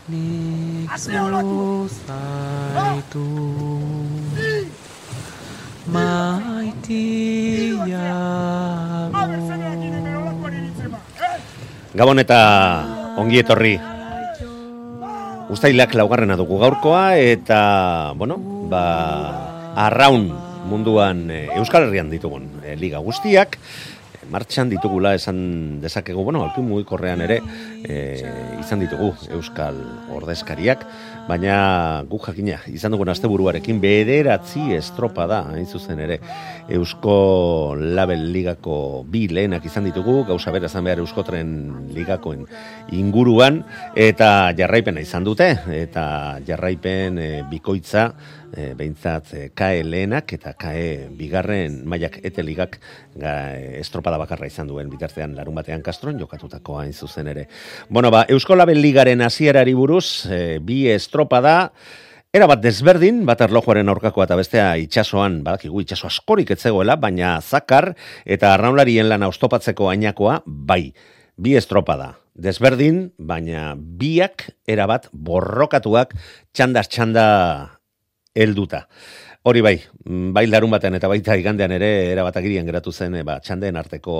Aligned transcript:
Nik 0.08 0.90
zuzaitu 1.04 2.44
maitiago 5.94 7.04
Gabon 11.94 12.18
eta 12.18 12.38
ongi 13.22 13.38
etorri. 13.38 13.76
Uztailak 15.54 15.92
laugarrena 15.94 16.34
dugu 16.34 16.58
gaurkoa 16.58 17.14
eta, 17.22 17.60
bueno, 18.18 18.34
ba, 18.66 18.82
arraun 19.86 20.26
munduan 20.66 21.28
e, 21.30 21.44
Euskal 21.54 21.86
Herrian 21.86 22.10
ditugun 22.10 22.48
e, 22.64 22.74
liga 22.80 22.98
guztiak, 23.04 23.60
martxan 24.30 24.70
ditugula 24.72 25.14
esan 25.14 25.80
dezakegu, 25.82 26.24
bueno, 26.24 26.44
alpin 26.44 26.66
mugikorrean 26.68 27.22
ere 27.24 27.40
e, 27.84 27.96
izan 28.60 28.82
ditugu 28.82 29.12
Euskal 29.34 29.76
ordezkariak, 30.14 30.84
baina 31.28 32.04
guk 32.08 32.26
jakina 32.28 32.58
izan 32.68 32.94
dugun 32.94 33.10
asteburuarekin 33.12 33.80
bederatzi 33.80 34.74
estropa 34.76 35.26
da, 35.30 35.40
hain 35.54 35.66
zuzen 35.66 36.00
ere, 36.04 36.18
Eusko 36.74 37.76
Label 37.78 38.26
Ligako 38.32 39.04
bi 39.08 39.26
lehenak 39.28 39.66
izan 39.68 39.88
ditugu, 39.88 40.22
gauza 40.28 40.52
bera 40.54 40.70
izan 40.70 40.84
behar 40.84 41.02
Euskotren 41.04 41.50
Ligakoen 41.96 42.46
inguruan, 42.96 43.62
eta 43.96 44.52
jarraipena 44.56 45.04
izan 45.04 45.24
dute, 45.24 45.50
eta 45.80 46.06
jarraipen 46.46 47.20
e, 47.20 47.28
bikoitza, 47.50 48.10
e, 48.56 48.72
behintzat 48.78 49.32
e, 49.34 49.42
KE 49.56 49.82
lehenak 49.84 50.32
eta 50.36 50.54
KE 50.58 51.10
bigarren 51.18 51.82
mailak 51.88 52.20
ete 52.24 52.44
ligak 52.46 52.78
ga, 53.14 53.34
e, 53.58 53.80
estropada 53.80 54.18
bakarra 54.20 54.48
izan 54.48 54.70
duen 54.70 54.90
bitartean 54.92 55.34
larun 55.36 55.58
batean 55.58 55.82
kastron 55.82 56.18
jokatutako 56.20 56.78
hain 56.80 56.92
zuzen 56.92 57.28
ere. 57.28 57.48
Bueno, 57.88 58.10
ba, 58.14 58.24
Eusko 58.28 58.56
Label 58.56 58.80
Ligaren 58.82 59.22
hasierari 59.22 59.74
buruz, 59.74 60.26
e, 60.30 60.58
bi 60.62 60.86
estropada, 60.88 61.72
Era 62.34 62.48
bat 62.50 62.58
desberdin, 62.58 63.20
bat 63.28 63.38
erlojuaren 63.44 63.86
aurkakoa 63.92 64.24
eta 64.26 64.34
bestea 64.34 64.72
itxasoan, 64.82 65.36
badakigu 65.46 65.84
itxaso 65.84 66.08
askorik 66.08 66.48
etzegoela, 66.50 66.96
baina 66.98 67.36
zakar 67.38 67.92
eta 68.26 68.50
arraunlarien 68.56 69.06
lana 69.06 69.28
ostopatzeko 69.30 69.86
ainakoa, 69.92 70.40
bai, 70.44 70.88
bi 71.38 71.54
estropada. 71.54 72.16
Desberdin, 72.34 73.12
baina 73.22 73.76
biak 73.78 74.48
erabat 74.66 75.06
borrokatuak 75.14 76.16
txandas 76.50 76.88
txanda 76.90 77.28
helduta. 78.34 78.88
Hori 79.44 79.60
bai, 79.60 79.74
mm, 80.06 80.32
bai 80.32 80.46
larun 80.48 80.70
batean 80.72 80.94
eta 80.96 81.08
baita 81.08 81.34
igandean 81.36 81.72
ere 81.76 81.88
erabat 82.14 82.38
agirian 82.40 82.64
geratu 82.64 82.92
zen 82.92 83.14
e, 83.18 83.22
ba, 83.28 83.36
txandeen 83.44 83.76
arteko 83.76 84.14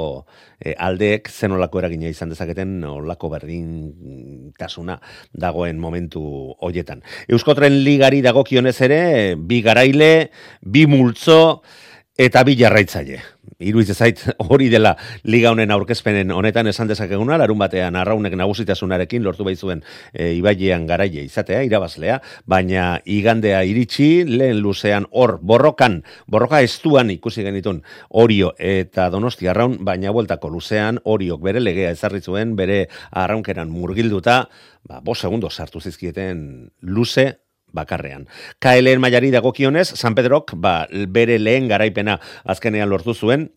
e, 0.61 0.75
aldeek 0.77 1.31
zen 1.33 1.55
olako 1.57 1.81
eragina 1.81 2.11
izan 2.13 2.29
dezaketen 2.29 2.77
olako 2.85 3.31
berdin 3.33 4.53
tasuna 4.59 4.99
dagoen 5.33 5.81
momentu 5.81 6.23
hoietan. 6.61 7.01
Euskotren 7.29 7.81
ligari 7.87 8.21
dagokionez 8.21 8.77
ere, 8.85 9.01
bi 9.35 9.63
garaile, 9.65 10.29
bi 10.61 10.85
multzo 10.85 11.63
eta 12.21 12.45
bi 12.45 12.59
jarraitzaile. 12.61 13.23
Iruiz 13.59 13.93
zait 13.95 14.21
hori 14.49 14.69
dela 14.73 14.95
liga 15.23 15.53
honen 15.53 15.71
aurkezpenen 15.71 16.33
honetan 16.35 16.67
esan 16.67 16.89
dezakeguna, 16.89 17.39
larun 17.39 17.59
batean 17.59 17.97
arraunek 17.97 18.35
nagusitasunarekin 18.39 19.23
lortu 19.23 19.45
zuen 19.55 19.83
e, 20.13 20.33
ibailean 20.35 20.87
garaile 20.87 21.23
izatea, 21.25 21.63
irabazlea, 21.63 22.21
baina 22.47 23.01
igandea 23.05 23.63
iritsi, 23.65 24.25
lehen 24.25 24.61
luzean 24.61 25.07
hor 25.11 25.39
borrokan, 25.43 26.03
borroka 26.27 26.61
estuan 26.61 27.11
ikusi 27.11 27.43
genitun 27.43 27.83
orio 28.11 28.55
eta 28.59 29.11
donosti 29.11 29.49
arraun, 29.49 29.79
baina 29.85 30.11
bueltako 30.11 30.51
luzean 30.51 30.99
oriok 31.05 31.43
bere 31.43 31.61
legea 31.61 31.91
ezarritzuen, 31.91 32.57
bere 32.57 32.89
arraunkeran 33.11 33.71
murgilduta, 33.71 34.49
ba, 34.89 35.01
bos 35.01 35.21
segundo 35.21 35.51
sartu 35.51 35.81
zizkieten 35.81 36.71
luze 36.81 37.44
bakarrean. 37.75 38.29
KLN 38.62 39.03
mailari 39.03 39.33
dagokionez, 39.35 39.89
San 39.99 40.15
Pedrok 40.15 40.55
ba, 40.57 40.87
bere 40.91 41.39
lehen 41.43 41.69
garaipena 41.69 42.21
azkenean 42.45 42.89
lortu 42.89 43.15
zuen, 43.15 43.51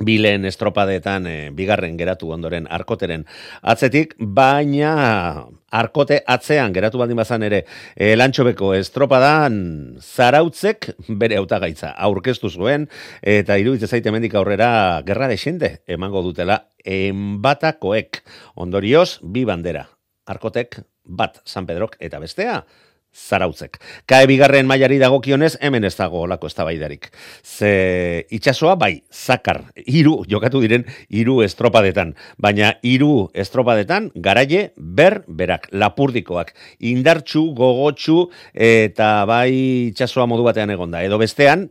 bi 0.00 0.16
lehen 0.18 0.46
estropadeetan 0.48 1.26
e, 1.28 1.34
bigarren 1.54 1.98
geratu 1.98 2.30
ondoren 2.32 2.66
arkoteren 2.70 3.26
atzetik, 3.60 4.14
baina 4.18 5.44
arkote 5.72 6.22
atzean 6.26 6.72
geratu 6.72 7.00
baldin 7.00 7.18
bazan 7.20 7.44
ere 7.46 7.62
e, 7.94 8.14
lantxobeko 8.16 8.72
estropadan 8.78 9.56
zarautzek 10.00 10.90
bere 11.20 11.38
hautagaitza 11.40 11.92
aurkeztu 12.08 12.50
zuen 12.50 12.88
eta 13.22 13.58
iruditzen 13.60 13.90
zaite 13.90 14.12
hemendik 14.12 14.36
aurrera 14.38 15.02
gerra 15.06 15.28
desente 15.28 15.74
emango 15.86 16.24
dutela 16.24 16.62
enbatakoek 16.84 18.22
ondorioz 18.64 19.20
bi 19.22 19.44
bandera 19.48 19.86
arkotek 20.26 20.80
bat 21.04 21.40
San 21.44 21.66
Pedrok 21.66 21.96
eta 22.00 22.20
bestea 22.22 22.62
zarautzek. 23.12 23.78
Kae 24.08 24.26
bigarren 24.26 24.66
mailari 24.66 24.98
dagokionez 25.02 25.56
hemen 25.60 25.84
ez 25.84 25.94
dago 25.96 26.22
olako 26.26 26.48
eztabaidarik. 26.50 27.10
Ze 27.44 28.26
itsasoa 28.32 28.74
bai, 28.80 29.02
zakar, 29.12 29.62
hiru 29.76 30.22
jokatu 30.28 30.62
diren 30.64 30.86
hiru 31.10 31.40
estropadetan, 31.44 32.14
baina 32.38 32.74
hiru 32.82 33.28
estropadetan 33.34 34.10
garaile 34.14 34.72
ber 34.76 35.22
berak 35.28 35.68
lapurdikoak 35.72 36.54
indartxu, 36.80 37.50
gogotxu 37.56 38.26
eta 38.54 39.12
bai 39.28 39.52
itsasoa 39.92 40.26
modu 40.26 40.48
batean 40.48 40.72
egonda. 40.72 41.04
Edo 41.04 41.20
bestean, 41.20 41.68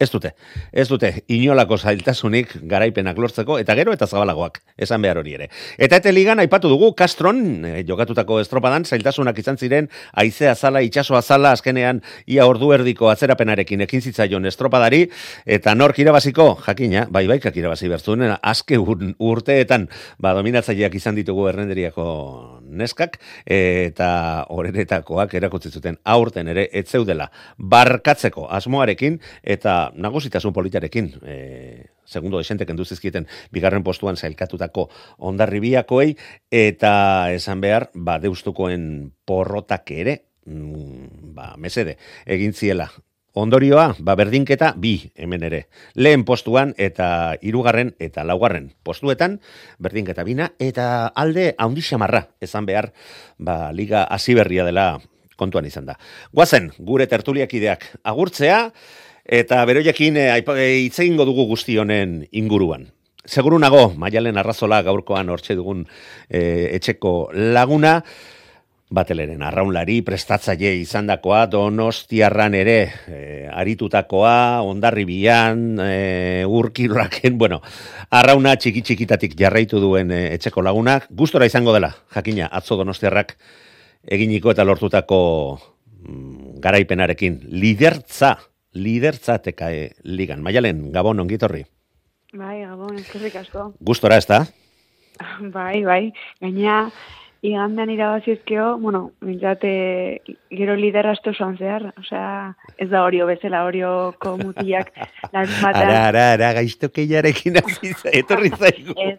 Ez 0.00 0.08
dute, 0.10 0.32
ez 0.72 0.88
dute, 0.88 1.10
inolako 1.30 1.76
zailtasunik 1.76 2.54
garaipenak 2.66 3.18
lortzeko, 3.20 3.58
eta 3.60 3.74
gero 3.78 3.92
eta 3.94 4.08
zabalagoak, 4.08 4.56
esan 4.80 5.04
behar 5.04 5.20
hori 5.20 5.36
ere. 5.36 5.46
Eta 5.78 6.00
ete 6.00 6.10
ligan, 6.10 6.40
aipatu 6.42 6.70
dugu, 6.72 6.88
Castron, 6.98 7.42
eh, 7.68 7.84
jokatutako 7.86 8.40
estropadan, 8.42 8.86
zailtasunak 8.88 9.38
izan 9.38 9.60
ziren, 9.60 9.90
aizea 10.24 10.56
zala, 10.56 10.82
itxasoa 10.82 11.20
zala, 11.22 11.52
azkenean, 11.52 12.00
ia 12.26 12.48
ordu 12.48 12.72
erdiko 12.72 13.12
atzerapenarekin 13.12 13.84
ekin 13.86 14.02
zitzaion 14.02 14.48
estropadari, 14.50 15.04
eta 15.44 15.76
nork 15.76 16.00
irabaziko, 16.02 16.48
jakina, 16.66 17.06
bai 17.10 17.26
baikak 17.30 17.60
irabazi 17.60 17.92
bertzuen, 17.92 18.26
azke 18.40 18.80
urteetan, 18.80 19.86
ba, 20.18 20.32
dominatzaileak 20.40 20.98
izan 20.98 21.20
ditugu 21.20 21.46
errenderiako 21.52 22.61
neskak, 22.72 23.18
eta 23.46 24.08
horretakoak 24.52 25.34
erakutsi 25.38 25.70
zuten 25.70 25.98
aurten 26.04 26.48
ere, 26.52 26.68
etzeudela, 26.72 27.28
barkatzeko 27.58 28.48
asmoarekin, 28.50 29.20
eta 29.42 29.76
nagusitasun 29.94 30.54
politarekin, 30.56 31.12
e, 31.22 31.36
segundo 32.04 32.40
desente 32.40 32.66
kendu 32.66 32.84
zizkieten 32.84 33.28
bigarren 33.52 33.84
postuan 33.84 34.16
zailkatutako 34.16 34.88
ondarribiakoei, 35.30 36.16
eta 36.50 36.94
esan 37.32 37.62
behar, 37.64 37.90
ba, 37.94 38.18
deustukoen 38.22 39.12
porrotak 39.26 39.94
ere, 39.94 40.18
mm, 40.46 41.32
ba, 41.36 41.54
mesede, 41.56 41.98
egin 42.26 42.52
ziela. 42.52 42.90
Ondorioa, 43.32 43.94
ba, 43.98 44.14
berdinketa 44.18 44.74
bi 44.76 45.12
hemen 45.16 45.46
ere. 45.48 45.66
Lehen 45.94 46.24
postuan 46.28 46.74
eta 46.76 47.36
hirugarren 47.40 47.94
eta 47.98 48.26
laugarren 48.28 48.72
postuetan, 48.84 49.38
berdinketa 49.78 50.24
bina, 50.24 50.50
eta 50.60 51.06
alde 51.08 51.54
haundixamarra, 51.56 52.26
esan 52.44 52.68
behar, 52.68 52.92
ba, 53.38 53.72
liga 53.72 54.04
hasiberria 54.04 54.66
dela 54.68 54.98
kontuan 55.40 55.64
izan 55.64 55.88
da. 55.88 55.96
Guazen, 56.32 56.70
gure 56.78 57.08
tertuliak 57.08 57.54
ideak 57.56 57.88
agurtzea, 58.04 58.68
Eta 59.22 59.60
beroiekin 59.68 60.16
e, 60.18 60.26
hitz 60.82 60.98
egingo 60.98 61.24
dugu 61.24 61.46
guzti 61.46 61.76
honen 61.78 62.24
inguruan. 62.34 62.88
Seguru 63.22 63.58
nago, 63.62 63.92
maialen 63.94 64.38
arrazola 64.40 64.80
gaurkoan 64.82 65.30
hortxe 65.30 65.54
dugun 65.54 65.84
e, 66.26 66.40
etxeko 66.74 67.30
laguna, 67.54 68.00
bateleren 68.92 69.42
arraunlari, 69.42 70.00
prestatzaile 70.04 70.74
izandakoa, 70.82 71.46
donostiarran 71.50 72.54
ere, 72.58 72.76
e, 73.08 73.18
aritutakoa, 73.48 74.62
ondarribian, 74.68 75.64
e, 75.80 76.44
urkirraken, 76.48 77.38
bueno, 77.40 77.62
arrauna 78.12 78.54
txiki 78.56 78.84
txikitatik 78.84 79.36
jarraitu 79.38 79.80
duen 79.82 80.12
e, 80.12 80.22
etxeko 80.36 80.64
lagunak, 80.64 81.08
gustora 81.10 81.48
izango 81.48 81.74
dela, 81.74 81.92
jakina, 82.14 82.50
atzo 82.52 82.76
donostiarrak 82.80 83.36
eginiko 84.02 84.52
eta 84.52 84.66
lortutako 84.68 85.20
mm, 85.56 86.58
garaipenarekin, 86.62 87.40
lidertza, 87.48 88.36
lidertza 88.76 89.38
teka 89.44 89.72
e, 89.72 89.88
ligan. 90.04 90.44
Maialen, 90.44 90.90
Gabon, 90.92 91.24
ongitorri. 91.24 91.64
Bai, 92.36 92.60
Gabon, 92.66 93.00
eskerrik 93.00 93.40
asko. 93.40 93.70
Gustora 93.80 94.20
ez 94.20 94.28
da? 94.28 94.44
Bai, 95.56 95.82
bai, 95.84 96.06
gaina 96.40 96.86
igandean 97.42 97.90
irabazizkeo, 97.90 98.78
bueno, 98.78 99.10
mintzate 99.20 99.72
gero 100.54 100.76
liderazto 100.78 101.32
zoan 101.34 101.56
zehar, 101.58 101.88
osea, 101.98 102.54
ez 102.78 102.88
da 102.90 103.02
horio 103.02 103.26
bezala, 103.26 103.64
horioko 103.66 104.36
mutiak 104.38 104.92
lan 105.34 105.50
matan. 105.58 105.88
Ara, 105.88 106.04
ara, 106.12 106.24
ara, 106.36 106.52
gaiztokeiarekin 106.60 107.58
aziza, 107.58 108.14
etorri 108.14 108.52
zaigu. 108.60 108.94
Ez, 108.94 109.18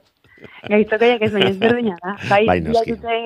gaiztokeiak 0.71 1.27
ez 1.27 1.31
baina 1.35 1.51
ez 1.51 1.59
berdina 1.59 1.97
da. 1.99 2.15
Bai, 2.31 2.45
Bai, 2.47 2.57
dute, 2.63 3.19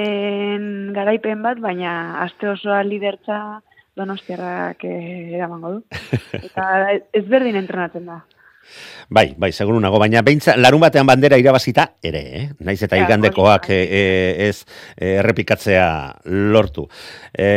en, 0.00 0.66
garaipen 0.98 1.46
bat, 1.46 1.62
baina 1.62 1.92
aste 2.24 2.50
osoa 2.50 2.82
lidertza 2.82 3.60
donostiarrak 3.98 4.82
eh, 4.90 5.36
eramango 5.38 5.76
du. 5.76 6.02
Eta 6.42 6.66
ez 7.14 7.24
berdin 7.30 7.62
entrenatzen 7.62 8.10
da. 8.10 8.24
Bai, 9.08 9.32
bai, 9.40 9.52
seguru 9.52 9.80
nago, 9.80 9.98
baina 10.02 10.20
beintza, 10.22 10.56
larun 10.60 10.82
batean 10.84 11.08
bandera 11.08 11.38
irabazita, 11.40 11.86
ere, 12.04 12.22
eh? 12.40 12.44
Naiz 12.60 12.82
eta 12.84 12.98
Ja, 12.98 13.06
igandekoak 13.06 13.70
e, 13.72 13.80
e, 13.84 14.02
ez 14.48 14.64
e, 14.96 15.14
errepikatzea 15.22 15.88
lortu. 16.52 16.84
E, 17.32 17.48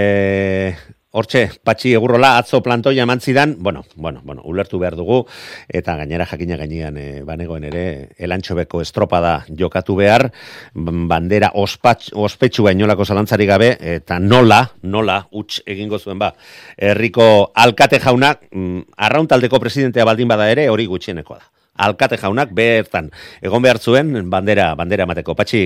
Hortxe, 1.12 1.60
patxi 1.68 1.92
egurrola 1.92 2.38
atzo 2.40 2.62
plantoia 2.64 3.04
eman 3.04 3.20
zidan, 3.20 3.58
bueno, 3.60 3.82
bueno, 3.96 4.22
bueno, 4.24 4.46
ulertu 4.48 4.80
behar 4.80 4.96
dugu, 4.96 5.26
eta 5.68 5.98
gainera 6.00 6.24
jakina 6.26 6.56
gainean 6.56 6.96
e, 6.96 7.08
banegoen 7.28 7.66
ere, 7.68 7.84
elantxobeko 8.16 8.80
estropada 8.80 9.34
jokatu 9.50 9.98
behar, 10.00 10.30
bandera 10.74 11.50
ospatx, 11.60 12.14
ospetsu 12.16 12.64
bainolako 12.64 13.04
zalantzari 13.04 13.50
gabe, 13.50 13.74
eta 13.98 14.22
nola, 14.24 14.62
nola, 14.84 15.18
huts 15.36 15.60
egingo 15.68 16.00
zuen 16.00 16.22
ba, 16.22 16.32
herriko 16.78 17.52
alkate 17.60 18.00
jaunak, 18.00 18.48
arrauntaldeko 18.96 19.60
presidentea 19.60 20.08
baldin 20.08 20.32
bada 20.32 20.48
ere, 20.54 20.70
hori 20.72 20.88
gutxienekoa 20.88 21.42
da. 21.42 21.50
Alkate 21.82 22.16
jaunak 22.22 22.56
bertan, 22.56 23.12
egon 23.44 23.64
behar 23.64 23.80
zuen 23.84 24.30
bandera, 24.30 24.72
bandera 24.80 25.04
emateko. 25.04 25.36
Patxi, 25.36 25.66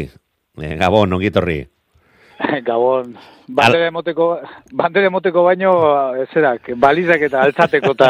e, 0.57 0.75
Gabon, 0.81 1.13
ongitorri. 1.13 1.59
Gabon, 2.69 3.13
bandera 3.47 3.87
emoteko, 3.87 4.27
bandera 4.73 5.07
emoteko 5.07 5.43
baino, 5.45 5.71
eh, 6.17 6.25
zerak, 6.33 6.71
balizak 6.81 7.21
eta 7.27 7.43
altzateko 7.43 7.93
eta 7.93 8.09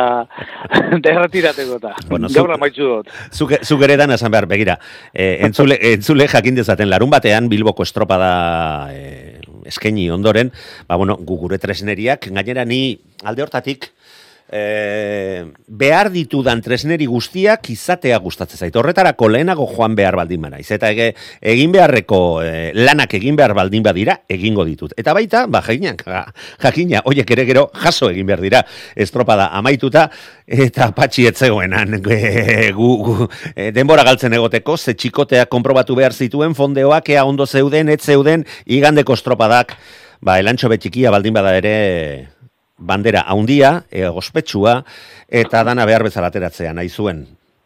derretirateko 1.05 1.79
eta. 1.81 1.93
Bueno, 2.09 2.29
zu- 2.29 2.39
Gaur 2.39 2.53
amaitzu 2.55 2.87
dut. 2.91 3.09
Zuk, 3.33 3.51
zuk 3.63 3.83
ere 3.87 3.97
dan 3.97 4.11
esan 4.15 4.31
behar, 4.31 4.47
begira, 4.47 4.77
e, 5.13 5.37
entzule, 5.45 5.77
entzule 5.93 6.27
jakin 6.31 6.55
dezaten, 6.55 6.89
larun 6.89 7.09
batean 7.09 7.49
Bilboko 7.49 7.83
estropada 7.83 8.31
e, 8.93 9.41
eskaini 9.65 10.09
ondoren, 10.13 10.51
ba, 10.87 10.95
bueno, 10.95 11.17
gu 11.17 11.37
gure 11.41 11.57
tresneriak, 11.59 12.29
gainera 12.31 12.65
ni 12.65 12.99
alde 13.23 13.43
hortatik, 13.43 13.91
e, 14.51 15.45
behar 15.67 16.09
ditudan 16.13 16.61
tresneri 16.61 17.07
guztiak 17.09 17.69
izatea 17.73 18.17
gustatzen 18.23 18.59
zait. 18.59 18.75
Horretarako 18.75 19.29
lehenago 19.31 19.67
joan 19.71 19.95
behar 19.97 20.17
baldin 20.19 20.45
banaiz. 20.45 20.67
Eta 20.75 20.91
ege, 20.93 21.11
egin 21.41 21.73
beharreko 21.73 22.19
e, 22.43 22.51
lanak 22.77 23.15
egin 23.17 23.37
behar 23.39 23.55
baldin 23.57 23.83
badira, 23.85 24.19
egingo 24.29 24.65
ditut. 24.67 24.93
Eta 24.97 25.15
baita, 25.17 25.45
ba, 25.51 25.61
jakina, 25.65 25.95
ja, 26.05 26.23
jakina, 26.63 27.01
oiek 27.09 27.35
ere 27.35 27.47
gero 27.49 27.67
jaso 27.83 28.09
egin 28.13 28.29
behar 28.29 28.43
dira 28.45 28.63
estropada 28.95 29.49
amaituta, 29.57 30.07
eta 30.45 30.91
patxi 30.95 31.27
etzegoenan 31.31 31.99
e, 31.99 32.71
gu, 32.75 32.91
gu, 33.05 33.29
e, 33.55 33.71
denbora 33.75 34.05
galtzen 34.07 34.33
egoteko, 34.37 34.77
ze 34.77 34.93
txikotea 34.93 35.49
konprobatu 35.51 35.97
behar 35.97 36.13
zituen, 36.13 36.55
fondeoak 36.55 37.09
ea 37.15 37.25
ondo 37.25 37.45
zeuden, 37.45 37.89
ez 37.89 38.01
zeuden, 38.03 38.45
igandeko 38.65 39.17
estropadak, 39.17 39.75
ba, 40.21 40.39
elantxo 40.39 40.69
betxikia 40.71 41.11
baldin 41.13 41.35
bada 41.35 41.55
ere, 41.57 41.75
bandera 42.77 43.21
haundia, 43.21 43.85
e, 43.91 44.05
ospetsua, 44.05 44.83
eta 45.29 45.63
dana 45.63 45.85
behar 45.85 46.03
bezala 46.03 46.27
ateratzea 46.31 46.73
nahi 46.73 46.89
zuen 46.89 47.25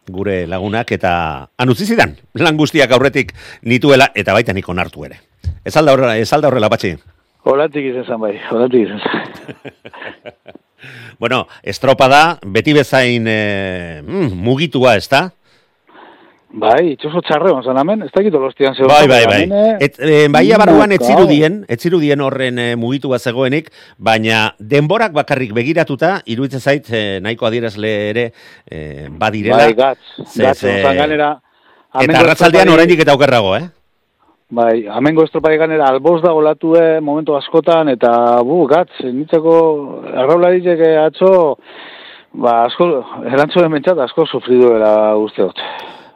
gure 0.09 0.47
lagunak, 0.49 0.91
eta 0.91 1.11
han 1.57 1.69
utzi 1.69 1.85
zidan, 1.85 2.15
lan 2.33 2.57
guztiak 2.57 2.91
aurretik 2.91 3.33
nituela, 3.61 4.09
eta 4.15 4.33
baita 4.33 4.53
nik 4.53 4.69
onartu 4.69 5.05
ere. 5.05 5.21
Ez 5.65 5.75
alda 5.77 5.93
horrela, 5.93 6.17
ez 6.17 6.31
alda 6.33 6.49
horrela, 6.49 6.69
patxi? 6.69 6.95
Holatik 7.49 7.91
izan 7.91 8.05
zen 8.05 8.21
bai, 8.21 8.33
holatik 8.51 8.87
izan. 8.87 8.99
Bueno, 11.19 11.49
estropada, 11.63 12.39
beti 12.45 12.71
bezain 12.71 13.25
e, 13.27 14.01
mm, 14.01 14.29
mugitua, 14.39 14.93
ez 14.95 15.09
da? 15.11 15.25
Bai, 16.49 16.95
itxoso 16.95 17.21
txarre 17.21 17.51
zan 17.61 17.77
hemen, 17.77 18.01
ez 18.07 18.09
dakit 18.09 18.33
olostian 18.33 18.73
zeu. 18.73 18.87
Bai, 18.89 19.05
bai, 19.07 19.21
bai. 19.29 19.41
Et, 19.85 19.99
e, 20.01 20.27
baia 20.33 20.57
barruan 20.57 20.91
ez 20.91 20.97
Muka. 20.97 21.11
zirudien, 21.11 21.59
ez 21.69 21.77
zirudien 21.77 22.21
horren 22.25 22.57
e, 22.57 22.75
mugitua 22.75 23.19
zegoenik, 23.19 23.69
baina 23.97 24.55
denborak 24.57 25.13
bakarrik 25.13 25.53
begiratuta, 25.53 26.23
iruditzen 26.25 26.59
zait, 26.59 26.89
e, 26.89 27.19
nahiko 27.21 27.45
adierazle 27.45 27.91
ere 28.09 28.23
e, 28.65 28.79
badirela. 29.11 29.59
Bai, 29.61 29.75
gatz, 29.77 29.99
Ze- 30.25 30.47
gatz, 30.47 30.57
zan 30.63 30.97
ganera. 30.97 31.35
Eta 32.01 32.17
arratzaldean 32.23 32.73
oraindik 32.73 33.05
eta 33.05 33.13
okerrago, 33.13 33.53
eh? 33.57 33.67
Bai, 34.49 34.87
amengo 34.89 35.27
estropari 35.27 35.61
ganera 35.61 35.91
alboz 35.93 36.23
da 36.23 36.33
golatue 36.33 36.97
momentu 36.99 37.37
askotan, 37.37 37.93
eta 37.93 38.41
bu, 38.41 38.63
gatz, 38.65 39.03
nitzeko 39.05 39.53
arraularitzek 40.25 40.81
atzo, 41.05 41.31
ba, 42.33 42.63
asko, 42.65 42.89
erantzuren 43.29 43.77
bentsat, 43.77 44.01
asko 44.09 44.25
sufriduela 44.25 45.13
uste 45.21 45.45
dut. 45.45 45.65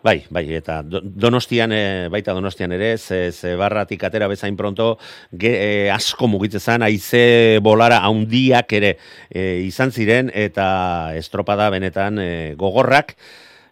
Bai, 0.03 0.25
bai, 0.29 0.43
eta 0.53 0.81
do- 0.83 0.99
donostian, 1.01 1.71
e, 1.71 2.09
baita 2.11 2.33
donostian 2.35 2.73
ere, 2.75 2.97
ze, 2.97 3.31
ze 3.31 3.55
barratik 3.55 4.03
atera 4.03 4.27
bezain 4.27 4.57
pronto, 4.59 4.97
ge, 5.31 5.53
e, 5.55 5.91
asko 5.91 6.27
mugitzen 6.27 6.59
zen, 6.59 6.83
aize 6.83 7.59
bolara 7.63 8.01
haundiak 8.03 8.73
ere 8.75 8.97
e, 9.31 9.63
izan 9.63 9.95
ziren, 9.95 10.29
eta 10.35 11.15
estropada 11.15 11.69
benetan 11.71 12.19
e, 12.19 12.27
gogorrak, 12.59 13.15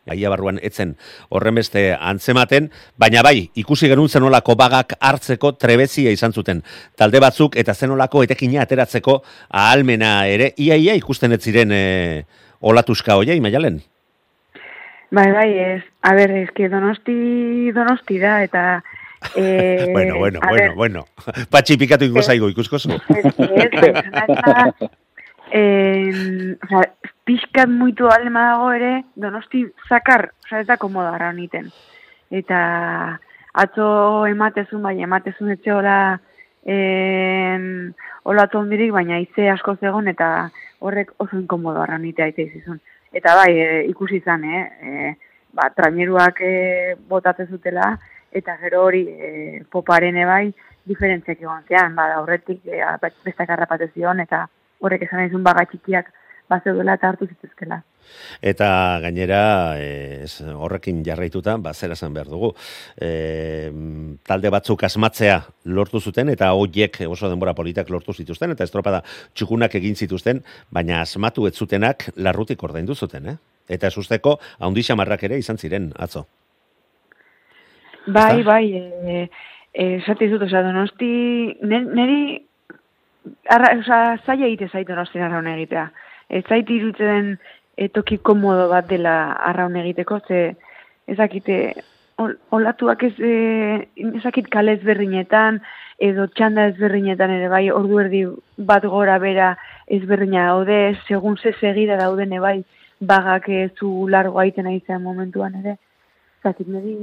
aia 0.07 0.31
barruan 0.31 0.57
etzen 0.63 0.95
horren 1.29 1.59
beste 1.59 1.83
antzematen, 1.99 2.71
baina 2.95 3.21
bai, 3.27 3.51
ikusi 3.59 3.91
genuen 3.91 4.07
zenolako 4.09 4.55
bagak 4.55 4.95
hartzeko 5.03 5.51
trebezia 5.59 6.15
izan 6.15 6.31
zuten. 6.31 6.63
Talde 6.95 7.19
batzuk 7.19 7.59
eta 7.59 7.75
zenolako 7.75 8.23
etekina 8.23 8.63
ateratzeko 8.63 9.19
ahalmena 9.51 10.15
ere, 10.31 10.53
ia 10.55 10.79
ia 10.79 10.95
ikusten 10.95 11.35
ez 11.35 11.43
ziren 11.43 11.75
e, 11.75 12.25
olatuska 12.61 13.19
hoiei, 13.19 13.41
maialen? 13.43 13.81
Bai, 15.11 15.31
bai, 15.31 15.59
ez. 15.59 15.83
A 16.01 16.13
ber, 16.15 16.31
ez 16.31 16.51
que 16.55 16.69
donosti, 16.69 17.71
donosti 17.71 18.17
da, 18.19 18.43
eta... 18.43 18.83
Eh, 19.35 19.89
bueno, 19.91 20.17
bueno, 20.17 20.39
bueno, 20.47 20.75
bueno. 20.75 21.05
Patxi 21.51 21.77
pikatu 21.77 22.07
ingo 22.07 22.23
zaigu, 22.23 22.49
ikusko 22.49 22.79
zu. 22.79 22.95
Eh, 25.53 26.55
o 26.63 26.67
sea, 26.67 26.85
pixkat 27.27 27.67
muitu 27.67 28.07
alema 28.07 28.45
dago 28.53 28.69
ere, 28.71 28.91
donosti 29.19 29.65
zakar, 29.89 30.29
o 30.45 30.47
sea, 30.47 30.61
ez 30.61 30.67
da 30.69 30.77
komoda 30.79 31.09
ara 31.11 31.27
honiten. 31.33 31.67
Eta 32.31 33.19
atzo 33.51 33.87
ematezun, 34.31 34.79
bai, 34.87 35.01
ematezun 35.03 35.51
etxe 35.51 35.73
hola, 35.75 35.97
en, 36.63 37.91
hola 38.23 38.47
ondirik, 38.61 38.93
baina 38.95 39.19
ize 39.19 39.49
asko 39.51 39.75
zegon, 39.75 40.07
eta 40.07 40.51
horrek 40.79 41.11
oso 41.17 41.35
inkomodo 41.35 41.83
ara 41.83 41.99
honitea 41.99 42.31
ite 42.31 42.47
izizun. 42.47 42.79
Eta 43.11 43.35
bai, 43.35 43.51
e, 43.59 43.83
ikusi 43.91 44.21
izan, 44.21 44.43
eh? 44.45 44.63
E, 44.81 45.13
ba, 45.53 45.67
traineruak 45.75 46.39
e, 46.41 46.95
botatzen 47.09 47.49
zutela, 47.51 47.91
eta 48.31 48.55
gero 48.61 48.85
hori 48.87 49.03
e, 49.09 49.31
poparen 49.71 50.19
bai, 50.27 50.45
diferentziak 50.87 51.41
egon 51.43 51.65
zean, 51.67 51.95
ba, 51.95 52.07
aurretik 52.21 52.63
e, 52.65 52.79
bestak 53.25 53.49
harrapatu 53.49 53.89
zion, 53.93 54.23
eta 54.23 54.45
horrek 54.79 55.03
esan 55.09 55.27
izun 55.27 55.43
baga 55.43 55.65
txikiak 55.67 56.07
bazeudela 56.51 56.99
eta 56.99 57.11
hartu 57.11 57.27
zituzkela. 57.31 57.81
Eta 58.41 58.99
gainera, 59.03 59.77
eh, 59.79 60.23
ez, 60.25 60.41
horrekin 60.41 61.03
jarraituta, 61.05 61.55
ba, 61.61 61.73
zer 61.73 61.93
esan 61.95 62.13
behar 62.13 62.29
dugu. 62.31 62.51
E, 62.99 63.71
talde 64.27 64.51
batzuk 64.53 64.83
asmatzea 64.83 65.37
lortu 65.65 66.01
zuten, 66.01 66.31
eta 66.33 66.51
hoiek 66.57 67.01
oso 67.07 67.29
denbora 67.29 67.53
politak 67.57 67.89
lortu 67.89 68.13
zituzten, 68.13 68.51
eta 68.55 68.67
estropada 68.67 69.03
txukunak 69.35 69.75
egin 69.79 69.95
zituzten, 69.95 70.43
baina 70.71 71.01
asmatu 71.05 71.47
ez 71.47 71.55
zutenak 71.55 72.09
larrutik 72.15 72.63
ordaindu 72.63 72.95
zuten, 72.95 73.33
eh? 73.33 73.37
Eta 73.71 73.87
ez 73.87 73.97
usteko, 73.97 74.37
haundi 74.59 74.83
xamarrak 74.83 75.23
ere 75.29 75.39
izan 75.39 75.57
ziren, 75.57 75.91
atzo. 75.95 76.25
Bai, 78.07 78.39
Ezta? 78.41 78.51
bai, 78.51 78.65
e, 78.75 79.27
e, 79.73 80.29
dut, 80.29 80.41
osea, 80.41 80.63
donosti, 80.65 81.57
ne- 81.61 81.85
neri, 81.85 82.21
arra, 83.49 83.75
osea, 83.79 84.17
zaila 84.25 84.47
egite 84.47 84.67
zait 84.71 84.87
donosti 84.87 85.19
arraun 85.19 85.47
egitea. 85.47 85.91
Ez 86.31 86.45
zait 86.47 86.69
irutzen 86.71 87.35
e, 87.75 87.87
toki 87.89 88.17
komodo 88.23 88.69
bat 88.71 88.87
dela 88.87 89.15
arraun 89.51 89.75
egiteko, 89.81 90.19
ze 90.27 90.55
ezakite 91.11 91.57
ol- 92.21 92.37
olatuak 92.55 93.03
ez, 93.03 93.13
e, 93.19 93.33
ezakit 94.19 94.47
kale 94.53 94.77
ezberdinetan, 94.77 95.59
edo 96.01 96.27
txanda 96.33 96.69
ezberdinetan 96.71 97.33
ere 97.37 97.49
bai, 97.51 97.65
ordu 97.71 97.99
erdi 98.03 98.21
bat 98.57 98.85
gora 98.95 99.17
bera 99.21 99.55
ezberdina 99.87 100.47
daude, 100.51 100.79
segun 101.07 101.37
ze 101.37 101.53
segida 101.59 101.97
dauden 101.99 102.37
bai, 102.41 102.61
bagak 102.99 103.49
zu 103.77 104.07
largo 104.07 104.39
aiten 104.39 104.67
aizean 104.67 105.03
momentuan 105.03 105.55
ere. 105.61 105.77
Ezakit, 106.39 106.67
niri 106.67 106.95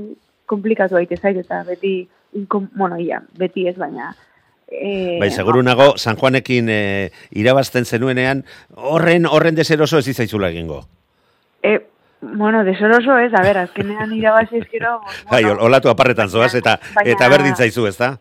komplikatu 0.47 0.97
aite 0.97 1.17
zait, 1.17 1.37
eta 1.37 1.63
beti, 1.67 2.09
inkom, 2.39 2.69
bueno, 2.75 2.99
ia, 2.99 3.21
beti 3.39 3.67
ez 3.69 3.77
baina, 3.77 4.15
E, 4.71 5.17
Bai, 5.21 5.31
seguru 5.33 5.63
nago, 5.65 5.95
San 5.97 6.17
Juanekin 6.17 6.69
e, 6.69 7.11
irabazten 7.33 7.87
zenuenean, 7.89 8.45
horren 8.77 9.25
horren 9.27 9.57
deseroso 9.57 9.99
ez 9.99 10.09
izaizula 10.13 10.51
egingo. 10.53 10.83
E, 11.63 11.79
bueno, 12.21 12.65
desoroso 12.65 13.17
ez, 13.19 13.33
a 13.33 13.41
ber, 13.43 13.59
azkenean 13.65 14.13
irabazi 14.13 14.59
ezkero... 14.61 15.01
Bai, 15.33 15.45
ol- 15.49 15.61
olatu 15.71 15.89
aparretan 15.89 16.29
zoaz, 16.29 16.55
eta, 16.55 16.79
baina- 16.95 17.15
eta 17.15 17.29
berdin 17.33 17.57
zaizu, 17.57 17.87
ez 17.89 17.97
da? 17.97 18.19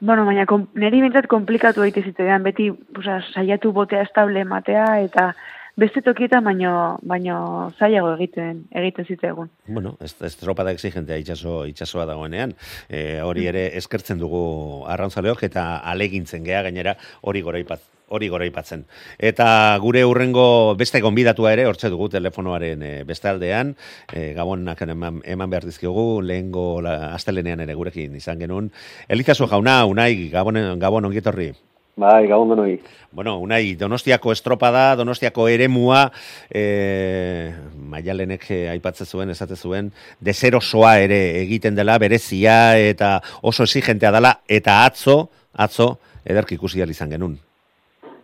Bueno, 0.00 0.24
baina 0.24 0.46
kom, 0.48 0.66
niri 0.80 1.02
bintzat 1.04 1.26
komplikatu 1.28 1.82
daite 1.84 2.02
zitzaidan, 2.02 2.42
beti 2.42 2.70
oza, 2.98 3.20
saiatu 3.34 3.70
botea 3.76 4.02
estable 4.02 4.40
ematea, 4.40 4.86
eta 5.04 5.34
beste 5.76 6.02
tokietan 6.02 6.44
baino, 6.46 6.98
baino 7.02 7.36
zailago 7.78 8.12
egiten, 8.14 8.64
egiten 8.70 9.08
zitzaigun. 9.08 9.50
Bueno, 9.66 9.96
ez, 10.00 10.14
ez 10.22 10.34
tropada 10.38 10.74
exigentea 10.74 11.18
itxaso, 11.18 11.64
itxasoa 11.70 12.06
dagoenean, 12.10 12.54
e, 12.88 13.20
hori 13.24 13.48
ere 13.50 13.66
eskertzen 13.80 14.20
dugu 14.22 14.84
arrauntzaleok 14.90 15.42
eta 15.48 15.66
alegintzen 15.90 16.46
gea 16.46 16.62
gainera 16.68 16.94
hori 17.22 17.42
goraipat, 17.42 17.82
hori 18.14 18.30
goraipatzen. 18.30 18.86
Eta 19.18 19.48
gure 19.82 20.04
urrengo 20.06 20.46
beste 20.78 21.02
gonbidatua 21.02 21.54
ere, 21.56 21.66
hortze 21.66 21.90
dugu 21.90 22.08
telefonoaren 22.12 22.82
e, 22.82 22.94
beste 23.08 23.32
aldean, 23.32 23.74
e, 24.12 24.30
gabonak 24.38 24.86
eman, 24.86 25.22
eman 25.26 25.50
behar 25.50 25.66
dizkiogu, 25.66 26.22
lehengo 26.22 26.68
astelenean 26.86 27.66
ere 27.66 27.74
gurekin 27.74 28.14
izan 28.14 28.38
genuen. 28.38 28.70
Elizazu 29.08 29.50
jauna, 29.50 29.82
unai, 29.90 30.30
gabon, 30.30 30.62
gabon 30.78 31.10
ongietorri. 31.10 31.52
Bai, 31.96 32.26
gabon 32.26 32.50
denoi. 32.50 32.80
Bueno, 33.14 33.36
unai, 33.38 33.76
donostiako 33.78 34.32
estropada, 34.34 34.96
donostiako 34.98 35.46
eremua, 35.46 36.08
e, 36.50 37.52
maialenek 37.92 38.48
eh, 38.50 38.64
aipatzen 38.72 39.06
zuen, 39.06 39.30
esate 39.30 39.54
zuen, 39.54 39.92
deserosoa 40.18 40.96
ere 41.04 41.20
egiten 41.44 41.78
dela, 41.78 41.94
berezia 42.02 42.74
eta 42.82 43.20
oso 43.42 43.62
exigentea 43.62 44.10
dela, 44.10 44.34
eta 44.50 44.80
atzo, 44.88 45.28
atzo, 45.54 45.92
ederki 46.26 46.58
ikusi 46.58 46.82
izan 46.82 47.14
genuen. 47.14 47.38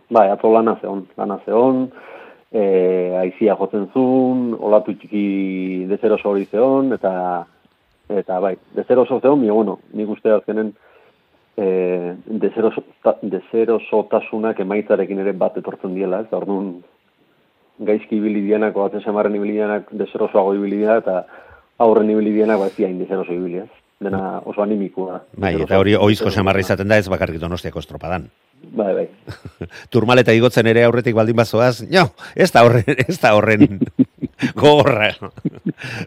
Bai, 0.09 0.27
atzo 0.27 0.51
lana 0.51 0.75
zeon, 0.81 1.07
lana 1.15 1.39
zeon, 1.45 1.89
e, 2.51 3.15
aizia 3.23 3.55
jotzen 3.55 3.87
zuen, 3.93 4.53
olatu 4.59 4.91
txiki 4.93 5.85
dezeroso 5.87 6.29
hori 6.29 6.45
zeon, 6.51 6.91
eta, 6.91 7.45
eta 8.09 8.39
bai, 8.41 8.57
dezeroso 8.75 9.21
zeon, 9.21 9.39
mi 9.39 9.49
bueno, 9.49 9.79
nik 9.93 10.09
uste 10.09 10.35
azkenen, 10.35 10.73
e, 11.57 12.15
dezeroso, 12.25 12.83
ta, 13.03 13.15
deserosotasunak 13.21 14.59
emaitzarekin 14.63 15.21
ere 15.23 15.33
bat 15.37 15.57
etortzen 15.59 15.95
diela, 15.95 16.21
ez, 16.23 16.31
orduan 16.35 16.73
gaizki 17.81 18.19
ibili 18.19 18.43
dianak, 18.45 18.77
o 18.77 18.85
atzen 18.85 19.03
samarren 19.03 19.35
ibili 19.35 19.57
dianak 19.59 19.89
deserosoago 19.91 20.55
ibili 20.57 20.83
dira, 20.83 20.99
eta 21.01 21.23
aurren 21.81 22.09
ibili 22.13 22.35
dianak, 22.37 22.61
ba, 22.61 22.69
ez 22.69 22.77
dira 22.77 22.91
deseroso 22.99 23.35
ibili, 23.37 23.63
ez. 23.65 23.69
Dena 24.01 24.39
oso 24.49 24.63
animikua. 24.63 25.19
Bai, 25.37 25.53
eta 25.61 25.77
hori 25.77 25.93
oizko 25.93 26.31
samarra 26.33 26.63
izaten 26.63 26.89
da 26.89 26.97
ez 26.97 27.05
bakarrik 27.05 27.37
donostiako 27.37 27.83
estropadan. 27.83 28.23
Bai, 28.73 28.93
bai. 28.97 29.05
Turmaleta 29.93 30.33
igotzen 30.33 30.65
ere 30.71 30.87
aurretik 30.87 31.13
baldin 31.13 31.37
bazoaz, 31.37 31.83
no, 31.85 32.07
ez 32.33 32.49
da 32.53 32.65
horren, 32.65 32.97
ez 33.05 33.19
da 33.21 33.35
horren 33.37 33.77
gogorra. 34.55 35.15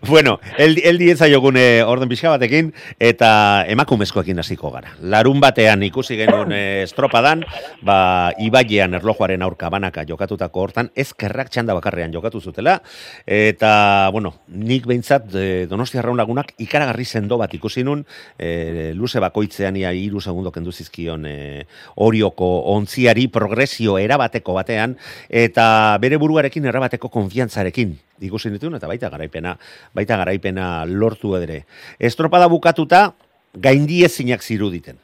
bueno, 0.08 0.40
el, 0.58 0.80
el 0.84 0.98
dietza 0.98 1.28
jogune 1.30 1.82
orden 1.82 2.08
pixka 2.08 2.30
batekin, 2.30 2.72
eta 2.98 3.64
emakumezkoekin 3.70 4.38
hasiko 4.42 4.70
gara. 4.74 4.94
Larun 5.02 5.40
batean 5.40 5.82
ikusi 5.86 6.16
genuen 6.18 6.52
eh, 6.52 6.82
estropadan, 6.84 7.44
ba, 7.86 8.32
ibailean 8.42 8.94
erlojuaren 8.98 9.42
aurka 9.46 9.70
banaka 9.72 10.04
jokatutako 10.08 10.64
hortan, 10.66 10.90
ezkerrak 10.94 11.50
txanda 11.52 11.76
bakarrean 11.76 12.12
jokatu 12.14 12.40
zutela, 12.40 12.80
eta, 13.26 14.10
bueno, 14.12 14.34
nik 14.48 14.88
behintzat 14.90 15.34
eh, 15.34 15.66
donostia 15.70 16.02
raun 16.02 16.18
lagunak 16.20 16.54
ikaragarri 16.58 17.04
sendo 17.04 17.38
bat 17.38 17.54
ikusi 17.54 17.84
nun, 17.86 18.04
eh, 18.38 18.92
luze 18.94 19.22
bakoitzean 19.22 19.76
ia 19.80 19.92
iru 19.94 20.20
segundo 20.20 20.52
kendu 20.52 20.72
zizkion 20.72 21.26
eh, 21.28 21.66
orioko 21.96 22.50
ontziari 22.74 23.28
progresio 23.28 23.98
erabateko 23.98 24.56
batean, 24.56 24.98
eta 25.28 25.66
bere 26.02 26.18
buruarekin 26.18 26.66
erabateko 26.70 27.08
konfiantzarekin 27.12 27.94
ikusi 28.20 28.52
ditun, 28.54 28.76
eta 28.78 28.90
baita 28.90 29.10
garaipena, 29.10 29.56
baita 29.94 30.18
garaipena 30.20 30.84
lortu 30.86 31.34
ere. 31.40 31.64
Estropada 31.98 32.46
bukatuta, 32.52 33.08
gaindiezinak 33.54 34.42
ziruditen. 34.42 34.98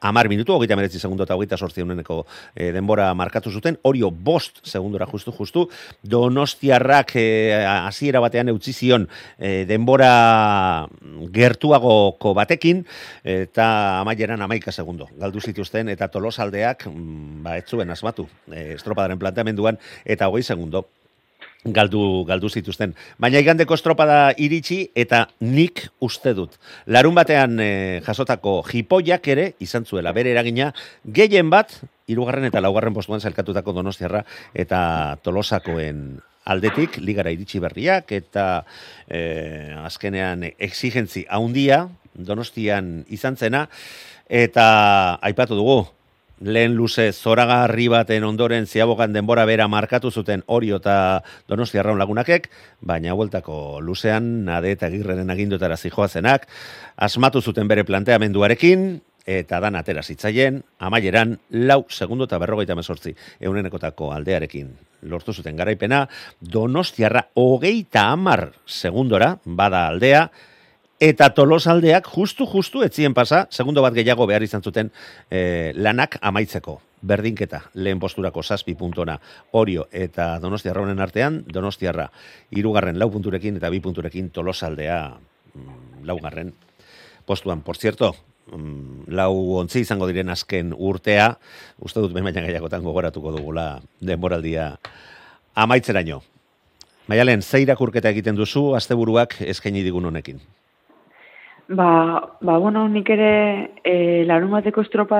Amar 0.00 0.28
minutu, 0.30 0.54
hogeita 0.54 0.76
meretzi 0.78 1.00
segundo 1.00 1.24
eta 1.26 1.34
hogeita 1.34 1.56
sortzi 1.58 1.82
uneneko 1.82 2.20
e, 2.54 2.68
denbora 2.70 3.08
markatu 3.18 3.50
zuten, 3.50 3.80
orio 3.82 4.12
bost 4.12 4.60
segundora 4.62 5.08
justu 5.10 5.32
justu, 5.34 5.64
donostiarrak 6.06 7.16
e, 7.18 7.24
hasiera 7.66 8.22
batean 8.22 8.52
eutzi 8.52 8.72
zion 8.72 9.08
e, 9.38 9.64
denbora 9.66 10.86
gertuagoko 11.34 12.30
batekin, 12.38 12.84
eta 13.26 13.66
amaieran 14.04 14.46
amaika 14.46 14.70
segundo. 14.70 15.08
Galdu 15.18 15.42
zituzten, 15.42 15.90
eta 15.90 16.06
tolosaldeak, 16.14 16.86
mm, 16.86 17.42
ba, 17.42 17.56
ez 17.58 17.66
zuen 17.66 17.90
asmatu, 17.90 18.28
e, 18.52 18.78
estropadaren 18.78 19.18
planteamenduan, 19.18 19.82
eta 20.06 20.30
hogei 20.30 20.46
segundo 20.46 20.86
galdu, 21.64 22.24
galdu 22.28 22.48
zituzten. 22.48 22.94
Baina 23.18 23.40
igandeko 23.42 23.74
estropada 23.74 24.32
iritsi 24.38 24.88
eta 24.94 25.26
nik 25.40 25.86
uste 26.04 26.34
dut. 26.34 26.56
Larun 26.86 27.16
batean 27.18 27.58
eh, 27.60 28.00
jasotako 28.06 28.62
jipoiak 28.68 29.28
ere 29.28 29.52
izan 29.60 29.84
zuela 29.84 30.12
bere 30.12 30.32
eragina 30.32 30.72
gehien 31.04 31.50
bat, 31.50 31.74
hirugarren 32.08 32.48
eta 32.48 32.62
laugarren 32.64 32.94
postuan 32.94 33.20
zelkatutako 33.20 33.74
donostiarra 33.76 34.24
eta 34.54 35.18
tolosakoen 35.22 36.20
aldetik, 36.48 36.96
ligara 37.04 37.30
iritsi 37.34 37.60
berriak 37.60 38.12
eta 38.16 38.64
eh, 39.08 39.74
azkenean 39.82 40.46
exigentzi 40.56 41.26
haundia 41.28 41.88
donostian 42.14 43.04
izan 43.12 43.36
zena 43.36 43.66
eta 44.28 45.18
aipatu 45.24 45.56
dugu, 45.56 45.82
lehen 46.40 46.74
luze 46.76 47.12
zoragarri 47.12 47.88
baten 47.88 48.24
ondoren 48.24 48.66
ziabogan 48.66 49.12
denbora 49.12 49.44
bera 49.48 49.68
markatu 49.68 50.10
zuten 50.10 50.42
Orio 50.46 50.78
eta 50.78 51.22
Donostia 51.48 51.82
Arraun 51.82 51.98
lagunakek, 51.98 52.48
baina 52.80 53.14
bueltako 53.14 53.80
luzean 53.80 54.44
nade 54.46 54.72
eta 54.76 54.90
girreren 54.90 55.30
agindutara 55.30 55.76
zijoazenak, 55.76 56.46
asmatu 56.96 57.42
zuten 57.42 57.68
bere 57.68 57.84
planteamenduarekin, 57.84 59.00
eta 59.28 59.60
dan 59.60 59.76
atera 59.76 60.02
zitzaien, 60.02 60.62
amaieran 60.80 61.36
lau 61.50 61.82
segundo 61.92 62.24
eta 62.24 62.38
berrogeita 62.40 62.76
mesortzi 62.78 63.12
eunenekotako 63.40 64.12
aldearekin. 64.16 64.70
Lortu 65.02 65.34
zuten 65.34 65.56
garaipena, 65.56 66.06
Donostiarra 66.40 67.28
hogeita 67.34 68.08
amar 68.14 68.48
segundora, 68.64 69.34
bada 69.44 69.86
aldea, 69.88 70.30
Eta 70.98 71.28
tolosaldeak 71.30 72.08
justu-justu 72.10 72.80
etzien 72.82 73.14
pasa, 73.14 73.44
segundo 73.54 73.84
bat 73.84 73.94
gehiago 73.94 74.24
behar 74.26 74.42
izan 74.42 74.64
zuten 74.66 74.88
eh, 75.30 75.70
lanak 75.76 76.16
amaitzeko. 76.20 76.80
Berdinketa, 77.06 77.60
lehen 77.78 78.00
posturako 78.02 78.42
zazpi 78.42 78.74
puntona 78.74 79.14
Orio 79.54 79.84
eta 79.94 80.40
Donostiarra 80.42 80.82
honen 80.82 80.98
artean, 80.98 81.44
Donostiarra 81.46 82.08
irugarren 82.50 82.98
lau 82.98 83.06
punturekin 83.14 83.60
eta 83.60 83.70
bi 83.70 83.78
punturekin 83.78 84.32
tolosaldea 84.34 84.98
mm, 85.54 86.02
laugarren 86.02 86.50
postuan. 87.30 87.62
Por 87.62 87.78
cierto, 87.78 88.16
mm, 88.50 89.06
lau 89.14 89.60
ontzi 89.62 89.86
izango 89.86 90.10
diren 90.10 90.34
azken 90.34 90.74
urtea, 90.74 91.30
uste 91.78 92.02
dut 92.02 92.10
behin 92.10 92.26
baina 92.26 92.42
gehiagotan 92.42 92.82
gogoratuko 92.82 93.38
dugula 93.38 93.70
denboraldia 94.02 94.72
amaitzeraino. 95.54 96.24
Maialen, 97.06 97.46
ze 97.46 97.62
irakurketa 97.62 98.10
egiten 98.10 98.34
duzu 98.34 98.72
asteburuak 98.74 99.38
eskaini 99.46 99.86
digun 99.86 100.10
honekin? 100.10 100.42
Ba, 101.68 102.36
ba 102.40 102.58
bueno, 102.58 102.88
nik 102.88 103.10
ere 103.12 103.72
e, 103.84 104.24
larun 104.24 104.54
bateko 104.56 104.80
estropa 104.80 105.18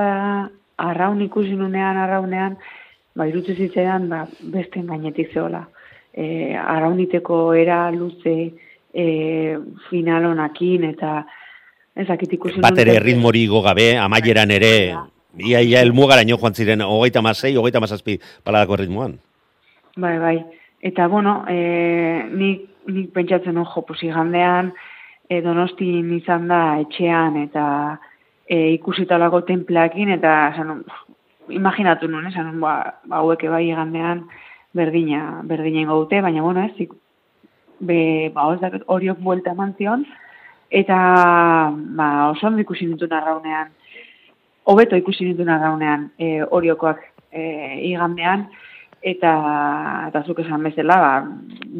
arraun 0.81 1.21
ikusi 1.21 1.53
nunean, 1.53 1.97
arraunean, 2.01 2.57
ba, 3.13 3.27
irutze 3.29 3.53
zitzaidan, 3.53 4.07
ba, 4.09 4.23
beste 4.55 4.81
gainetik 4.81 5.33
zeola. 5.33 5.67
E, 6.09 6.55
arrauniteko 6.57 7.53
era 7.53 7.83
luze 7.93 8.35
e, 8.93 9.05
final 9.91 10.25
honakin, 10.31 10.89
eta 10.89 11.13
ezakit 11.99 12.33
ikusi 12.39 12.65
Bat 12.65 12.81
ere 12.81 12.97
ritmori 13.03 13.45
gabe, 13.51 13.91
amaieran 14.01 14.49
ere, 14.51 14.75
ia, 15.37 15.61
ia, 15.61 15.81
elmugaraino 15.81 16.37
joan 16.41 16.55
ziren, 16.55 16.81
hogeita 16.81 17.21
masei, 17.21 17.55
hogeita 17.57 17.79
masazpi 17.83 18.17
paladako 18.43 18.81
ritmoan. 18.81 19.19
Bai, 19.97 20.17
bai. 20.17 20.37
Eta, 20.81 21.07
bueno, 21.07 21.43
e, 21.47 22.25
nik, 22.31 22.69
nik 22.87 23.11
pentsatzen 23.13 23.57
hon, 23.57 23.67
jo, 23.69 23.85
pues, 23.85 24.01
igandean, 24.07 24.73
e, 25.29 25.41
donostin 25.45 26.13
izan 26.17 26.47
da 26.49 26.61
etxean, 26.81 27.37
eta 27.45 27.65
e, 28.47 28.73
ikusitalako 28.75 29.43
templakin, 29.47 30.09
eta, 30.17 30.35
esan, 30.53 30.83
imaginatu 31.49 32.09
nuen, 32.09 32.27
esan, 32.31 32.55
ba, 32.61 32.77
ba, 33.05 33.21
hauek 33.21 33.45
bai 33.49 33.67
igandean 33.69 34.25
berdina, 34.73 35.41
berdina 35.49 35.85
ingo 35.85 36.01
dute, 36.03 36.21
baina, 36.21 36.41
bueno, 36.41 36.65
ez, 36.65 36.73
ik- 36.87 36.97
be, 37.79 38.31
ba, 38.33 38.49
ez 38.53 38.59
dakit 38.59 38.83
horiok 38.87 39.21
buelta 39.23 39.55
eman 39.55 39.75
zion, 39.77 40.03
Eta 40.69 41.73
ba, 41.73 42.29
oso 42.29 42.47
ondo 42.47 42.61
ikusi 42.61 42.85
nituen 42.85 43.13
arraunean, 43.17 43.71
hobeto 44.69 44.97
ikusi 44.99 45.25
nituen 45.25 45.49
arraunean 45.49 46.11
e, 46.21 46.43
oriokoak 46.45 47.01
e, 47.33 47.41
igandean, 47.89 48.45
eta, 49.01 49.31
eta 50.11 50.21
zuk 50.27 50.43
esan 50.43 50.67
bezala, 50.67 50.99
ba, 51.01 51.13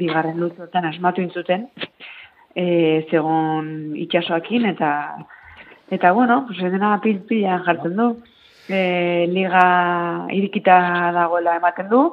bigarren 0.02 0.42
luzotan 0.42 0.90
asmatu 0.90 1.22
intzuten, 1.22 1.68
e, 2.56 3.06
zegon 3.10 3.96
itxasoakin, 3.96 4.66
eta 4.74 4.92
eta 5.90 6.12
bueno, 6.12 6.46
pues, 6.48 6.60
dena 6.72 7.00
pil-pila 7.02 7.62
jartzen 7.66 7.96
du, 7.98 8.10
e, 8.70 9.28
liga 9.30 10.28
irikita 10.32 11.12
dagoela 11.16 11.56
ematen 11.58 11.90
du, 11.90 12.04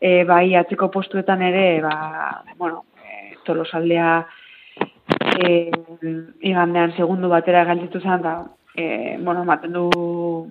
e, 0.00 0.22
bai 0.24 0.54
atzeko 0.56 0.90
postuetan 0.90 1.42
ere, 1.42 1.80
ba, 1.82 2.44
bueno, 2.56 2.84
e, 3.02 3.34
tolosaldea 3.44 4.12
e, 5.42 5.70
igandean 6.40 6.94
segundu 6.96 7.28
batera 7.28 7.64
galditu 7.64 8.00
zen, 8.00 8.22
da, 8.22 8.36
e, 8.78 9.16
bueno, 9.18 9.44
maten 9.44 9.72
du 9.72 9.88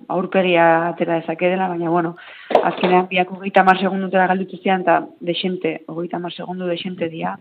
aurpegia 0.08 0.88
atera 0.88 1.20
dezake 1.20 1.48
dela, 1.48 1.68
baina, 1.68 1.88
bueno, 1.90 2.16
azkenean 2.62 3.08
biak 3.08 3.32
hogeita 3.32 3.64
mar 3.64 3.80
segundutera 3.80 4.26
galditu 4.28 4.60
zian, 4.62 4.84
eta 4.84 5.00
desente, 5.20 5.78
hogeita 5.86 6.18
mar 6.18 6.32
segundu 6.32 6.68
desente 6.68 7.08
dia. 7.08 7.38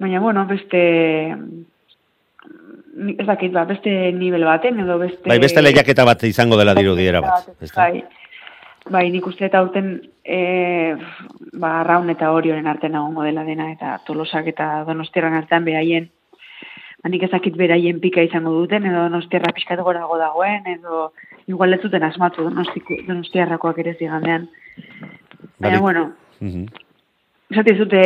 Baina, 0.00 0.20
bueno, 0.20 0.46
beste, 0.46 0.80
ez 3.18 3.26
dakit, 3.26 3.52
ba, 3.52 3.64
beste 3.64 4.12
nivel 4.12 4.44
baten, 4.44 4.80
edo 4.80 4.98
beste... 4.98 5.28
Bai, 5.28 5.38
beste 5.42 5.62
lehiaketa 5.62 6.04
bat 6.04 6.22
izango 6.24 6.56
dela 6.58 6.74
dirudiera 6.74 7.20
bat. 7.24 7.48
ezta? 7.60 7.82
Bai, 7.86 8.02
bai, 8.90 9.04
nik 9.14 9.26
uste 9.26 9.46
eta 9.46 9.62
urten 9.62 9.94
e, 10.24 10.96
ba, 11.52 11.82
raun 11.86 12.10
eta 12.10 12.32
horioren 12.34 12.66
artean 12.66 12.98
egongo 12.98 13.22
dela 13.26 13.44
dena, 13.44 13.70
eta 13.72 13.98
tolosak 14.06 14.48
eta 14.50 14.84
donostiarran 14.88 15.38
artean 15.38 15.64
beraien, 15.68 16.08
ba, 17.02 17.12
nik 17.12 17.22
ezakit 17.28 17.56
beraien 17.58 18.00
pika 18.02 18.24
izango 18.26 18.54
duten, 18.58 18.86
edo 18.90 19.06
donostiarra 19.06 19.54
pixkat 19.54 19.80
gorago 19.86 20.18
dagoen, 20.18 20.66
edo 20.78 21.12
igual 21.46 21.74
ez 21.74 21.80
zuten 21.82 22.02
asmatu 22.06 22.48
donostiarrakoak 22.48 23.78
ere 23.84 23.94
zigandean. 23.98 24.48
Baina, 25.58 25.78
Bai. 25.78 25.80
bueno, 25.80 26.10
Mhm. 26.42 26.66
Esate 27.52 27.74
zute, 27.76 28.02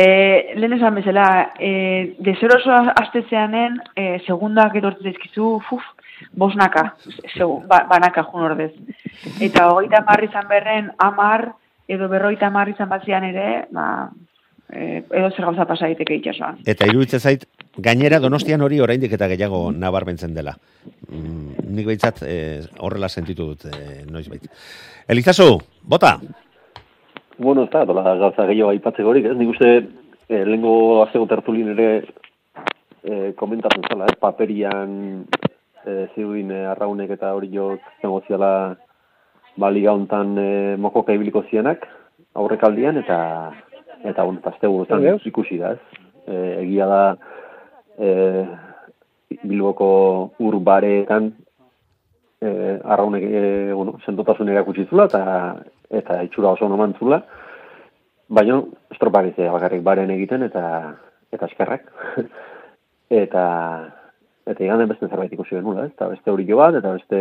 lehen 0.59 0.73
esan 0.75 0.97
bezala, 0.99 1.27
e, 1.55 2.15
dezeroso 2.19 2.73
astetzeanen, 2.99 3.77
e, 3.95 4.07
segundak 4.25 4.73
etortzen 4.75 5.07
dizkizu, 5.07 5.53
fuf, 5.69 5.85
bosnaka, 6.35 6.83
segu, 7.31 7.61
ba, 7.69 7.85
banaka 7.87 8.25
jun 8.27 8.43
ordez. 8.49 8.73
Eta 9.39 9.69
hogeita 9.71 10.01
marri 10.07 10.27
izan 10.27 10.49
berren, 10.49 10.89
amar, 10.99 11.45
edo 11.87 12.09
berroita 12.11 12.49
marri 12.51 12.75
izan 12.75 12.89
batzian 12.91 13.23
ere, 13.29 13.47
ba, 13.71 13.85
e, 14.67 15.03
edo 15.05 15.29
zer 15.29 15.47
gauza 15.47 15.67
pasa 15.69 15.87
daiteke. 15.87 16.19
Eta 16.73 16.89
iruditzen 16.91 17.23
zait, 17.23 17.45
gainera 17.77 18.19
donostian 18.19 18.65
hori 18.65 18.81
oraindik 18.83 19.15
eta 19.15 19.29
gehiago 19.31 19.69
nabarmentzen 19.71 20.35
dela. 20.35 20.57
Mm, 21.07 21.69
nik 21.77 21.87
behintzat 21.87 22.19
eh, 22.27 22.65
horrela 22.83 23.07
sentitu 23.07 23.53
dut 23.53 23.65
eh, 23.71 24.03
noiz 24.11 24.27
bait. 24.27 24.51
Elizazu, 25.07 25.53
bota! 25.87 26.17
Bueno, 27.39 27.63
ez 27.63 27.69
da, 27.69 27.85
dola 27.85 28.15
gauza 28.17 28.47
gehiago 28.49 28.71
aipatzeko 28.73 29.11
horik, 29.11 29.27
ez? 29.29 29.35
Nik 29.37 29.51
uste, 29.51 29.69
eh, 30.27 30.43
lehengo 30.45 31.03
azego 31.03 31.27
tertulin 31.29 31.69
ere 31.75 31.89
eh, 33.03 33.33
komentatzen 33.37 33.85
zala, 33.85 34.07
ez? 34.09 34.17
Paperian 34.17 34.95
eh, 35.85 36.07
ziruin 36.15 36.49
eh, 36.51 36.65
arraunek 36.71 37.13
eta 37.13 37.35
hori 37.37 37.51
jok 37.53 37.85
zengo 38.01 38.23
ziala 38.25 38.51
ba, 39.55 39.69
liga 39.69 39.93
hontan 39.93 40.33
eh, 40.41 40.75
mokoka 40.81 41.13
ibiliko 41.13 41.45
zianak 41.51 41.85
aurrekaldian, 42.33 42.97
eta 43.05 43.19
eta 44.03 44.23
bueno, 44.23 44.41
guretan 44.41 45.21
ikusi 45.25 45.61
da, 45.61 45.75
ez? 45.77 46.03
Eh, 46.27 46.63
egia 46.63 46.89
da 46.89 47.03
eh, 47.99 48.45
Bilboko 49.43 50.33
ur 50.41 50.59
bareetan 50.59 51.31
eh, 52.41 52.79
arraunek 52.83 53.23
eh, 53.23 53.73
bueno, 53.73 53.99
sentotasun 54.05 54.49
erakutsi 54.49 54.89
zula 54.89 55.05
eta 55.05 55.23
eta 55.89 56.21
itxura 56.23 56.53
oso 56.55 56.65
oman 56.65 56.95
zula. 56.99 57.21
Baina 58.29 58.59
estropak 58.91 59.31
ez 59.31 59.51
bakarrik 59.51 59.83
baren 59.83 60.11
egiten 60.11 60.43
eta 60.43 60.95
eta 61.31 61.45
eskerrak. 61.45 61.87
eta 63.23 63.43
eta 64.47 64.63
iganden 64.63 64.89
beste 64.89 65.07
zerbait 65.07 65.33
ikusi 65.33 65.55
genula, 65.55 65.85
ez? 65.85 65.91
Eta 65.95 66.07
beste 66.07 66.31
hori 66.31 66.45
bat, 66.53 66.75
eta 66.75 66.93
beste 66.95 67.19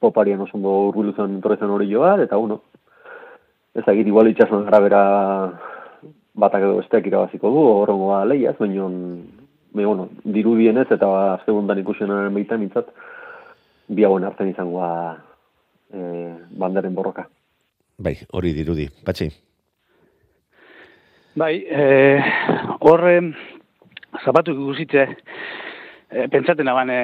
poparien 0.00 0.40
oso 0.40 0.56
ondo 0.56 0.72
urbilu 0.88 1.12
zen 1.12 1.40
torrezen 1.40 1.70
hori 1.70 1.92
bat, 1.94 2.20
eta 2.20 2.38
uno. 2.38 2.60
Ez 3.74 3.84
dakit 3.84 4.06
igual 4.06 4.28
itxasun 4.30 4.68
arabera 4.68 5.02
batak 6.34 6.62
edo 6.62 6.78
besteak 6.78 7.06
irabaziko 7.06 7.50
du, 7.50 7.64
horrengo 7.82 8.08
ba 8.12 8.24
lehiaz, 8.24 8.56
baina 8.58 8.88
baina, 9.74 9.88
bueno, 9.90 10.08
dirudienez 10.24 10.86
eta 10.90 11.38
segundan 11.44 11.78
ikusionan 11.78 12.34
baitan 12.34 12.60
mintzat, 12.60 12.90
bi 13.88 14.04
hauen 14.04 14.24
artean 14.24 14.50
izango 14.50 14.80
da 14.80 15.33
e, 15.94 16.34
banderen 16.50 16.94
borroka. 16.94 17.28
Bai, 17.96 18.16
hori 18.32 18.52
dirudi. 18.52 18.88
Patxi. 19.06 19.30
Bai, 21.38 21.54
e, 21.66 21.84
horre 22.86 23.18
zapatu 24.24 24.54
ikusitze, 24.54 25.06
e, 26.10 26.26
pentsaten 26.30 26.70
aban, 26.70 26.90
e, 26.90 27.00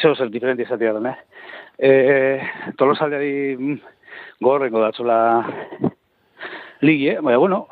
zeo 0.00 0.14
zer 0.14 0.30
diferente 0.30 0.64
izatea 0.64 0.92
duen, 0.92 1.12
eh? 1.12 1.16
E, 1.78 1.90
tolosaldeari 2.78 3.56
mm, 3.56 3.78
gorrengo 4.44 4.82
datzola 4.82 5.18
ligi, 6.80 7.08
eh? 7.14 7.20
Baina, 7.20 7.38
bueno, 7.38 7.66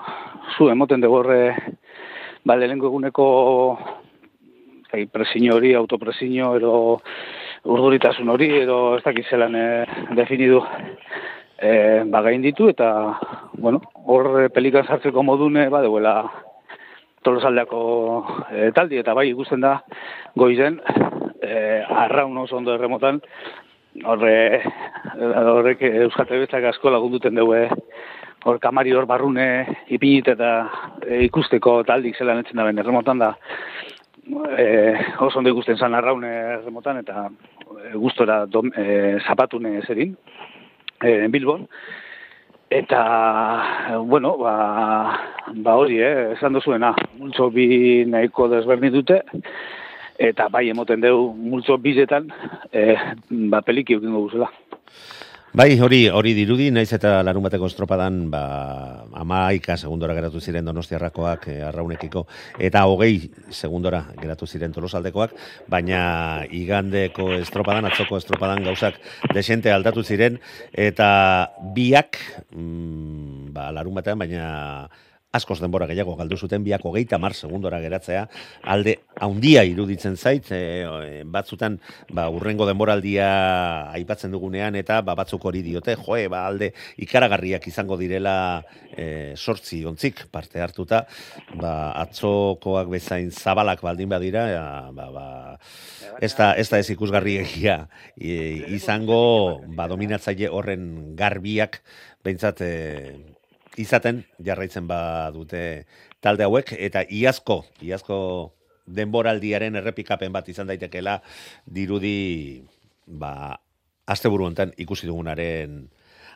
zu 0.57 0.69
emoten 0.73 1.01
dugu 1.01 1.21
horre, 1.21 1.43
ba, 2.45 2.57
lehenko 2.57 2.89
eguneko 2.91 3.27
zai, 4.91 5.07
presiño 5.07 5.57
hori, 5.57 5.75
autopresiño, 5.75 6.57
edo 6.57 6.73
urduritasun 7.65 8.29
hori, 8.33 8.49
edo 8.63 8.97
ez 8.97 9.03
dakiz 9.05 9.27
zelan 9.31 9.55
e, 9.55 9.67
definidu 10.19 10.63
e, 11.63 12.03
ba, 12.11 12.23
gain 12.27 12.43
ditu, 12.43 12.69
eta, 12.73 12.89
bueno, 13.55 13.83
hor 14.07 14.49
pelikan 14.55 14.87
sartzeko 14.87 15.23
modune, 15.23 15.69
ba, 15.71 15.83
deuela 15.85 16.17
tolosaldeako 17.23 17.83
e, 18.51 18.71
taldi, 18.75 18.99
eta 18.99 19.15
bai 19.15 19.29
ikusten 19.31 19.63
da, 19.63 19.77
goizen, 20.39 20.81
e, 21.43 21.83
arraun 22.07 22.39
oso 22.43 22.59
ondo 22.59 22.75
erremotan, 22.75 23.23
horre, 24.09 24.35
horrek 25.21 25.85
Euskal 25.93 26.27
Telebistak 26.27 26.67
asko 26.73 26.91
lagunduten 26.91 27.39
dugu, 27.39 27.67
hor 28.45 28.59
kamari 28.59 28.95
hor 28.97 29.07
barrune 29.07 29.47
ipinit 29.95 30.33
eta 30.35 30.53
e, 31.07 31.23
ikusteko 31.29 31.83
taldik 31.87 32.19
zelan 32.19 32.43
etzen 32.43 32.59
da 32.59 32.67
ben 32.67 32.83
erremotan 32.83 33.23
da, 33.23 33.35
e, 34.59 34.67
oso 35.21 35.39
ondo 35.39 35.51
ikusten 35.51 35.77
zan 35.77 35.95
arraun 35.95 36.25
erremotan, 36.25 37.03
eta 37.03 37.29
e, 37.29 37.97
gustora 37.97 38.45
dom, 38.47 38.71
e, 38.77 39.19
zapatune 39.27 39.81
zerin, 39.87 40.17
e, 41.03 41.29
Bilbon, 41.29 41.69
Eta, 42.73 43.99
bueno, 44.07 44.39
ba, 44.39 45.21
ba 45.61 45.75
hori, 45.77 45.99
eh, 46.01 46.33
esan 46.33 46.55
duzuena, 46.57 46.95
multzo 47.21 47.51
bi 47.53 47.67
nahiko 48.09 48.47
desberdin 48.49 48.95
dute, 48.95 49.19
eta 50.17 50.47
bai 50.49 50.63
emoten 50.73 51.05
dugu 51.05 51.27
multzo 51.37 51.77
bizetan, 51.77 52.31
eh, 52.73 52.97
ba 53.53 53.61
peliki 53.61 53.99
eukingo 53.99 54.23
guzela. 54.25 54.49
Bai, 55.53 55.75
hori 55.85 56.07
hori 56.09 56.31
dirudi, 56.33 56.71
naiz 56.73 56.95
eta 56.97 57.19
larun 57.21 57.45
bateko 57.45 57.67
estropadan, 57.69 58.23
ba, 58.33 58.39
amaika 59.21 59.75
segundora 59.77 60.15
geratu 60.17 60.41
ziren 60.41 60.65
donostiarrakoak 60.65 61.45
e, 61.53 61.57
arraunekiko, 61.69 62.23
eta 62.57 62.87
hogei 62.89 63.29
segundora 63.53 64.01
geratu 64.17 64.49
ziren 64.49 64.73
tolosaldekoak, 64.73 65.37
baina 65.69 66.01
igandeko 66.57 67.35
estropadan, 67.37 67.85
atzoko 67.91 68.17
estropadan 68.17 68.65
gauzak 68.65 68.97
desente 69.37 69.69
aldatu 69.69 70.01
ziren, 70.01 70.41
eta 70.73 71.11
biak, 71.77 72.17
mm, 72.57 73.53
ba, 73.53 73.69
larun 73.77 74.01
batean, 74.01 74.25
baina 74.25 74.49
askoz 75.33 75.59
denbora 75.63 75.87
gehiago 75.89 76.15
galdu 76.19 76.37
zuten 76.37 76.65
biak 76.65 76.85
hogeita 76.85 77.19
mar 77.19 77.33
segundora 77.33 77.81
geratzea 77.81 78.27
alde 78.75 78.99
haundia 79.17 79.65
iruditzen 79.65 80.17
zait 80.17 80.51
e, 80.53 81.23
batzutan 81.25 81.79
ba, 82.13 82.29
urrengo 82.29 82.67
denboraldia 82.69 83.29
aipatzen 83.97 84.35
dugunean 84.35 84.77
eta 84.77 85.01
ba, 85.01 85.17
batzuk 85.17 85.47
hori 85.49 85.65
diote 85.65 85.97
joe 85.97 86.29
ba, 86.29 86.45
alde 86.51 86.73
ikaragarriak 87.01 87.67
izango 87.73 87.97
direla 87.97 88.37
e, 88.93 89.33
sortzi 89.37 89.83
ontzik 89.89 90.27
parte 90.33 90.61
hartuta 90.61 91.07
ba, 91.57 91.75
atzokoak 92.05 92.93
bezain 92.93 93.33
zabalak 93.33 93.81
baldin 93.81 94.13
badira 94.13 94.47
ja, 94.53 94.67
ba, 94.93 95.11
ba, 95.17 95.27
ez 96.21 96.35
da, 96.37 96.53
ez 96.61 96.69
da 96.69 96.83
ez 96.83 96.91
ikusgarri 96.93 97.39
egia 97.41 97.87
e, 98.21 98.37
izango 98.77 99.63
ba, 99.73 99.89
dominatzaile 99.89 100.53
horren 100.53 100.91
garbiak 101.17 101.81
behintzat 102.23 102.61
e, 102.61 102.75
izaten 103.81 104.23
jarraitzen 104.45 104.87
badute 104.89 105.87
talde 106.21 106.45
hauek 106.45 106.75
eta 106.79 107.05
iazko, 107.09 107.63
iazko 107.83 108.19
denboraldiaren 108.87 109.79
errepikapen 109.79 110.33
bat 110.35 110.49
izan 110.51 110.69
daitekeela 110.71 111.21
dirudi 111.67 112.63
ba 113.07 113.57
asteburu 114.07 114.49
hontan 114.51 114.73
ikusi 114.77 115.07
dugunaren 115.07 115.87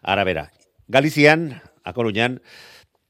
arabera. 0.02 0.48
Galizian, 0.88 1.50
Akoruñan, 1.84 2.40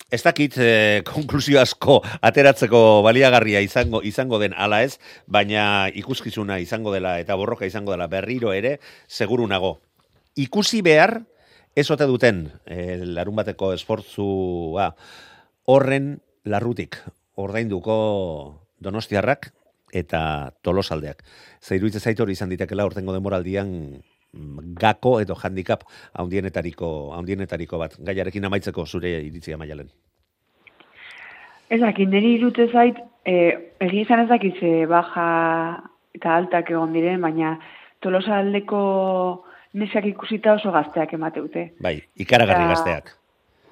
Ez 0.07 0.21
dakit 0.23 0.55
eh, 0.63 1.03
konklusio 1.03 1.59
asko 1.59 1.97
ateratzeko 2.23 3.03
baliagarria 3.03 3.59
izango 3.65 4.05
izango 4.07 4.39
den 4.39 4.53
ala 4.55 4.85
ez, 4.87 5.01
baina 5.27 5.89
ikuskizuna 5.99 6.61
izango 6.63 6.93
dela 6.95 7.17
eta 7.19 7.35
borroka 7.35 7.67
izango 7.67 7.91
dela 7.91 8.07
berriro 8.07 8.53
ere, 8.55 8.77
seguru 9.09 9.49
nago. 9.51 9.81
Ikusi 10.39 10.79
behar, 10.87 11.25
ez 11.77 11.91
ote 11.93 12.09
duten 12.09 12.47
eh, 12.65 12.97
larun 13.05 13.37
bateko 13.37 13.71
esfortzua 13.77 14.89
horren 15.69 16.17
larrutik 16.49 16.97
ordainduko 17.37 17.97
donostiarrak 18.81 19.51
eta 19.93 20.21
tolosaldeak. 20.65 21.23
Zairuitze 21.61 22.01
zaitu 22.01 22.25
hori 22.25 22.35
izan 22.37 22.51
ditekela 22.51 22.87
ortengo 22.89 23.13
demoraldian 23.15 23.69
mm, 23.77 24.73
gako 24.81 25.19
edo 25.21 25.37
handicap 25.37 25.85
haundienetariko, 26.15 27.13
haundienetariko 27.17 27.79
bat. 27.79 27.97
Gaiarekin 28.09 28.49
amaitzeko 28.49 28.87
zure 28.87 29.13
iritzia 29.21 29.61
maialen. 29.61 29.93
Ez 31.69 31.81
dakit, 31.83 32.09
niri 32.09 32.37
irute 32.39 32.69
zait, 32.73 32.99
e, 33.27 33.35
egin 33.83 34.05
izan 34.05 34.23
ez 34.23 34.29
dakit 34.31 34.61
ze 34.61 34.87
baja 34.87 35.27
eta 36.17 36.37
altak 36.39 36.71
egon 36.71 36.95
diren, 36.95 37.21
baina 37.21 37.57
tolosa 38.01 38.39
aldeko 38.39 38.83
nesak 39.77 40.09
ikusita 40.09 40.57
oso 40.57 40.73
gazteak 40.73 41.13
emateute. 41.19 41.71
Bai, 41.83 42.01
ikaragarri 42.17 42.65
Eta- 42.65 42.75
gazteak. 42.75 43.15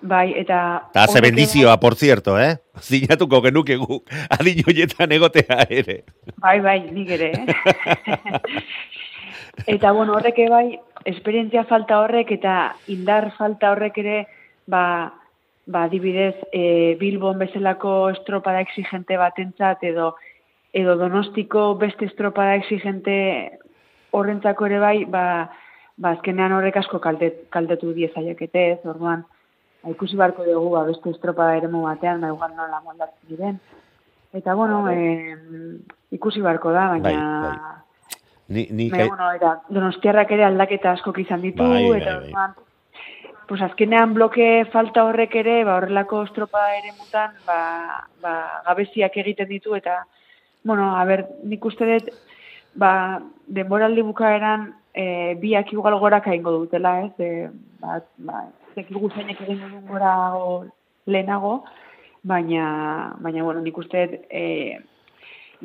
Bai, 0.04 0.34
eta... 0.36 0.90
Ta 0.92 1.06
ze 1.08 1.20
bendizioa, 1.24 1.78
por 1.80 1.94
cierto, 1.96 2.38
eh? 2.38 2.58
Zinatuko 2.88 3.40
genuke 3.46 3.78
guk, 3.80 4.10
adin 4.36 4.60
hoietan 4.66 5.14
egotea 5.16 5.64
ere. 5.70 6.02
Bai, 6.44 6.58
bai, 6.60 6.78
nik 6.92 7.14
ere, 7.16 7.30
eh? 7.32 8.42
eta, 9.76 9.92
bueno, 9.96 10.18
horrek 10.18 10.42
bai, 10.52 10.78
esperientzia 11.08 11.64
falta 11.64 12.02
horrek 12.02 12.34
eta 12.36 12.74
indar 12.92 13.30
falta 13.38 13.72
horrek 13.72 13.96
ere, 14.04 14.18
ba, 14.68 14.84
ba 15.64 15.86
adibidez, 15.88 16.36
e, 16.52 16.98
Bilbon 17.00 17.40
bezalako 17.40 18.10
estropada 18.12 18.60
exigente 18.60 19.16
batentzat 19.16 19.88
edo 19.88 20.14
edo 20.74 20.96
donostiko 20.98 21.76
beste 21.78 22.04
estropada 22.04 22.56
exigente 22.58 23.14
horrentzako 24.10 24.66
ere 24.66 24.80
bai, 24.82 24.96
ba, 25.08 25.24
ba 25.96 26.14
azkenean 26.16 26.52
horrek 26.52 26.76
asko 26.80 26.98
kaldet, 27.00 27.44
kaldetu 27.54 27.92
diezaiekete, 27.94 28.66
ez, 28.72 28.80
orduan, 28.90 29.24
ba, 29.82 29.92
ikusi 29.94 30.18
barko 30.18 30.44
dugu 30.46 30.74
ba, 30.74 30.84
beste 30.88 31.12
estropada 31.14 31.56
eremu 31.60 31.84
batean, 31.86 32.20
ba, 32.20 32.32
igual 32.34 32.54
nola 32.56 32.82
moldatzen 32.84 33.30
diren. 33.30 33.60
Eta, 34.34 34.54
bueno, 34.58 34.82
eh, 34.90 35.36
ikusi 36.10 36.42
barko 36.42 36.72
da, 36.74 36.88
baina... 36.96 37.10
Bai, 37.10 37.56
bai. 37.56 37.80
Ni, 38.46 38.66
ni 38.70 38.90
Baina, 38.90 39.06
bueno, 39.08 39.30
eta 39.32 39.50
donostiarrak 39.72 40.30
ere 40.36 40.44
aldaketa 40.44 40.90
asko 40.92 41.14
izan 41.16 41.40
ditu, 41.40 41.62
Bai, 41.64 41.86
bai, 41.88 42.00
eta 42.02 42.10
bai. 42.18 42.26
orduan, 42.26 42.54
pues 43.48 43.62
azkenean 43.62 44.12
bloke 44.14 44.66
falta 44.72 45.04
horrek 45.04 45.36
ere, 45.40 45.62
ba, 45.64 45.78
horrelako 45.78 46.24
estropa 46.26 46.66
ere 46.76 46.92
mutan, 46.98 47.32
ba, 47.46 48.04
ba, 48.20 48.34
gabeziak 48.66 49.16
egiten 49.22 49.48
ditu, 49.48 49.76
eta, 49.78 50.02
bueno, 50.64 50.90
a 50.96 51.04
ber, 51.08 51.24
nik 51.44 51.64
uste 51.64 51.88
dut, 51.88 52.12
ba, 52.74 53.22
denboraldi 53.46 54.02
bukaeran, 54.02 54.72
e, 54.94 55.34
biak 55.40 55.72
igual 55.72 55.98
gorak 55.98 56.28
aingo 56.28 56.52
dutela, 56.58 57.00
ez, 57.06 57.12
e, 57.18 57.50
ba, 57.80 58.00
ba, 58.18 58.46
zekigu 58.74 59.10
zeinek 59.10 59.40
egingo 59.40 59.68
duen 59.68 59.86
gora 59.86 60.14
lehenago, 61.06 61.64
baina, 62.22 63.14
baina, 63.20 63.44
bueno, 63.44 63.60
nik 63.60 63.78
uste 63.78 64.06
e, 64.30 64.44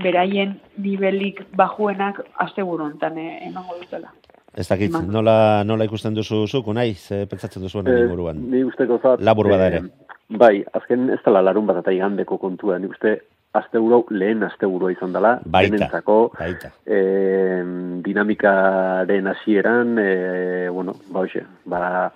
beraien 0.03 0.55
nivelik 0.77 1.43
bajuenak 1.57 2.21
asteburu 2.45 2.85
hontan 2.89 3.17
eh, 3.17 3.47
emango 3.47 3.77
dutela. 3.81 4.11
ez 4.55 4.67
dakit, 4.67 4.89
Eman. 4.89 5.09
nola, 5.13 5.63
nola 5.63 5.85
ikusten 5.85 6.15
duzu 6.15 6.45
zuk, 6.47 6.67
unai, 6.67 6.93
ze 6.95 7.25
pentsatzen 7.29 7.61
duzu 7.61 7.79
honen 7.79 7.95
Eh, 7.95 8.03
inguruan. 8.05 8.39
Ni 8.51 8.63
usteko 8.63 8.99
zat... 9.01 9.21
Labur 9.21 9.49
bada 9.49 9.67
ere. 9.67 9.81
bai, 10.29 10.63
azken 10.73 11.09
ez 11.09 11.19
dela 11.25 11.41
larun 11.41 11.65
bat 11.67 11.77
eta 11.77 11.91
igandeko 11.91 12.37
kontua. 12.37 12.79
Ni 12.79 12.87
uste 12.87 13.21
asteburu 13.53 14.03
lehen 14.13 14.43
asteburua 14.45 14.91
izan 14.93 15.13
dela. 15.13 15.39
Baita, 15.45 15.75
denentzako, 15.75 16.17
baita. 16.37 16.71
eh, 16.85 17.63
dinamikaren 18.05 19.27
hasieran, 19.27 19.97
eh, 19.99 20.69
bueno, 20.71 20.95
ba, 21.09 21.21
hoxe, 21.21 21.45
ba, 21.65 22.11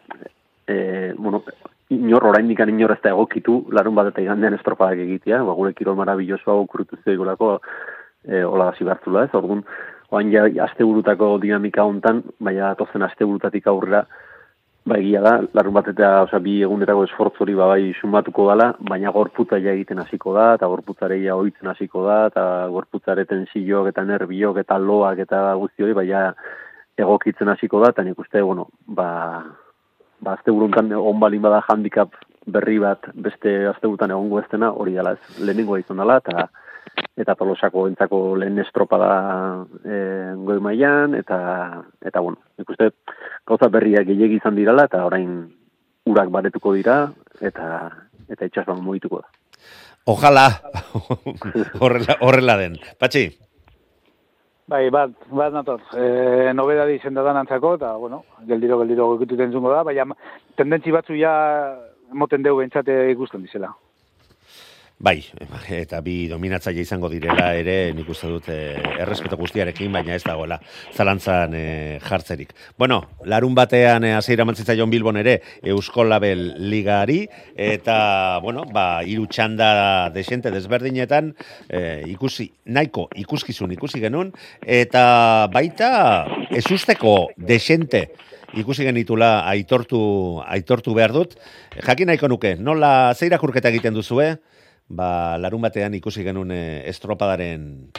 eh, 0.68 1.14
bueno, 1.18 1.44
inor 1.90 2.26
oraindik 2.26 2.60
inor 2.60 2.92
ez 2.92 3.02
da 3.04 3.10
egokitu 3.10 3.66
larun 3.72 3.96
bat 3.96 4.08
eta 4.12 4.22
igandean 4.22 4.54
estropadak 4.54 5.00
egitea, 5.00 5.44
ba, 5.44 5.54
gure 5.54 5.74
kirol 5.74 5.96
marabillosoa 5.96 6.56
okurritu 6.66 6.98
zeigulako 7.04 7.60
eh, 8.28 8.44
hola 8.44 8.70
hasi 8.72 8.84
behartzula 8.84 9.26
ez, 9.26 9.34
orduan, 9.34 9.64
oain 10.12 10.32
ja 10.32 10.46
asteburutako 10.66 11.38
dinamika 11.42 11.84
hontan, 11.84 12.24
baina 12.40 12.72
atozen 12.72 13.04
asteburutatik 13.04 13.68
aurrera, 13.68 14.06
ba 14.86 14.98
egia 15.00 15.22
da, 15.24 15.38
larun 15.56 15.76
bat 15.78 15.88
eta 15.88 16.10
osea, 16.26 16.40
bi 16.44 16.58
egunetako 16.66 17.06
esfortzu 17.08 17.46
hori 17.46 17.56
ba, 17.56 17.70
bai 17.72 17.94
sumatuko 17.96 18.50
dala, 18.50 18.74
baina 18.90 19.14
gorputza 19.16 19.60
ja 19.64 19.72
egiten 19.72 20.02
hasiko 20.04 20.34
da, 20.36 20.50
eta 20.58 20.68
gorputzare 20.68 21.20
ja 21.24 21.38
ohitzen 21.40 21.72
hasiko 21.72 22.04
da, 22.08 22.18
eta 22.32 22.44
gorputzare 22.74 23.26
tensiok 23.30 23.88
eta 23.94 24.04
nerbiok 24.10 24.60
eta 24.64 24.78
loak 24.80 25.24
eta 25.24 25.44
guzti 25.62 25.88
hori, 25.88 25.96
baina 26.02 26.26
egokitzen 27.00 27.54
hasiko 27.54 27.80
da, 27.84 27.94
eta 27.96 28.04
nik 28.04 28.20
uste, 28.20 28.44
bueno, 28.44 28.68
ba, 29.00 29.08
ba 30.20 30.36
azte 30.36 30.52
buruntan 30.52 30.92
on 31.00 31.20
balin 31.20 31.42
bada 31.48 31.64
handicap 31.70 32.20
berri 32.46 32.76
bat 32.84 33.08
beste 33.16 33.56
astebutan 33.72 34.12
egongo 34.12 34.42
ez 34.42 34.50
dena, 34.52 34.74
hori 34.76 35.00
dela 35.00 35.16
ez, 35.16 35.40
lehenengoa 35.40 35.80
izan 35.80 36.04
dela, 36.04 36.20
eta 36.20 36.50
eta 37.18 37.36
tolosako 37.38 37.88
entzako 37.90 38.20
lehen 38.42 38.60
estropada 38.60 39.10
e, 39.86 39.98
goi 40.46 40.60
mailan 40.62 41.16
eta, 41.18 41.38
eta 42.06 42.22
bueno, 42.22 42.42
nik 42.58 42.70
uste 42.70 42.90
gauza 43.48 43.70
berriak 43.70 44.08
gehiagi 44.08 44.40
izan 44.42 44.56
dirala, 44.56 44.88
eta 44.90 45.06
orain 45.06 45.32
urak 46.10 46.30
baretuko 46.34 46.74
dira, 46.74 47.08
eta 47.42 47.92
eta 48.30 48.46
itxasuan 48.50 48.84
mugituko 48.84 49.22
da. 49.22 49.30
Ojalá, 50.06 50.48
horrela, 51.84 52.18
horrela 52.20 52.58
den. 52.60 52.76
Patxi, 53.00 53.30
Bai, 54.64 54.88
bat, 54.90 55.12
bat 55.28 55.52
nator. 55.52 55.82
E, 55.92 56.52
nobeda 56.56 56.86
dizen 56.88 57.18
da 57.18 57.24
antzako, 57.36 57.76
eta, 57.76 57.92
bueno, 58.00 58.24
geldiro, 58.48 58.78
geldiro 58.80 59.10
gokituten 59.12 59.52
zungo 59.52 59.74
da, 59.74 59.84
baina 59.84 60.06
tendentzi 60.56 60.92
batzu 60.96 61.18
ja 61.20 61.34
moten 62.14 62.44
deu 62.44 62.56
bentsate 62.58 63.12
ikusten 63.12 63.44
dizela. 63.44 63.74
Bai, 65.04 65.20
eta 65.84 66.00
bi 66.02 66.30
dominatzaile 66.32 66.86
izango 66.86 67.10
direla 67.12 67.50
ere, 67.60 67.92
nik 67.96 68.08
uste 68.10 68.30
dut 68.32 68.48
eh, 68.54 68.80
errespeto 69.04 69.36
guztiarekin, 69.40 69.92
baina 69.92 70.16
ez 70.16 70.24
dagoela 70.24 70.60
zalantzan 70.96 71.56
eh, 71.60 72.00
jartzerik. 72.04 72.54
Bueno, 72.80 73.02
larun 73.28 73.56
batean 73.58 74.08
eh, 74.08 74.14
hasiera 74.16 74.48
mantzitzaion 74.48 74.92
Bilbon 74.94 75.20
ere 75.20 75.40
Eusko 75.74 76.06
Label 76.08 76.54
Ligari, 76.72 77.26
eta, 77.60 78.40
bueno, 78.44 78.64
ba, 78.72 79.04
hiru 79.04 79.28
txanda 79.28 80.10
desente 80.16 80.54
desberdinetan, 80.56 81.34
eh, 81.68 82.04
ikusi, 82.14 82.48
nahiko 82.72 83.10
ikuskizun 83.26 83.76
ikusi 83.76 84.00
genuen, 84.04 84.32
eta 84.64 85.50
baita 85.52 85.92
ezusteko 86.56 87.34
desente 87.36 88.08
ikusi 88.56 88.86
genitula 88.86 89.42
aitortu, 89.50 90.00
aitortu 90.46 90.94
behar 90.96 91.12
dut. 91.12 91.36
Jakin 91.84 92.12
nahiko 92.12 92.30
nuke, 92.32 92.56
nola 92.56 93.14
zeirakurketa 93.18 93.72
egiten 93.74 93.98
duzue, 93.98 94.36
ba, 94.90 95.38
larun 95.38 95.62
batean 95.62 95.94
ikusi 95.98 96.24
genuen 96.24 96.52
eh, 96.52 96.84
estropadaren 96.90 97.90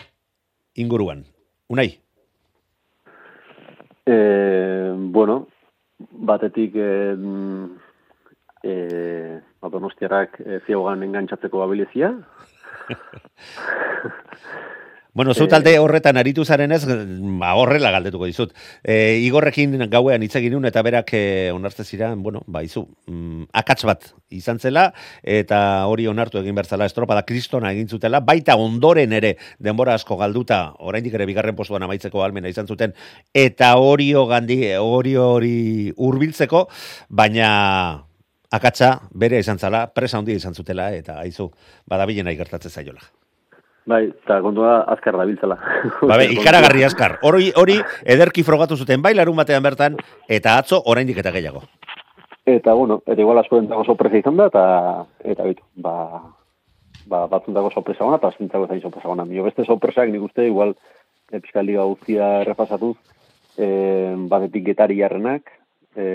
inguruan. 0.76 1.24
Unai? 1.68 1.88
E, 4.04 4.16
bueno, 5.16 5.46
batetik 6.12 6.76
e, 6.76 6.90
e, 8.62 8.74
donostiarrak 9.72 10.40
e, 10.44 10.60
ziogan 10.66 11.02
engantzatzeko 11.06 11.64
babilizia. 11.64 12.12
Bueno, 15.14 15.32
zu 15.32 15.46
talde 15.46 15.78
horretan 15.78 16.16
aritu 16.18 16.42
zarenez, 16.44 16.80
ba, 17.38 17.52
horrela 17.54 17.92
galdetuko 17.94 18.26
dizut. 18.26 18.50
E, 18.82 19.20
Igorrekin 19.22 19.76
gauean 19.86 20.24
hitz 20.26 20.34
egin 20.40 20.66
eta 20.66 20.82
berak 20.82 21.12
e, 21.14 21.52
onartze 21.54 21.84
ziren, 21.84 22.20
bueno, 22.24 22.42
ba, 22.48 22.64
izu, 22.66 22.82
mm, 23.06 23.44
akats 23.52 23.84
bat 23.86 24.08
izan 24.34 24.58
zela, 24.58 24.88
eta 25.22 25.86
hori 25.86 26.08
onartu 26.10 26.42
egin 26.42 26.58
bertzala 26.58 26.90
estropada 26.90 27.22
kristona 27.22 27.70
egin 27.70 27.86
zutela, 27.86 28.18
baita 28.18 28.56
ondoren 28.58 29.12
ere 29.12 29.36
denbora 29.60 29.94
asko 29.94 30.18
galduta, 30.18 30.74
oraindik 30.80 31.14
ere 31.14 31.30
bigarren 31.30 31.54
postuan 31.54 31.86
amaitzeko 31.86 32.24
almena 32.24 32.50
izan 32.50 32.66
zuten, 32.66 32.98
eta 33.32 33.76
hori 33.78 34.10
gandi, 34.34 34.74
hori 34.74 35.14
hori 35.14 35.92
hurbiltzeko, 35.96 36.68
baina 37.08 38.02
akatsa 38.50 38.96
bere 39.14 39.38
izan 39.38 39.62
zala, 39.62 39.86
presa 39.94 40.18
handia 40.18 40.34
izan 40.34 40.58
zutela, 40.58 40.90
eta 40.90 41.20
aizu, 41.22 41.52
badabilen 41.86 42.34
gertatzen 42.34 42.70
zaiola. 42.82 43.14
Bai, 43.84 44.06
eta 44.08 44.38
kontua 44.40 44.78
azkar 44.88 45.16
da 45.20 45.26
biltzela. 45.28 45.58
Ba, 46.10 46.16
be, 46.16 46.30
ikaragarri 46.32 46.86
askar. 46.86 47.18
Hori, 47.22 47.50
hori 47.60 47.76
ederki 48.16 48.44
frogatu 48.46 48.78
zuten 48.80 49.02
bai 49.04 49.12
larun 49.14 49.36
batean 49.36 49.64
bertan, 49.64 49.98
eta 50.28 50.56
atzo 50.60 50.80
oraindik 50.88 51.20
eta 51.20 51.32
gehiago. 51.34 51.64
Eta, 52.48 52.72
bueno, 52.76 53.02
eta 53.06 53.20
igual 53.20 53.40
asko 53.40 53.60
dentako 53.60 53.84
sorpresa 53.84 54.20
izan 54.20 54.40
da, 54.40 54.48
eta, 54.48 54.64
eta 55.34 55.48
bitu, 55.48 55.64
ba, 55.84 55.94
ba, 57.08 57.24
batzuntako 57.32 57.70
sorpresa 57.72 58.04
gona, 58.04 58.20
eta 58.20 58.32
astentzako 58.32 58.68
zain 58.68 58.82
sorpresa 58.82 59.08
gona. 59.08 59.28
Mio 59.28 59.44
beste 59.44 59.64
sorpresak 59.64 60.12
nik 60.12 60.24
uste, 60.28 60.48
igual, 60.48 60.74
e, 61.30 61.40
Euskal 61.40 61.68
Liga 61.68 61.84
guztia 61.88 62.30
errepasatuz, 62.42 62.96
e, 63.56 63.68
batetik 64.32 64.64
getari 64.72 65.00
jarrenak, 65.00 65.52
e, 65.96 66.06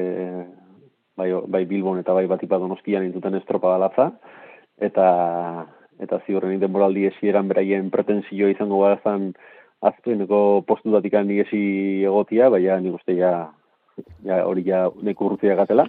bai, 1.18 1.32
bai 1.46 1.66
Bilbon 1.70 2.02
eta 2.02 2.14
bai 2.18 2.26
batipa 2.30 2.62
donostian 2.62 3.06
intuten 3.10 3.38
estropa 3.42 3.74
balatza, 3.74 4.12
eta 4.80 5.10
eta 6.00 6.20
ziurren 6.26 6.60
denboraldi 6.62 7.06
esieran 7.10 7.50
beraien 7.52 7.90
pretensio 7.92 8.50
izango 8.50 8.82
barazan 8.84 9.34
aztueneko 9.82 10.64
postu 10.68 10.92
datikan 10.92 11.28
nigesi 11.28 11.62
egotia, 12.08 12.50
baina 12.52 12.80
nik 12.84 12.98
uste 13.00 13.16
ja, 13.16 13.34
ja 14.28 14.44
hori 14.48 14.66
ja 14.68 14.88
neku 15.04 15.28
urrutia 15.28 15.56
gatela. 15.60 15.88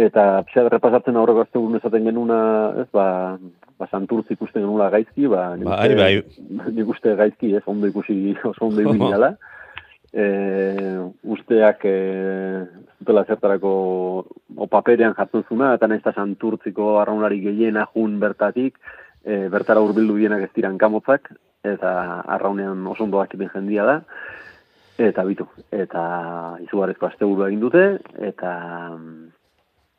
Eta 0.00 0.42
pixat 0.46 0.70
repasatzen 0.72 1.18
aurreko 1.20 1.44
azte 1.44 1.60
esaten 1.78 2.04
genuna, 2.08 2.38
ez, 2.82 2.88
ba, 2.92 3.38
ba 3.78 3.88
santurtz 3.90 4.30
ikusten 4.30 4.64
genula 4.64 4.88
gaizki, 4.90 5.28
ba, 5.28 5.54
nik 5.56 5.68
Bai, 5.68 5.94
bai. 5.94 6.12
nik 6.76 6.88
uste 6.88 7.14
gaizki, 7.14 7.54
ez, 7.54 7.62
ondo 7.66 7.86
ikusi, 7.86 8.34
oso 8.44 8.66
ondo 8.66 8.80
ibili 8.80 9.10
dela. 9.14 9.34
E, 10.12 10.24
usteak 11.24 11.86
e, 11.88 11.96
zutela 12.98 13.24
zertarako 13.24 13.70
o 14.56 14.66
paperean 14.68 15.14
jartzen 15.16 15.46
zuna, 15.48 15.72
eta 15.74 15.88
nahiz 15.88 16.04
santurtziko 16.14 16.98
arraunari 17.00 17.40
gehiena 17.40 17.86
jun 17.94 18.18
bertatik, 18.20 18.76
e, 19.24 19.48
bertara 19.48 19.80
hurbildu 19.80 20.18
bienak 20.20 20.44
ez 20.44 20.52
diran 20.54 20.76
kamotzak, 20.78 21.32
eta 21.64 22.22
arraunean 22.36 22.86
oso 22.86 23.04
ondo 23.04 23.22
dakiten 23.22 23.48
jendia 23.54 23.86
da, 23.88 23.96
eta 24.98 25.24
bitu, 25.24 25.46
eta 25.72 26.02
izugarrezko 26.66 27.08
asteburu 27.08 27.46
egin 27.48 27.60
dute, 27.64 27.84
eta 28.20 28.52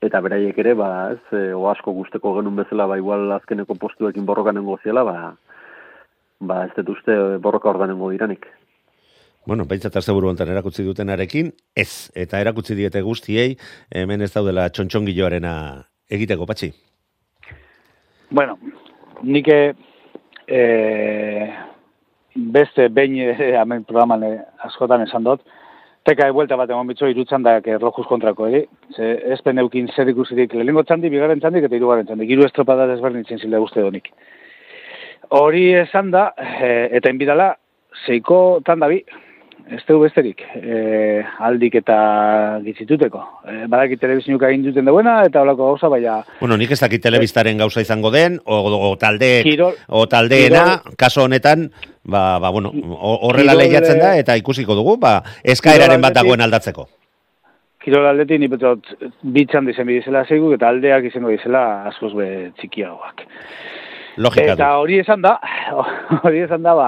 eta 0.04 0.20
beraiek 0.20 0.58
ere, 0.60 0.74
ba, 0.76 0.90
ez, 1.16 1.22
e, 1.32 1.54
o 1.56 1.70
asko 1.72 1.94
gusteko 1.96 2.36
genuen 2.38 2.60
bezala, 2.60 2.86
ba, 2.92 3.00
igual 3.00 3.32
azkeneko 3.38 3.78
postuekin 3.80 4.26
borrokanengo 4.28 4.78
ziela, 4.84 5.04
ba, 5.08 5.16
ba, 6.44 6.66
ez 6.68 6.74
dut 6.76 6.98
uste 6.98 7.16
borroka 7.44 7.72
ordanengo 7.72 8.12
diranik. 8.12 8.46
Bueno, 9.46 9.66
baitzat 9.68 9.98
asteburu 10.00 10.30
hontan 10.30 10.48
erakutsi 10.54 10.86
dutenarekin, 10.88 11.50
ez, 11.76 12.10
eta 12.16 12.40
erakutsi 12.40 12.78
diete 12.80 13.02
guztiei, 13.04 13.58
hemen 13.92 14.22
ez 14.24 14.30
daudela 14.32 14.70
txontxongilloarena 14.72 15.56
egiteko, 16.16 16.48
patxi. 16.48 16.70
Bueno, 18.32 18.56
nik 19.28 19.50
e, 19.52 20.62
beste 22.56 22.88
behin 22.88 23.18
e, 23.20 23.50
hemen 23.60 23.84
programan 23.90 24.24
e, 24.24 24.32
askotan 24.70 25.04
esan 25.04 25.28
dut, 25.28 25.44
teka 26.08 26.30
de 26.30 26.36
vuelta 26.36 26.56
bat 26.60 26.72
egon 26.72 26.88
bitzo 26.88 27.12
irutzan 27.12 27.44
da 27.44 27.58
que 27.66 27.76
rojus 27.78 28.08
kontrako 28.08 28.48
ere, 28.48 28.64
ze 28.96 29.12
ez 29.36 29.42
peneukin 29.44 29.92
zer 29.92 30.08
ikusirik 30.10 30.56
lehengo 30.56 30.86
txandi, 30.88 31.12
bigarren 31.12 31.44
txandik 31.44 31.68
eta 31.68 31.76
hirugarren 31.76 32.08
txandik, 32.08 32.32
hiru 32.32 32.48
estropada 32.48 32.88
desberdintzen 32.88 33.44
zile 33.44 33.60
guzti 33.60 33.84
donik. 33.84 34.08
Hori 35.36 35.68
esan 35.84 36.16
da, 36.16 36.30
e, 36.40 36.74
eta 36.96 37.12
inbidala, 37.12 37.52
zeiko 38.08 38.62
tanda 38.66 38.88
bi, 38.88 39.04
ez 39.72 39.80
dugu 39.88 40.04
besterik, 40.04 40.42
e, 40.56 41.24
aldik 41.40 41.76
eta 41.80 42.60
gitzituteko. 42.66 43.22
E, 43.48 43.54
badaki 43.72 43.98
telebizinuka 43.98 44.50
egin 44.50 44.66
duten 44.68 44.86
duena, 44.86 45.22
eta 45.26 45.42
holako 45.42 45.70
gauza, 45.72 45.88
baina 45.90 46.18
Bueno, 46.40 46.58
nik 46.58 46.72
ez 46.72 46.80
dakit 46.82 47.02
telebistaren 47.02 47.58
gauza 47.58 47.82
izango 47.82 48.12
den, 48.12 48.40
o, 48.46 48.58
o, 48.60 48.92
o 48.92 48.98
talde, 48.98 49.42
Kirol- 49.46 49.78
o 49.88 50.06
taldeena, 50.08 50.82
kaso 50.98 51.24
honetan, 51.24 51.72
ba, 52.04 52.40
ba, 52.40 52.50
bueno, 52.50 52.72
horrela 52.74 53.54
Kirol- 53.54 53.64
lehiatzen 53.64 54.00
da, 54.00 54.18
eta 54.18 54.36
ikusiko 54.38 54.76
dugu, 54.76 54.98
ba, 54.98 55.22
eskaeraren 55.44 56.02
bat 56.02 56.14
dagoen 56.14 56.42
aldatzeko. 56.42 56.88
kirol 57.84 58.06
aldetik 58.08 58.40
ni 58.40 58.48
betot 58.48 58.86
bitxan 59.24 59.66
dizen 59.68 59.86
bidizela 59.88 60.22
zeigu, 60.24 60.54
eta 60.56 60.70
aldeak 60.70 61.04
izango 61.10 61.28
dizela 61.34 61.84
askoz 61.90 62.14
be 62.16 62.52
txikiagoak. 62.62 63.26
Logika 64.24 64.54
Eta 64.54 64.70
hori 64.80 65.00
esan 65.02 65.22
da, 65.22 65.34
hori 66.24 66.40
esan 66.46 66.64
da, 66.64 66.76
ba, 66.78 66.88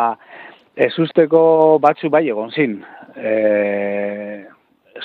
ezusteko 0.76 1.42
batzu 1.84 2.10
bai 2.12 2.26
egon 2.30 2.52
zin. 2.52 2.80
E, 3.16 4.46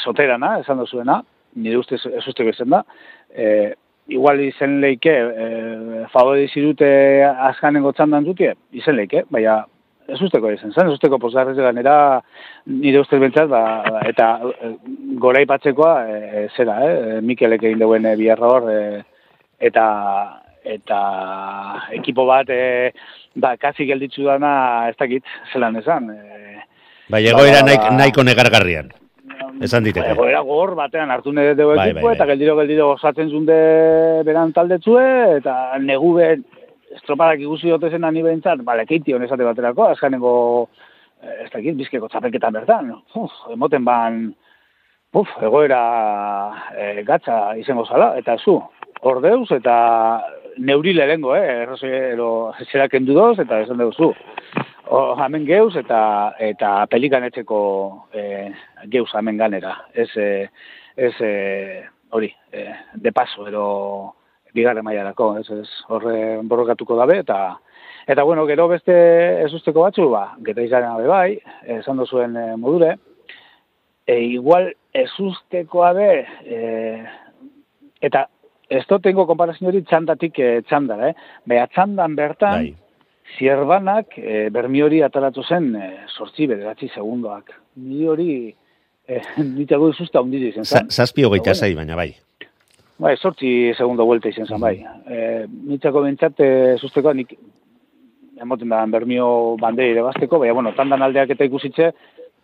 soterana, 0.03 0.59
esan 0.61 0.81
duzuena, 0.83 1.21
nire 1.57 1.79
uste 1.79 1.99
ezusteko 1.99 2.51
izan 2.51 2.75
da. 2.75 2.83
E, 3.31 3.75
igual 4.11 4.41
izen 4.43 4.81
leike, 4.83 5.13
e, 5.13 6.07
favore 6.13 6.47
dizirute 6.47 6.89
azkanengo 7.51 7.93
txandan 7.95 8.27
dutie, 8.27 8.55
izen 8.75 8.99
leike, 8.99 9.25
baina 9.31 9.61
ezusteko 10.11 10.51
izan 10.51 10.73
zen, 10.75 10.89
ezusteko 10.91 11.21
posgarrez 11.23 11.55
ganera 11.59 11.95
nire 12.67 13.03
ustez 13.05 13.21
bentsat, 13.23 13.47
ba, 13.53 13.63
ba, 13.87 14.03
eta 14.11 14.31
e, 14.51 14.73
gora 15.23 15.43
ipatzekoa, 15.47 15.95
e, 16.11 16.47
zera, 16.57 16.81
eh? 16.87 17.19
Mikelek 17.23 17.69
egin 17.69 17.83
duen 17.83 18.09
e, 18.11 18.17
biharra 18.19 18.55
hor, 18.57 18.71
e, 18.71 19.03
eta 19.71 19.87
eta 20.61 20.99
ekipo 21.97 22.27
bat 22.29 22.51
e, 22.53 22.91
ba, 23.37 23.57
kasi 23.57 23.87
gelditzu 23.87 24.25
dana 24.25 24.89
ez 24.89 24.97
dakit 24.99 25.25
zelan 25.53 25.77
esan. 25.77 26.11
E, 26.11 26.65
Bai, 27.11 27.27
egoera 27.27 27.61
ba, 27.61 27.67
nahik, 27.67 27.85
ba. 27.87 27.97
nahiko 27.99 28.25
negargarrian. 28.25 28.91
Esan 29.61 29.85
diteke. 29.85 30.13
Egoera 30.15 30.41
gor 30.47 30.75
batean 30.79 31.11
hartu 31.11 31.33
nire 31.33 31.55
dugu 31.55 31.75
Bai, 31.77 31.91
ekipo 31.91 32.07
bai, 32.07 32.15
eta 32.15 32.25
bai. 32.25 32.33
geldiro 32.33 32.57
geldiro 32.57 32.87
gozatzen 32.95 33.31
zunde 33.31 33.57
beran 34.25 34.53
taldetzue 34.57 35.05
eta 35.41 35.77
negu 35.81 36.15
be 36.17 36.29
estropadak 36.97 37.41
ikusi 37.45 37.71
dote 37.71 37.91
zen 37.91 38.05
ani 38.05 38.23
behintzat, 38.23 38.65
bale, 38.67 38.87
keiti 38.87 39.15
honesate 39.15 39.47
baterako, 39.47 39.87
azkanengo 39.93 40.33
eh, 41.23 41.45
ez 41.45 41.51
dakit, 41.53 41.77
bizkeko 41.79 42.09
txapelketan 42.11 42.57
bertan. 42.57 42.91
Uf, 43.15 43.37
emoten 43.55 43.85
ban, 43.87 44.21
uf, 45.15 45.31
egoera 45.43 45.83
e, 46.75 47.03
gatza 47.07 47.55
izango 47.61 47.87
zala, 47.87 48.17
eta 48.19 48.37
zu, 48.43 48.57
ordeuz 49.07 49.51
eta 49.55 49.77
neuri 50.61 50.93
lehengo, 50.95 51.35
eh, 51.37 51.63
errozero 51.63 52.53
zera 52.71 52.89
kendu 52.89 53.15
doz, 53.17 53.39
eta 53.41 53.63
esan 53.65 53.81
dugu 53.81 53.93
zu. 53.97 54.11
O, 54.91 55.01
hemen 55.23 55.47
geuz 55.47 55.77
eta 55.79 56.01
eta 56.43 56.71
pelikanetzeko 56.91 57.61
e, 58.13 58.23
geuz 58.91 59.09
hemen 59.15 59.39
ganera. 59.39 59.77
Ez, 59.95 60.09
e, 60.19 60.49
ez 60.97 61.15
e, 61.23 61.33
hori, 62.11 62.33
e, 62.53 62.67
de 62.95 63.13
paso, 63.15 63.47
ero 63.47 63.65
bigarren 64.53 64.85
mailarako, 64.85 65.37
ez, 65.39 65.47
ez 65.63 65.69
horre 65.89 66.17
borrokatuko 66.43 66.99
dabe, 67.01 67.21
eta 67.25 67.59
Eta 68.11 68.25
bueno, 68.25 68.47
gero 68.49 68.65
beste 68.67 68.95
ez 69.45 69.53
usteko 69.55 69.85
batzu, 69.85 70.09
ba, 70.11 70.33
geta 70.43 70.65
izaren 70.65 70.89
abe 70.89 71.07
bai, 71.07 71.37
esan 71.77 72.01
dozuen 72.01 72.33
e, 72.35 72.45
modure, 72.59 72.95
e, 74.03 74.17
igual 74.33 74.73
ez 74.97 75.11
ustekoa 75.23 75.93
be, 75.95 76.09
e, 76.43 76.59
eta 78.09 78.25
ez 78.71 78.85
do 78.89 78.99
tengo 79.03 79.27
konparazio 79.27 79.69
hori 79.69 79.83
txandatik 79.83 80.39
e, 80.39 80.51
txandara, 80.69 81.11
eh? 81.11 81.15
Baina 81.51 81.67
txandan 81.75 82.15
bertan, 82.17 82.63
Bai. 82.63 82.75
zierbanak 83.39 84.17
e, 84.19 84.49
bermi 84.55 84.83
hori 84.87 85.03
ataratu 85.03 85.43
zen 85.43 85.75
e, 85.77 85.91
sortzi 86.15 86.47
bederatzi 86.51 86.89
segundoak. 86.95 87.51
Ni 87.83 88.07
hori 88.07 88.33
e, 89.11 89.21
nitzago 89.43 89.91
izusta 89.91 90.23
hundiri 90.23 90.53
izan 90.55 90.65
Za- 90.65 90.79
zen. 90.85 90.91
Zazpi 90.91 91.25
hogeita 91.27 91.51
Bueno. 91.51 91.61
zei, 91.67 91.75
baina 91.75 91.97
bai. 91.99 92.13
Bai, 93.01 93.17
sortzi 93.17 93.73
segundo 93.77 94.05
vuelta 94.05 94.29
izan 94.29 94.47
zen, 94.47 94.61
bai. 94.61 94.77
E, 95.09 95.47
nitzako 95.49 96.03
bentsat, 96.05 96.39
e, 96.41 96.77
zuzteko, 96.79 97.13
nik 97.17 97.35
emoten 98.41 98.69
da 98.73 98.85
bermio 98.87 99.57
bandei 99.61 99.91
irabazteko, 99.93 100.39
baina, 100.39 100.55
bueno, 100.55 100.73
tandan 100.77 101.03
aldeak 101.03 101.31
eta 101.35 101.45
ikusitze, 101.49 101.91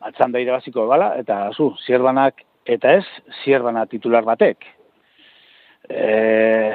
atzanda 0.00 0.40
irabaziko 0.40 0.86
bala, 0.88 1.14
eta 1.20 1.50
zu, 1.56 1.70
zierbanak, 1.86 2.42
eta 2.66 2.96
ez, 2.98 3.04
zierbana 3.44 3.86
titular 3.86 4.24
batek. 4.26 4.64
E, 5.88 6.74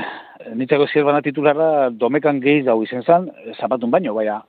nitzako 0.56 0.88
zierbana 0.88 1.22
titularra 1.22 1.90
domekan 1.92 2.40
gehiz 2.44 2.66
dau 2.66 2.82
izen 2.84 3.04
zen, 3.04 3.30
zapatun 3.60 3.92
baino, 3.92 4.14
baina, 4.16 4.42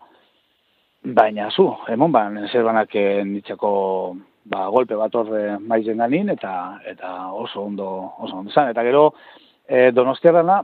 baina 1.02 1.50
zu, 1.50 1.68
emon 1.90 2.12
ban, 2.12 2.38
zierbanak 2.50 2.94
e, 2.94 3.24
nitzako 3.26 3.72
ba, 4.44 4.68
golpe 4.70 4.96
bat 4.98 5.14
horre 5.14 5.58
maizen 5.58 5.98
ganin, 6.02 6.30
eta, 6.34 6.78
eta 6.88 7.32
oso 7.32 7.66
ondo, 7.66 7.88
oso 8.18 8.38
ondo 8.38 8.52
zan. 8.52 8.70
Eta 8.70 8.84
gero, 8.86 9.08
e, 9.68 9.90
donostiarrana, 9.94 10.62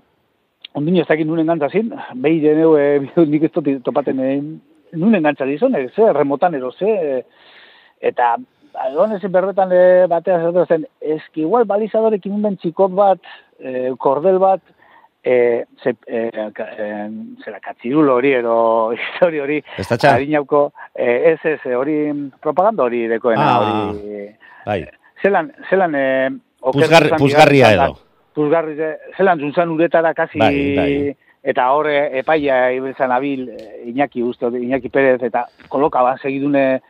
ondino 0.79 1.03
ez 1.03 1.09
dakit 1.09 1.27
nunen 1.27 1.47
gantzazin, 1.47 1.93
behi 2.15 2.41
deneu, 2.45 2.77
e, 2.79 3.01
nik 3.33 3.49
ez 3.49 3.83
topaten 3.85 4.23
nunen 4.93 5.27
gantza 5.27 5.47
dizon, 5.49 5.75
e, 5.75 5.89
ze, 5.95 6.13
remotan 6.13 6.55
ero, 6.55 6.73
ze, 6.73 6.87
e, 6.87 7.59
eta 8.11 8.37
egon 8.89 9.17
ezin 9.17 9.33
berbetan 9.35 9.73
e, 9.75 10.07
batea 10.11 10.39
zer 10.53 10.67
zen, 10.67 10.87
eski 11.01 11.43
igual 11.43 11.67
balizadorekin 11.67 12.37
unben 12.39 12.59
txikot 12.63 12.95
bat, 12.95 13.23
e, 13.59 13.93
kordel 13.99 14.39
bat, 14.39 14.61
e, 15.23 15.65
ze, 15.83 15.95
e, 16.07 16.31
ka, 16.55 16.65
e, 16.79 16.89
zera, 17.45 17.61
katzirulo 17.61 18.15
hori, 18.17 18.33
ero 18.33 18.93
historia 18.93 19.43
hori? 19.47 19.63
Adinauko, 20.15 20.73
eh, 20.95 21.33
ez, 21.35 21.39
ez, 21.45 21.61
hori 21.77 22.13
propaganda 22.41 22.85
hori 22.85 23.07
dekoena, 23.11 23.49
Ah. 23.49 23.89
hori... 23.93 24.29
Bai. 24.67 24.83
Zelan, 25.23 25.53
zelan... 25.71 25.95
Puzgarri- 26.61 27.09
zuzan 27.09 27.19
puzgarria 27.23 27.73
edo. 27.73 27.97
Puzgarri, 28.35 28.75
ze- 28.77 28.99
zelan 29.17 29.41
zuntzan 29.41 29.71
uretara 29.71 30.15
kasi... 30.15 30.39
Bai, 30.39 30.77
bai. 30.77 31.17
Eta 31.49 31.69
horre 31.73 32.19
epaia 32.19 32.73
ibiltzen 32.75 33.13
abil 33.15 33.45
Iñaki 33.87 34.23
uste, 34.27 34.47
Iñaki 34.53 34.89
Perez, 34.91 35.23
eta 35.23 35.47
koloka 35.69 36.03
ban 36.03 36.19
segidune... 36.19 36.81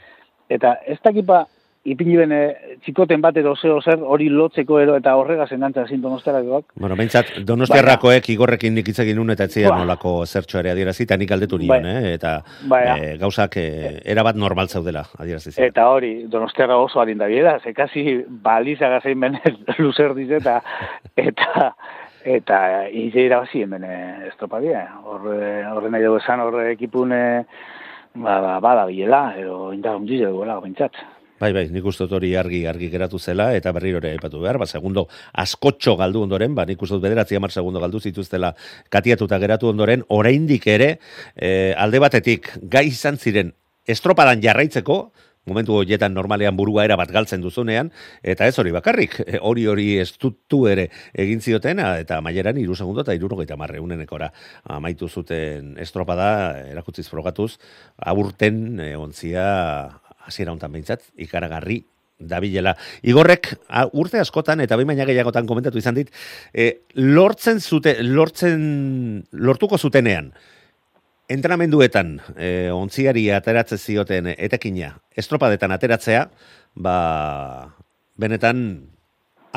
Eta 0.49 0.79
ez 0.89 0.97
dakipa 1.05 1.43
ipiniben 1.85 2.33
e, 2.35 2.41
txikoten 2.85 3.23
bat 3.23 3.37
edo 3.41 3.55
zeo 3.57 3.79
zer 3.81 4.01
hori 4.03 4.29
lotzeko 4.33 4.79
ero 4.83 4.97
eta 4.99 5.14
horrega 5.17 5.47
zenantza 5.47 5.87
zin 5.87 6.03
donostiarakoak. 6.03 6.73
Bueno, 6.75 6.97
behintzat, 6.99 7.31
donostiarrakoek 7.47 8.29
igorrekin 8.35 8.75
nik 8.75 8.88
hitz 8.91 8.99
egin 9.05 9.17
nun 9.21 9.31
eta 9.35 9.47
etzian 9.49 9.73
Ba. 9.73 9.79
nolako 9.85 10.14
zertxo 10.27 10.59
ere 10.61 10.73
adierazi, 10.73 11.05
eta 11.07 11.17
nik 11.17 11.33
aldetu 11.33 11.59
nion, 11.59 11.87
eh? 11.87 12.14
eta 12.14 12.38
Baina. 12.69 12.97
eh, 12.99 13.14
gauzak 13.21 13.57
eh, 13.62 13.95
erabat 14.05 14.37
normal 14.37 14.69
zaudela 14.69 15.05
adierazi. 15.19 15.55
Eta 15.57 15.88
hori, 15.88 16.12
donostiarra 16.29 16.77
oso 16.79 17.01
harin 17.01 17.19
da 17.19 17.31
bieda, 17.31 17.59
ze 17.61 17.73
kasi 17.75 18.25
baliza 18.29 18.88
gazein 18.88 19.21
benez 19.21 19.55
luzer 19.79 20.14
dize 20.14 20.43
eta 20.43 20.61
eta 21.17 21.75
eta 22.29 22.88
ize 22.91 23.23
irabazi 23.25 23.62
hemen 23.62 23.85
estropadia. 24.29 24.83
Horre, 25.05 25.64
horre 25.71 25.91
nahi 25.91 26.05
dugu 26.05 26.19
esan, 26.19 26.41
horre 26.45 26.73
ekipun 26.73 27.14
ba, 28.19 28.41
ba, 28.41 28.59
bada 28.61 28.85
bilela, 28.87 29.35
edo 29.38 29.73
indar 29.73 29.97
hundiz 29.97 30.21
duela, 30.27 30.59
bintzat. 30.61 30.93
Bai, 31.38 31.53
bai, 31.55 31.68
nik 31.70 31.85
uste 31.87 32.09
hori 32.11 32.33
argi 32.35 32.64
argi 32.66 32.88
geratu 32.90 33.18
zela 33.18 33.53
eta 33.55 33.70
berriro 33.72 34.01
ere 34.01 34.11
aipatu 34.16 34.40
behar, 34.42 34.59
ba 34.59 34.66
segundo 34.66 35.07
askotxo 35.33 35.94
galdu 35.96 36.24
ondoren, 36.27 36.55
ba 36.55 36.64
nik 36.66 36.83
uste 36.83 36.96
dut 36.96 37.05
bederatzi 37.05 37.38
hamar 37.38 37.55
segundo 37.55 37.79
galdu 37.79 38.01
zituztela 38.01 38.55
katiatuta 38.90 39.38
geratu 39.38 39.70
ondoren, 39.70 40.03
oraindik 40.09 40.66
ere 40.66 40.98
eh, 41.37 41.74
alde 41.79 42.03
batetik 42.03 42.51
gai 42.62 42.88
izan 42.90 43.18
ziren 43.22 43.55
estropadan 43.87 44.42
jarraitzeko, 44.42 44.98
momentu 45.48 45.79
horietan 45.79 46.12
normalean 46.12 46.57
burua 46.59 46.85
era 46.88 46.96
bat 47.01 47.12
galtzen 47.14 47.40
duzunean, 47.40 47.92
eta 48.22 48.51
ez 48.51 48.59
hori 48.59 48.74
bakarrik, 48.74 49.20
eh, 49.24 49.38
hori 49.40 49.68
hori 49.70 49.87
estutu 50.03 50.64
ere 50.68 50.88
egin 51.14 51.40
zioten, 51.40 51.79
a, 51.79 51.94
eta 52.03 52.20
maileran 52.24 52.59
iru 52.59 52.74
segundo 52.74 53.07
eta 53.07 53.14
irurogeita 53.14 53.57
marreunenekora 53.57 54.33
amaitu 54.79 55.09
zuten 55.09 55.77
estropada, 55.79 56.29
erakutziz 56.74 57.07
frogatuz, 57.09 57.55
aburten 57.96 58.81
e, 58.83 58.90
ontzia 58.98 59.46
hasiera 60.29 60.53
hontan 60.55 60.75
behintzat, 60.75 61.09
ikaragarri 61.17 61.83
dabilela. 62.19 62.75
Igorrek 63.07 63.53
a, 63.69 63.87
urte 63.95 64.21
askotan 64.21 64.61
eta 64.64 64.77
baina 64.79 65.07
gehiagotan 65.09 65.47
komentatu 65.47 65.79
izan 65.79 65.97
dit, 65.99 66.11
e, 66.53 66.85
lortzen 66.99 67.61
zute, 67.62 67.97
lortzen, 68.03 69.25
lortuko 69.33 69.79
zutenean, 69.79 70.33
entrenamenduetan 71.29 72.17
e, 72.37 72.71
ontziari 72.73 73.29
ateratzen 73.35 73.79
zioten 73.79 74.33
etekina, 74.35 74.95
estropadetan 75.17 75.75
ateratzea, 75.77 76.25
ba, 76.75 76.95
benetan 78.19 78.64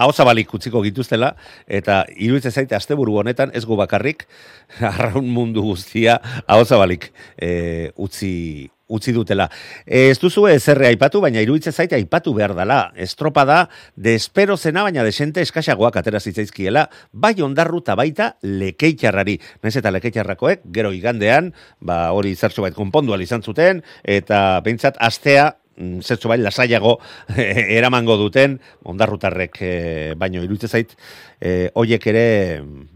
hau 0.01 0.11
zabalik 0.13 0.53
utziko 0.55 0.81
gituztela, 0.85 1.33
eta 1.67 2.03
iruditzen 2.15 2.53
zaite 2.53 2.75
asteburu 2.77 3.17
honetan 3.21 3.51
ez 3.55 3.63
gu 3.67 3.77
bakarrik, 3.79 4.27
arraun 4.93 5.27
mundu 5.31 5.63
guztia 5.65 6.19
hau 6.45 6.61
zabalik 6.65 7.09
e, 7.37 7.91
utzi, 7.97 8.69
utzi 8.91 9.13
dutela. 9.15 9.47
Ez 9.85 10.19
duzu 10.21 10.45
ezerre 10.51 10.89
aipatu, 10.91 11.21
baina 11.23 11.41
iruditzen 11.43 11.73
zaite 11.73 11.97
aipatu 11.97 12.33
behar 12.35 12.53
dela. 12.57 12.79
Estropada, 12.95 13.63
despero 13.95 14.57
zena, 14.57 14.83
baina 14.87 15.05
desente 15.07 15.41
eskaxagoak 15.45 15.97
atera 16.01 16.19
zitzaizkiela, 16.19 16.87
bai 17.11 17.33
ondarru 17.41 17.81
eta 17.85 17.95
baita 17.99 18.29
lekeitxarrari. 18.43 19.37
Naiz 19.63 19.75
eta 19.79 19.93
lekeitxarrakoek, 19.95 20.67
gero 20.75 20.91
igandean, 20.95 21.51
ba, 21.79 22.03
hori 22.15 22.35
zertxo 22.35 22.65
bait 22.65 22.75
konpondu 22.75 23.15
izan 23.21 23.43
zuten, 23.43 23.81
eta 24.03 24.61
behintzat 24.65 24.97
astea 24.99 25.51
mm, 25.77 25.99
zertxo 26.01 26.29
bai 26.29 26.39
lasaiago 26.41 26.97
eramango 27.77 28.17
duten 28.17 28.57
ondarrutarrek 28.83 29.61
e, 29.61 29.73
baino 30.17 30.43
iruditzen 30.43 30.69
zait 30.69 30.95
e, 31.39 31.69
hoiek 31.75 32.07
ere 32.07 32.25
mm, 32.61 32.87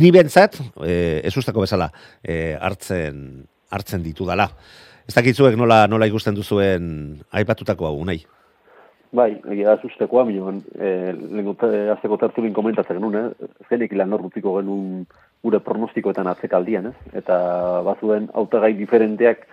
ni 0.00 0.10
bentzat 0.12 0.58
e, 0.84 1.22
ez 1.24 1.34
usteko 1.36 1.64
bezala 1.64 1.88
e, 2.22 2.56
hartzen 2.60 3.46
hartzen 3.70 4.02
ditu 4.02 4.24
dala. 4.24 4.48
Ez 5.08 5.14
dakitzuek 5.16 5.56
nola, 5.56 5.86
nola 5.88 6.06
ikusten 6.10 6.36
duzuen 6.36 6.88
aipatutako 7.32 7.86
hau, 7.88 7.96
nahi? 8.04 8.20
Bai, 9.16 9.30
egia 9.54 9.70
da 9.72 9.78
sustekoa, 9.80 10.26
minon, 10.28 10.58
e, 10.76 10.88
lehenko 11.16 11.54
azteko 11.94 12.18
tertulin 12.20 12.52
komentatzen 12.52 12.98
genuen, 12.98 13.30
eh? 13.30 13.48
zenik 13.70 13.94
lan 13.96 14.12
horrutiko 14.12 14.58
genuen 14.58 15.06
gure 15.44 15.60
pronostikoetan 15.64 16.28
atzekaldian, 16.28 16.90
ez? 16.90 17.14
Eta 17.22 17.38
bazuen 17.86 18.28
hautagai 18.36 18.74
diferenteak 18.76 19.46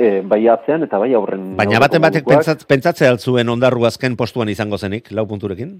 e, 0.00 0.22
bai 0.24 0.40
atzean 0.48 0.88
eta 0.88 0.96
bai 1.02 1.12
aurren... 1.12 1.50
Baina 1.60 1.82
baten 1.84 2.00
batek 2.06 2.24
pentsat, 2.30 2.64
pentsatzea 2.70 3.12
altzuen 3.12 3.52
ondarru 3.52 3.84
azken 3.84 4.16
postuan 4.16 4.48
izango 4.48 4.80
zenik, 4.80 5.12
lau 5.12 5.26
punturekin? 5.28 5.76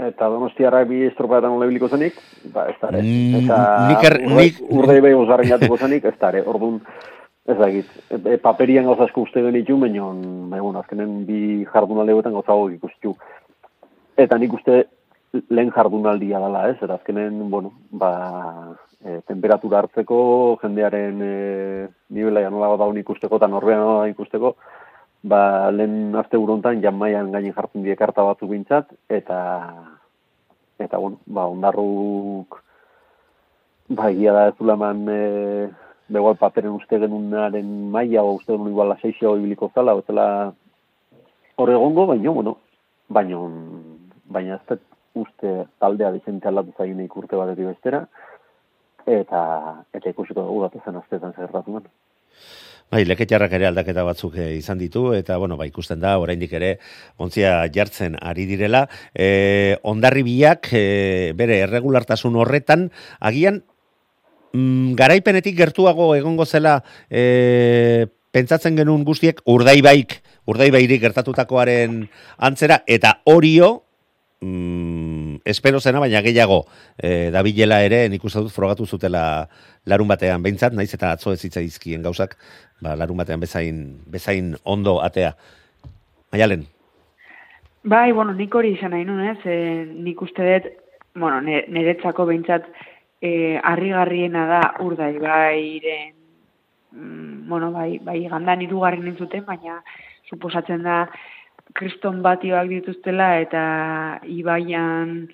Eta 0.00 0.30
donostiarrak 0.32 0.86
bi 0.88 1.02
estropaetan 1.10 1.50
nola 1.50 1.66
ibiliko 1.66 1.90
zenik, 1.90 2.14
ba, 2.54 2.68
ez 2.70 2.78
dara. 2.80 3.02
Eta 3.02 3.56
nik 3.90 4.06
er- 4.06 4.20
nik- 4.30 4.62
urde 4.70 5.00
bai 5.02 5.16
osgarren 5.18 5.50
jatuko 5.56 5.76
zenik, 5.82 6.06
ez 6.06 6.14
dara. 6.22 6.46
Orduan, 6.46 6.78
ez 7.50 7.58
dakit, 7.58 7.90
e, 8.10 8.36
paperian 8.38 8.86
gauza 8.86 9.04
asko 9.08 9.24
uste 9.26 9.42
genitu, 9.42 9.76
baina, 9.80 10.06
bai, 10.52 10.60
bueno, 10.60 10.80
azkenen 10.80 11.24
bi 11.26 11.64
jardunaldeoetan 11.72 12.36
gauza 12.36 12.56
ikustu. 12.74 13.14
Eta 14.16 14.38
nik 14.38 14.54
uste 14.54 14.84
lehen 15.50 15.70
jardunaldia 15.74 16.40
dela, 16.42 16.68
ez? 16.70 16.76
Eta 16.80 16.94
azkenen, 16.98 17.40
bueno, 17.50 17.72
ba, 17.90 18.12
e, 19.04 19.20
temperatura 19.26 19.80
hartzeko, 19.80 20.20
jendearen 20.62 21.22
e, 21.22 21.34
nivela 22.14 22.48
nola 22.50 22.76
daun 22.78 22.98
ikusteko, 23.02 23.40
eta 23.40 23.50
norbean 23.50 23.82
nola 23.82 24.08
ikusteko, 24.10 24.54
ba, 25.22 25.42
lehen 25.74 26.16
azte 26.18 26.38
burontan 26.38 26.82
jamaian 26.82 27.32
gainen 27.32 27.54
jartzen 27.56 27.86
die 27.86 27.96
karta 27.96 28.24
batzu 28.26 28.48
bintzat, 28.50 28.92
eta, 29.08 29.38
eta 30.78 30.98
bueno, 30.98 31.20
ba, 31.26 31.46
ondarruk, 31.50 32.60
ba, 33.90 34.10
egia 34.10 34.34
da 34.36 34.48
ez 34.50 34.58
dula 34.58 34.78
e, 35.14 35.20
begoal 36.10 36.36
paperen 36.36 36.74
uste 36.74 36.98
genunaren 36.98 37.68
maila, 37.94 38.24
o 38.24 38.34
uste 38.38 38.52
genuen 38.52 38.72
igual 38.72 38.90
lasaixio 38.92 39.36
ibiliko 39.38 39.70
zala, 39.74 39.94
o 39.94 40.02
zela 40.02 40.26
hor 41.56 41.70
egongo, 41.70 42.06
baina, 42.10 42.30
bueno, 42.30 42.56
baina, 43.08 43.38
baina 44.36 44.58
ez 44.58 44.78
uste 45.20 45.54
taldea 45.82 46.12
dizente 46.14 46.48
aldatu 46.48 46.74
zainik 46.78 47.16
urte 47.16 47.38
batetik 47.38 47.72
bestera, 47.72 48.04
eta, 49.06 49.40
eta 49.92 50.12
ikusiko 50.12 50.42
dugu 50.42 50.66
datozen 50.66 50.98
astetan 51.00 51.34
zerratu 51.36 51.76
man. 51.76 51.88
Bai, 52.90 53.04
leketjarrak 53.06 53.52
ere 53.54 53.68
aldaketa 53.68 54.02
batzuk 54.02 54.34
eh, 54.42 54.48
izan 54.58 54.80
ditu, 54.80 55.12
eta, 55.14 55.36
bueno, 55.38 55.54
ba, 55.58 55.66
ikusten 55.68 56.00
da, 56.02 56.16
oraindik 56.18 56.56
ere, 56.58 56.72
ontzia 57.22 57.52
jartzen 57.70 58.16
ari 58.18 58.48
direla. 58.50 58.80
E, 59.14 59.76
ondarri 59.86 60.24
biak, 60.26 60.72
e, 60.74 61.30
bere, 61.38 61.60
erregulartasun 61.68 62.34
horretan, 62.42 62.88
agian, 63.20 63.62
mm, 64.52 64.94
garaipenetik 64.98 65.56
gertuago 65.58 66.14
egongo 66.16 66.46
zela, 66.46 66.80
e, 67.10 68.06
pentsatzen 68.30 68.78
genuen 68.78 69.04
guztiek, 69.04 69.42
urdaibaik, 69.50 70.20
urdaibairik 70.50 71.02
gertatutakoaren 71.02 72.02
antzera, 72.38 72.80
eta 72.86 73.16
orio, 73.30 73.70
mm, 74.40 75.42
espero 75.44 75.80
zena, 75.80 76.00
baina 76.00 76.22
gehiago 76.22 76.64
e, 76.96 77.30
dabilela 77.34 77.82
ere, 77.86 78.04
nik 78.08 78.24
uste 78.24 78.42
dut 78.44 78.54
frogatu 78.54 78.86
zutela 78.86 79.48
larun 79.86 80.10
batean 80.10 80.42
behintzat, 80.42 80.74
naiz 80.74 80.92
eta 80.94 81.14
atzo 81.16 81.32
ez 81.34 81.40
zitzaizkien 81.40 82.02
gauzak, 82.02 82.36
ba, 82.80 82.96
larun 82.96 83.18
batean 83.18 83.40
bezain, 83.40 83.80
bezain 84.06 84.54
ondo 84.64 85.00
atea. 85.02 85.34
Maialen, 86.30 86.68
Bai, 87.82 88.12
bueno, 88.12 88.34
nik 88.36 88.54
hori 88.54 88.74
izan 88.74 88.92
nahi 88.92 89.06
nuen, 89.08 89.30
ez? 89.32 89.38
E, 89.48 89.84
nik 90.04 90.20
uste 90.20 90.44
dut, 90.44 90.66
bueno, 91.16 91.40
niretzako 91.40 92.26
behintzat 92.28 92.66
e, 93.20 93.60
harrigarriena 93.62 94.46
da 94.48 94.62
urdai 94.84 95.12
bairen, 95.18 96.14
mm, 96.92 97.48
bueno, 97.48 97.70
bai, 97.72 97.98
bai 97.98 98.22
gandan 98.28 98.62
irugarren 98.62 99.06
entzuten, 99.12 99.44
baina 99.46 99.80
suposatzen 100.30 100.82
da 100.82 101.04
kriston 101.74 102.22
batioak 102.22 102.68
dituztela 102.68 103.32
eta 103.44 103.62
ibaian 104.26 105.28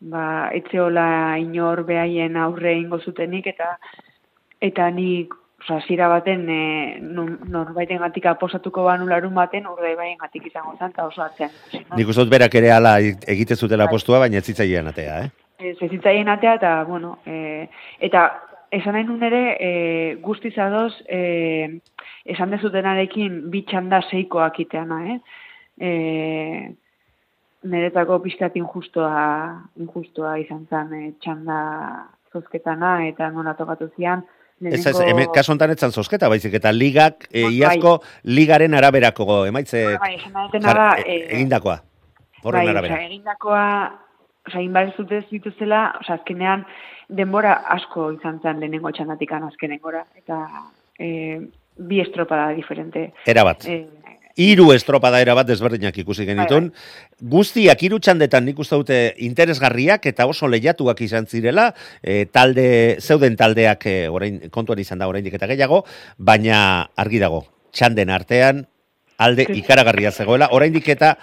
ba, 0.00 0.50
etzeola 0.54 1.38
inor 1.42 1.84
behaien 1.88 2.36
aurre 2.36 2.76
ingo 2.78 3.00
zutenik 3.00 3.48
eta 3.54 3.76
eta 4.60 4.90
nik 4.90 5.38
Osa, 5.62 6.08
baten, 6.08 6.48
e, 6.50 6.98
norbaiten 7.00 8.00
gatik 8.02 8.24
aposatuko 8.26 8.82
banu 8.82 9.06
larun 9.06 9.34
baten, 9.34 9.66
urde 9.70 9.94
baien 9.94 10.16
gatik 10.18 10.48
izango 10.48 10.74
zen, 10.74 10.90
eta 10.90 11.04
oso 11.06 11.22
atzean. 11.22 11.52
no? 11.72 11.96
nik 11.96 12.08
uste 12.08 12.24
dut 12.24 12.32
berak 12.32 12.54
ere 12.58 12.72
ala 12.74 12.96
egite 12.98 13.54
zutela 13.54 13.86
postua, 13.86 14.18
baina 14.18 14.40
ez 14.40 14.44
zitzailean 14.44 14.90
atea, 14.90 15.20
eh? 15.22 15.30
Ez 15.62 15.76
ez 15.80 15.90
zitzaien 15.90 16.28
atea, 16.28 16.54
eta, 16.58 16.72
bueno, 16.88 17.18
e, 17.26 17.68
eta 18.00 18.24
esan 18.72 18.94
nahi 18.96 19.04
nun 19.04 19.22
ere, 19.22 19.42
e, 19.60 19.70
guztiz 20.24 20.54
adoz, 20.58 20.92
e, 21.06 21.80
esan 22.24 22.50
dezutenarekin 22.54 23.50
bi 23.52 23.62
txanda 23.68 24.00
seikoak 24.10 24.58
iteana, 24.64 25.00
eh? 25.12 25.18
E, 25.78 25.90
niretako 27.62 28.18
pixkat 28.24 28.56
injustoa, 28.58 29.22
injustoa 29.78 30.36
izan 30.42 30.64
zen 30.70 30.92
e, 30.98 31.02
txanda 31.22 31.58
zozketana, 32.32 32.94
eta 33.06 33.30
nola 33.30 33.54
tokatu 33.58 33.90
zian, 33.96 34.24
Ez, 34.62 34.84
ez, 34.86 34.94
hemen, 35.02 35.26
kasu 35.34 35.50
honetan 35.50 35.72
etzan 35.74 35.90
zozketa, 35.90 36.28
baizik, 36.30 36.52
eta 36.54 36.70
ligak, 36.70 37.24
e, 37.32 37.40
Bai. 37.42 37.54
iazko 37.56 37.96
ligaren 38.30 38.76
araberako 38.78 39.40
emaitzek 39.48 39.96
Bai, 39.98 40.12
dutena 40.22 40.68
da, 40.68 40.84
jar- 40.92 41.00
e- 41.02 41.16
e, 41.16 41.24
egindakoa, 41.34 41.74
horren 42.44 42.60
bai, 42.60 42.70
arabera. 42.70 42.94
osea, 42.94 43.06
egindakoa, 43.08 43.64
osea, 44.48 44.62
inbal 44.62 44.92
zute 44.96 45.22
dituzela, 45.30 45.84
osea, 46.00 46.18
azkenean 46.20 46.66
denbora 47.08 47.58
asko 47.76 48.10
izan 48.16 48.40
zen 48.42 48.60
lehenengo 48.60 48.92
txandatikan 48.92 49.44
azkenengora, 49.48 50.04
eta 50.16 50.44
e, 50.98 51.40
bi 51.76 52.00
estropada 52.00 52.50
diferente. 52.56 53.10
Era 53.26 53.44
bat. 53.44 53.66
E, 53.68 53.84
hiru 54.36 54.70
estropada 54.72 55.20
era 55.20 55.34
bat 55.36 55.46
desberdinak 55.46 55.96
ikusi 56.02 56.24
genitun. 56.28 56.70
Guztiak 57.34 57.82
hiru 57.84 57.98
txandetan 58.00 58.46
nik 58.48 58.58
uste 58.64 58.78
dute 58.80 59.00
interesgarriak 59.26 60.06
eta 60.08 60.26
oso 60.26 60.48
lehiatuak 60.48 61.00
izan 61.04 61.28
zirela, 61.28 61.70
e, 62.02 62.24
talde, 62.32 62.98
zeuden 63.00 63.36
taldeak 63.36 63.86
e, 63.86 63.96
orain, 64.08 64.40
kontuan 64.50 64.80
izan 64.80 65.02
da 65.02 65.08
oraindik 65.10 65.36
eta 65.36 65.50
gehiago, 65.50 65.82
baina 66.18 66.88
argi 66.96 67.20
dago, 67.22 67.44
txanden 67.72 68.12
artean, 68.12 68.66
alde 69.22 69.46
ikaragarria 69.54 70.10
zegoela, 70.10 70.48
oraindik 70.56 70.88
eta 70.88 71.16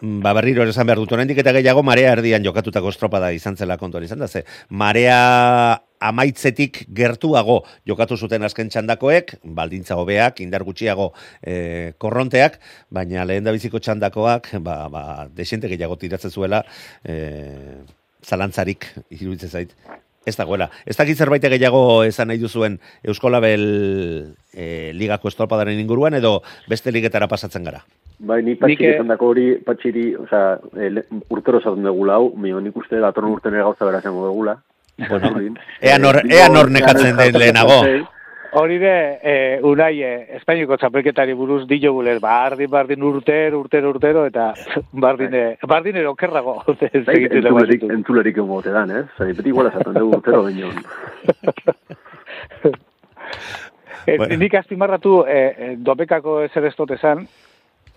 ba 0.00 0.32
berriro 0.32 0.64
esan 0.64 0.86
behar 0.88 0.98
dut, 0.98 1.12
oraindik 1.12 1.38
eta 1.42 1.52
gehiago 1.52 1.82
marea 1.84 2.14
erdian 2.16 2.44
jokatutako 2.44 2.88
estropada 2.94 3.30
izan 3.36 3.56
zela 3.56 3.76
kontuan 3.76 4.04
izan 4.04 4.20
da, 4.22 4.28
ze 4.28 4.44
marea 4.68 5.80
amaitzetik 6.00 6.86
gertuago 6.96 7.60
jokatu 7.86 8.16
zuten 8.16 8.42
azken 8.42 8.70
txandakoek, 8.72 9.34
baldintza 9.44 9.98
hobeak, 10.00 10.40
indar 10.40 10.64
gutxiago 10.64 11.10
e, 11.44 11.92
korronteak, 12.00 12.56
baina 12.88 13.26
lehen 13.28 13.44
da 13.44 13.52
biziko 13.52 13.78
txandakoak, 13.78 14.54
ba, 14.64 14.76
ba, 14.88 15.02
desente 15.36 15.68
gehiago 15.68 16.00
tiratzen 16.00 16.32
zuela, 16.32 16.64
e, 17.04 17.18
zalantzarik, 18.24 18.88
iruditzen 19.12 19.52
zait, 19.52 19.76
ez 20.26 20.36
dagoela. 20.36 20.68
Ez 20.86 20.96
dakit 20.96 21.16
zerbait 21.16 21.42
gehiago 21.42 22.02
esan 22.04 22.28
nahi 22.28 22.38
duzuen 22.38 22.78
Euskolabel 23.02 23.64
e, 24.52 24.92
ligako 24.94 25.28
estropadaren 25.32 25.80
inguruan, 25.80 26.14
edo 26.14 26.40
beste 26.68 26.92
ligetara 26.92 27.28
pasatzen 27.28 27.64
gara? 27.64 27.82
Bai, 28.20 28.42
ni 28.44 28.54
patxiri 28.60 28.94
esan 28.94 29.08
dako 29.08 29.30
hori, 29.32 29.46
patxiri, 29.64 30.10
oza, 30.20 30.60
e, 30.76 30.90
urtero 31.32 31.62
zaten 31.62 31.88
dugula 31.88 32.18
hau, 32.20 32.34
mio 32.36 32.60
nik 32.60 32.76
uste 32.76 33.00
datorren 33.00 33.32
urten 33.32 33.56
ere 33.56 33.64
gauza 33.64 33.88
bera 33.88 34.02
dugula. 34.04 34.58
Bueno, 35.08 35.32
ea 35.80 35.98
nor, 35.98 36.20
ea 36.28 36.48
nor 36.52 36.70
nekatzen 36.70 37.16
den 37.16 37.38
lehenago. 37.38 37.80
Hori 38.52 38.78
de, 38.78 39.18
eh, 39.22 39.60
unai, 39.62 40.02
eh, 40.02 40.36
Espainiko 40.36 40.76
txapelketari 40.76 41.34
buruz 41.38 41.60
dio 41.70 41.92
guler, 41.94 42.18
bardin, 42.20 42.70
bardin 42.70 43.02
urtero, 43.06 43.60
urtero, 43.60 43.92
urtero, 43.94 44.24
eta 44.26 44.48
bardin, 45.04 45.34
eh, 45.34 45.58
bardin 45.70 46.00
ero 46.02 46.16
kerrago. 46.18 46.56
Entzulerik, 46.90 47.84
entzulerik 47.86 48.40
emote 48.42 48.74
dan, 48.74 48.90
eh? 48.90 49.04
Zari, 49.16 49.36
beti 49.38 49.52
iguala 49.54 49.70
zaten 49.70 49.94
dugu 49.94 50.18
urtero 50.18 50.42
baino. 50.48 50.72
Eh, 54.08 54.16
Nik 54.40 54.54
azpimarratu, 54.58 55.20
eh, 55.28 55.54
eh, 55.54 55.72
dopekako 55.78 56.40
ezer 56.48 56.64
ez 56.66 56.74
esan, 56.96 57.28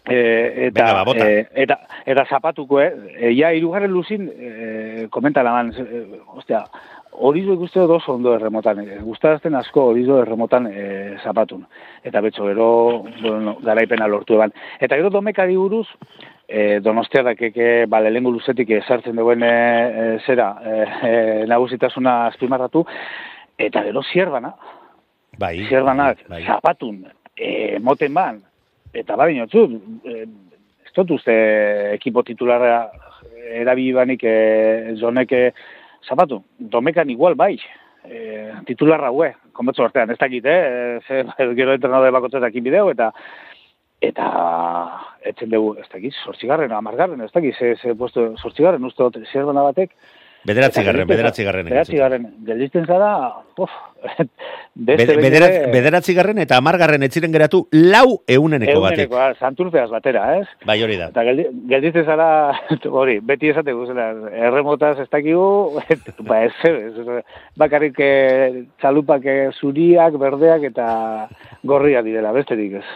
E, 0.04 0.68
eta, 0.68 0.84
Venga, 0.84 1.04
ba, 1.08 1.14
e, 1.16 1.48
eta, 1.64 1.78
eta 2.06 2.26
zapatuko, 2.28 2.82
eh? 2.82 2.92
E, 3.16 3.30
ja, 3.38 3.54
irugarren 3.56 3.92
luzin, 3.92 4.26
e, 4.28 5.06
komentala 5.10 5.54
man, 5.56 5.72
e, 5.80 6.02
ostia, 6.36 6.66
horizo 7.16 7.54
ikuste 7.54 7.80
dut 7.80 7.98
oso 7.98 8.14
ondo 8.14 8.34
erremotan, 8.36 8.80
e, 8.84 9.00
guztarazten 9.06 9.56
asko 9.56 9.88
horizo 9.92 10.20
erremotan 10.22 10.68
e, 10.68 10.86
zapatun. 11.24 11.66
Eta 12.04 12.22
betxo, 12.22 12.46
gero, 12.50 12.68
bueno, 13.22 13.58
garaipena 13.64 14.08
lortu 14.08 14.38
eban. 14.38 14.54
Eta 14.80 14.98
gero 15.00 15.10
domekari 15.14 15.58
buruz, 15.58 15.88
e, 16.48 16.80
donostia 16.84 17.24
dakeke, 17.24 17.86
bale, 17.90 18.12
lengu 18.12 18.32
luzetik 18.32 18.72
esartzen 18.80 19.20
duen 19.20 19.44
e, 19.44 19.52
e, 19.52 20.08
zera, 20.26 20.54
e, 20.64 20.80
e, 21.10 21.18
nagusitasuna 21.52 22.28
azpimarratu, 22.32 22.86
eta 23.58 23.84
gero 23.84 24.04
zierbana, 24.12 24.56
Bai, 25.38 25.58
zierbanak, 25.68 26.28
bai. 26.30 26.44
zapatun, 26.46 27.06
e, 27.38 27.80
moten 27.82 28.14
ban, 28.14 28.42
eta 28.94 29.18
bada 29.18 29.34
inotzu, 29.34 29.66
eh, 30.06 30.26
ez 30.86 30.94
dut 30.96 31.16
uste 31.18 31.34
ekipo 31.96 32.24
titularra 32.26 32.86
erabibanik 33.62 34.24
eh, 34.24 34.94
zonek 35.00 35.34
eh, 35.34 35.48
zapatu, 36.08 36.44
domekan 36.58 37.10
igual 37.10 37.36
bai, 37.36 37.58
eh, 38.04 38.52
titularra 38.68 39.12
hue, 39.12 39.34
konbetzu 39.54 39.84
artean, 39.86 40.12
ez 40.12 40.18
dakit, 40.18 40.46
eh, 40.46 41.00
ze, 41.08 41.24
gero 41.56 41.74
entrenadore 41.74 42.12
bakotzetak 42.12 42.54
bideo, 42.54 42.90
eta 42.92 43.12
eta 44.04 44.26
etzen 45.24 45.50
dugu, 45.50 45.78
ez 45.80 45.88
dakit, 45.88 46.14
sortzigarren, 46.26 46.72
amargarren, 46.76 47.22
ez 47.22 47.32
dakit, 47.32 47.56
ze, 47.56 47.76
ze 47.78 47.96
puesto, 47.96 48.34
sortzigarren, 48.38 48.84
uste 48.84 49.04
dut, 49.04 49.30
zierbana 49.32 49.64
batek, 49.64 49.94
Bederatzi 50.44 50.84
garren, 50.84 51.08
bederatzi 51.08 51.44
garren. 51.48 51.68
Bederatzi 51.70 51.98
garren, 51.98 52.26
gelditzen 52.44 52.84
zara, 52.84 53.12
uf, 53.64 53.72
beste 54.90 55.16
bederatzi, 55.16 55.60
bederatzi 55.72 56.16
garren 56.18 56.42
eta 56.44 56.58
amargarren 56.60 57.06
etziren 57.08 57.32
geratu 57.32 57.62
lau 57.72 58.20
euneneko 58.36 58.82
batek. 58.84 59.06
Egunekoa, 59.08 59.30
santurteaz 59.40 59.88
batera, 59.94 60.26
ez? 60.42 60.48
Bai 60.68 60.78
hori 60.84 60.98
da. 61.00 61.08
Eta 61.14 61.24
geldi, 61.30 61.48
gelditzen 61.72 62.08
zara, 62.12 62.28
hori, 63.02 63.20
beti 63.24 63.54
esate 63.54 63.76
guzela, 63.78 64.10
erremotaz 64.50 64.98
ez 65.06 65.08
dakigu, 65.14 65.80
ba 66.30 66.42
ez, 66.50 66.54
ez, 66.68 67.20
bakarrik 67.64 68.04
eh, 68.04 68.64
txalupak 68.84 69.30
eh, 69.32 69.40
zuriak, 69.56 70.20
berdeak 70.20 70.68
eta 70.74 70.88
gorriak 71.64 72.04
direla, 72.10 72.36
besterik 72.36 72.82
ez. 72.82 72.88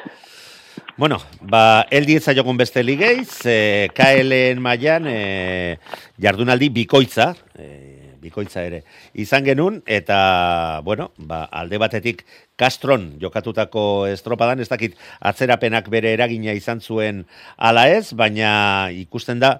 Bueno, 0.97 1.19
ba, 1.41 1.85
eldietza 1.91 2.33
jogun 2.33 2.57
beste 2.57 2.81
ligeiz, 2.81 3.43
e, 3.45 3.87
KLN 3.93 4.57
mailan 4.65 5.05
e, 5.05 5.77
jardunaldi 6.17 6.71
bikoitza, 6.73 7.35
e, 7.53 7.96
bikoitza 8.21 8.63
ere, 8.65 8.83
izan 9.13 9.45
genuen, 9.45 9.81
eta, 9.85 10.81
bueno, 10.85 11.11
ba, 11.17 11.45
alde 11.51 11.79
batetik 11.81 12.25
Castron 12.57 13.19
jokatutako 13.21 14.07
estropadan, 14.09 14.59
ez 14.59 14.67
dakit 14.71 14.95
atzerapenak 15.21 15.91
bere 15.93 16.15
eragina 16.15 16.55
izan 16.57 16.81
zuen 16.81 17.21
ala 17.57 17.85
ez, 17.93 18.15
baina 18.17 18.89
ikusten 18.89 19.39
da 19.43 19.59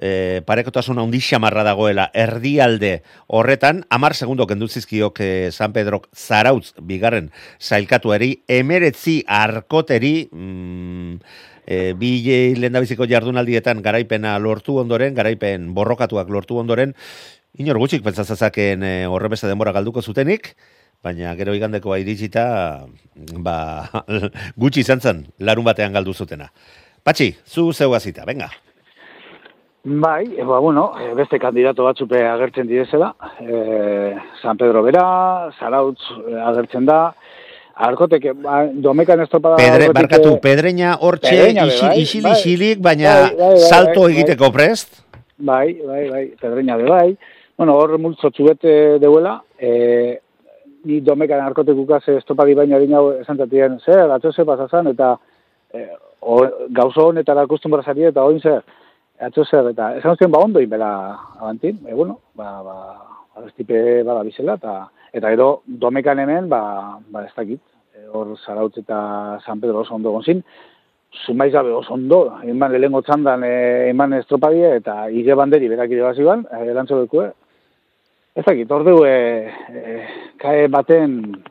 e, 0.00 0.40
parekotasuna 0.48 1.04
handi 1.04 1.20
xamarra 1.20 1.66
dagoela 1.66 2.08
erdialde 2.16 3.02
horretan, 3.28 3.84
amar 3.92 4.16
segundo 4.16 4.48
kenduzizkiok 4.48 5.20
e, 5.20 5.30
San 5.52 5.76
Pedro 5.76 6.00
Zarautz 6.16 6.72
bigarren 6.80 7.28
sailkatuari, 7.60 8.32
emeretzi 8.48 9.20
arkoteri, 9.28 10.16
mm, 10.32 11.20
e, 11.68 11.92
bi 12.00 12.12
lehendabiziko 12.56 13.06
jardunaldietan 13.10 13.82
garaipena 13.84 14.38
lortu 14.40 14.78
ondoren, 14.80 15.12
garaipen 15.14 15.74
borrokatuak 15.76 16.32
lortu 16.32 16.56
ondoren, 16.62 16.96
inor 17.58 17.78
gutxik 17.82 18.04
pentsazazaken 18.06 18.84
e, 18.86 18.92
horrebeste 19.10 19.50
denbora 19.50 19.74
galduko 19.74 20.02
zutenik, 20.02 20.54
baina 21.02 21.34
gero 21.38 21.54
igandekoa 21.54 21.98
iritsita, 22.02 22.46
ba, 23.42 23.58
gutxi 24.62 24.86
izan 24.86 25.02
zen, 25.02 25.26
larun 25.38 25.66
batean 25.66 25.94
galdu 25.94 26.14
zutena. 26.14 26.48
Patxi, 27.04 27.32
zu 27.46 27.72
zeu 27.72 27.90
gazita, 27.90 28.24
venga. 28.26 28.50
Bai, 29.84 30.24
e, 30.36 30.44
ba, 30.44 30.58
bueno, 30.62 30.92
e, 31.00 31.12
beste 31.18 31.38
kandidato 31.42 31.86
batzupe 31.86 32.22
agertzen 32.26 32.66
direzela, 32.70 33.14
e, 33.40 34.14
San 34.42 34.58
Pedro 34.58 34.82
Bera, 34.86 35.50
Zarautz 35.58 36.02
e, 36.18 36.34
agertzen 36.50 36.86
da, 36.86 37.02
Arkoteke, 37.78 38.32
ba, 38.34 38.64
domekan 38.74 39.20
estropada... 39.22 39.56
Pedre, 39.60 39.86
aurretik, 39.86 39.94
barkatu, 39.94 40.30
eh, 40.34 40.40
pedreña 40.42 40.96
hortxe, 40.98 41.36
isil, 41.52 41.86
bai, 41.86 41.98
isil, 42.02 42.24
bai. 42.26 42.32
isilik, 42.34 42.80
baina 42.82 43.12
Bai, 43.12 43.28
bai, 43.30 43.50
bai, 43.52 43.66
salto 43.70 44.02
bai, 44.02 44.14
egiteko 44.16 44.50
prest. 44.54 44.96
Bai, 45.38 45.66
bai, 45.86 46.00
bai, 46.10 46.24
pedreña 46.42 46.76
de 46.76 46.88
bai. 46.90 47.12
Bueno, 47.58 47.74
hor 47.74 47.96
multzotzu 47.98 48.44
bete 48.46 48.72
deuela, 49.02 49.32
e, 49.58 50.20
ni 50.86 51.00
domekan 51.02 51.40
arkotekukaz 51.42 52.04
estopadi 52.12 52.52
baina 52.54 52.76
harina 52.76 53.00
esan 53.18 53.40
zatien, 53.42 53.80
zer, 53.82 54.12
atzo 54.14 54.30
ze 54.30 54.44
pasazan, 54.46 54.86
eta 54.92 55.08
e, 55.74 55.88
o, 56.20 56.36
gauzo 56.76 57.08
honetara 57.08 57.42
akostum 57.48 57.74
brazari, 57.74 58.04
eta 58.12 58.22
oin 58.22 58.38
zer, 58.38 58.62
atzo 59.26 59.42
zer, 59.42 59.72
eta 59.72 59.88
esan 59.98 60.14
zuen 60.14 60.30
ba 60.30 60.44
ondo 60.46 60.62
inbela 60.62 60.90
abantin, 61.40 61.80
e, 61.82 61.96
bueno, 61.98 62.20
ba, 62.38 62.52
ba, 62.62 62.76
abestipe 63.40 64.04
bada 64.06 64.22
bizela, 64.22 64.54
eta 64.62 64.76
eta 65.18 65.34
gero 65.34 65.48
domekan 65.66 66.22
hemen, 66.22 66.46
ba, 66.48 66.62
ba 67.10 67.24
ez 67.26 67.34
dakit, 67.34 67.60
e, 67.90 68.06
hor 68.14 68.36
Zarautz 68.38 68.78
eta 68.78 69.40
San 69.44 69.58
Pedro 69.58 69.82
oso 69.82 69.98
ondo 69.98 70.14
gonzin, 70.14 70.44
Zumaiz 71.26 71.50
gabe 71.50 71.72
oso 71.72 71.94
ondo, 71.94 72.22
eman 72.44 72.78
lehengo 72.78 73.02
txandan 73.02 73.42
eman 73.42 74.14
estropabie, 74.22 74.76
eta 74.78 75.08
ire 75.10 75.34
banderi 75.34 75.66
berak 75.74 75.90
ire 75.90 76.06
bazioan, 76.06 76.46
eh, 76.52 77.28
Ez 78.38 78.44
dakit, 78.46 78.70
eh, 78.70 79.50
eh, 79.74 80.06
kae 80.38 80.68
baten, 80.68 81.42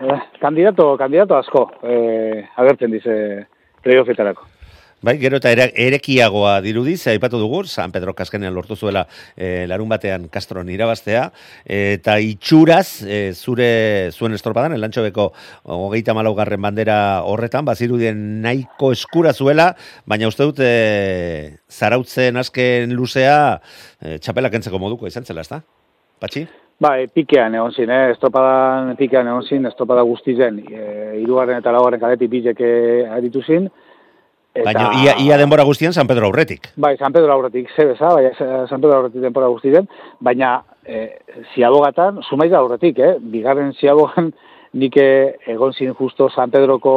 eh, 0.00 0.20
kandidato, 0.38 0.94
kandidato 0.98 1.34
asko, 1.36 1.70
eh, 1.82 2.44
agertzen 2.54 2.90
dize 2.90 3.46
playoffetarako. 3.82 4.44
Bai, 5.00 5.16
gero 5.16 5.38
eta 5.38 5.52
ere, 5.54 5.68
erekiagoa 5.78 6.60
dirudiz, 6.60 7.06
aipatu 7.06 7.38
dugu, 7.38 7.62
San 7.64 7.92
Pedro 7.94 8.12
Kaskenean 8.18 8.52
lortu 8.52 8.76
zuela 8.76 9.06
e, 9.36 9.64
larun 9.70 9.88
batean 9.88 10.26
Castron 10.28 10.68
irabaztea, 10.68 11.30
eta 11.64 12.18
itxuraz, 12.18 13.04
e, 13.06 13.32
zure 13.32 14.10
zuen 14.10 14.34
estropadan, 14.34 14.74
elantxobeko 14.74 15.30
hogeita 15.62 16.18
malaugarren 16.18 16.60
bandera 16.60 17.22
horretan, 17.22 17.64
bazirudien 17.64 18.42
nahiko 18.42 18.90
eskura 18.92 19.32
zuela, 19.32 19.70
baina 20.04 20.28
uste 20.28 20.50
dut 20.50 20.60
e, 20.66 21.58
zarautzen 21.70 22.36
azken 22.36 22.92
luzea 22.98 23.60
e, 24.02 24.18
txapelak 24.18 24.58
entzeko 24.58 24.82
moduko 24.82 25.06
izan 25.06 25.22
zela, 25.22 25.46
ezta? 25.46 25.62
Patxi? 26.20 26.46
Bai, 26.78 27.08
pikean 27.10 27.56
egon 27.58 27.72
zin, 27.74 27.90
eh? 27.90 28.12
estropadan 28.12 28.94
pikean 28.96 29.26
egon 29.26 29.42
zin, 29.42 29.66
estropada 29.66 30.04
guztizen, 30.06 30.60
e, 30.62 30.82
irugarren 31.24 31.58
eta 31.58 31.72
laugarren 31.74 32.00
kadetik 32.00 32.30
bizek 32.30 32.62
aritu 33.18 33.42
zin, 33.42 33.66
Eta- 34.58 34.72
Baina 34.72 34.86
ia, 35.04 35.14
ia 35.22 35.36
denbora 35.38 35.64
guztian 35.64 35.92
San 35.92 36.08
Pedro 36.08 36.26
aurretik. 36.26 36.70
Bai, 36.76 36.96
San 36.96 37.12
Pedro 37.12 37.32
aurretik, 37.32 37.68
ze 37.76 37.84
beza, 37.84 38.08
bai, 38.08 38.30
San 38.68 38.80
Pedro 38.80 38.96
aurretik 38.96 39.22
denpora 39.22 39.46
guztiren, 39.52 39.86
baina 40.20 40.62
e, 40.84 41.18
ziabogatan, 41.54 42.22
sumaiz 42.28 42.50
da 42.50 42.58
aurretik, 42.58 42.98
eh? 42.98 43.16
bigarren 43.20 43.72
ziabogan 43.74 44.32
nik 44.80 44.96
eh, 45.00 45.36
egon 45.46 45.72
zin 45.72 45.94
justo 45.94 46.28
San 46.30 46.50
Pedroko 46.50 46.92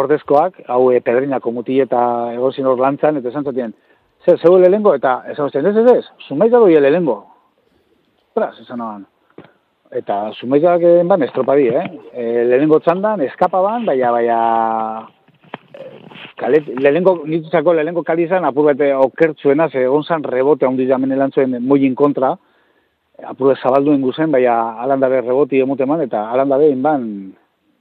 ordezkoak, 0.00 0.62
hau 0.66 0.88
e, 0.92 1.02
pedrinako 1.04 1.52
muti 1.52 1.80
eta 1.84 2.00
egon 2.34 2.54
zin 2.54 2.66
hor 2.66 2.80
lantzan, 2.80 3.20
eta 3.20 3.28
esan 3.28 3.44
zatien, 3.44 3.74
zer, 4.24 4.38
zeu 4.38 4.56
lehengo, 4.58 4.94
eta 4.94 5.22
esan 5.30 5.50
zatien, 5.50 5.66
ez, 5.66 5.76
ez, 5.76 5.98
ez, 5.98 6.28
zumaiz 6.28 6.50
dago 6.52 6.66
lehengo. 6.68 7.24
Praz, 8.38 8.54
esan 8.62 8.78
naban. 8.78 9.06
Eta 9.98 10.18
zumaitzak 10.38 10.84
ban 11.08 11.24
estropadi, 11.26 11.70
eh? 11.74 11.86
E, 12.12 12.24
lehenengo 12.46 12.78
txandan, 12.84 13.22
eskapaban, 13.26 13.86
baina, 13.88 14.10
baina, 14.14 14.42
Kale, 16.38 16.60
lehenengo, 16.78 17.24
nitzako 17.26 17.74
lehenengo 17.74 18.04
kalizan, 18.06 18.44
apur 18.46 18.68
bete 18.70 18.92
okertzuena, 18.94 19.68
ze 19.70 19.82
egon 19.86 20.04
zan 20.04 20.22
rebote 20.22 20.66
handi 20.66 20.86
jamen 20.86 21.12
elantzuen 21.14 21.56
moien 21.66 21.96
kontra, 21.98 22.36
apur 23.26 23.56
zabalduen 23.56 24.02
guzen, 24.02 24.30
baina 24.34 24.58
alandabe 24.84 25.20
reboti 25.24 25.62
emuteman, 25.64 26.04
eta 26.06 26.28
alandabe 26.34 26.70
inban, 26.70 27.08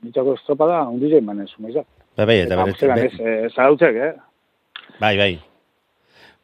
nitzako 0.06 0.34
estropada, 0.40 0.84
handi 0.88 1.12
jamen, 1.14 1.44
ez, 1.46 1.52
maiza. 1.60 1.86
Bai, 2.18 2.26
bai, 2.26 2.40
eta 2.48 2.96
bere... 2.96 3.12
Zarautzek, 3.54 4.02
eh? 4.08 4.14
Bai, 4.98 5.14
bai, 5.22 5.34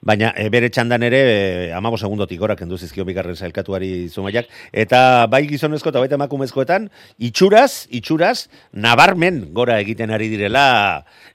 Baina 0.04 0.34
e, 0.36 0.50
bere 0.52 0.68
txandan 0.68 1.04
ere, 1.08 1.20
e, 1.24 1.72
amabo 1.72 1.98
segundotik 1.98 2.40
gora 2.42 2.58
kendu 2.60 2.76
zizkio 2.78 3.06
bigarren 3.08 3.38
zailkatuari 3.40 4.10
zumaiak, 4.10 4.50
eta 4.84 5.00
bai 5.32 5.46
gizonezko 5.48 5.94
eta 5.94 6.02
baita 6.04 6.18
emakumezkoetan, 6.20 6.90
itxuraz, 7.24 7.88
itxuraz, 7.88 8.50
nabarmen 8.74 9.46
gora 9.56 9.78
egiten 9.80 10.12
ari 10.12 10.28
direla 10.34 10.66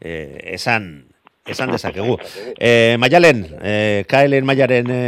e, 0.01 0.53
esan, 0.53 0.91
esan 1.49 1.73
dezakegu. 1.73 2.19
E, 2.61 2.97
maialen, 3.01 3.41
e, 3.63 3.73
kaelen 4.11 4.45
maiaren 4.45 4.93
e, 4.93 5.01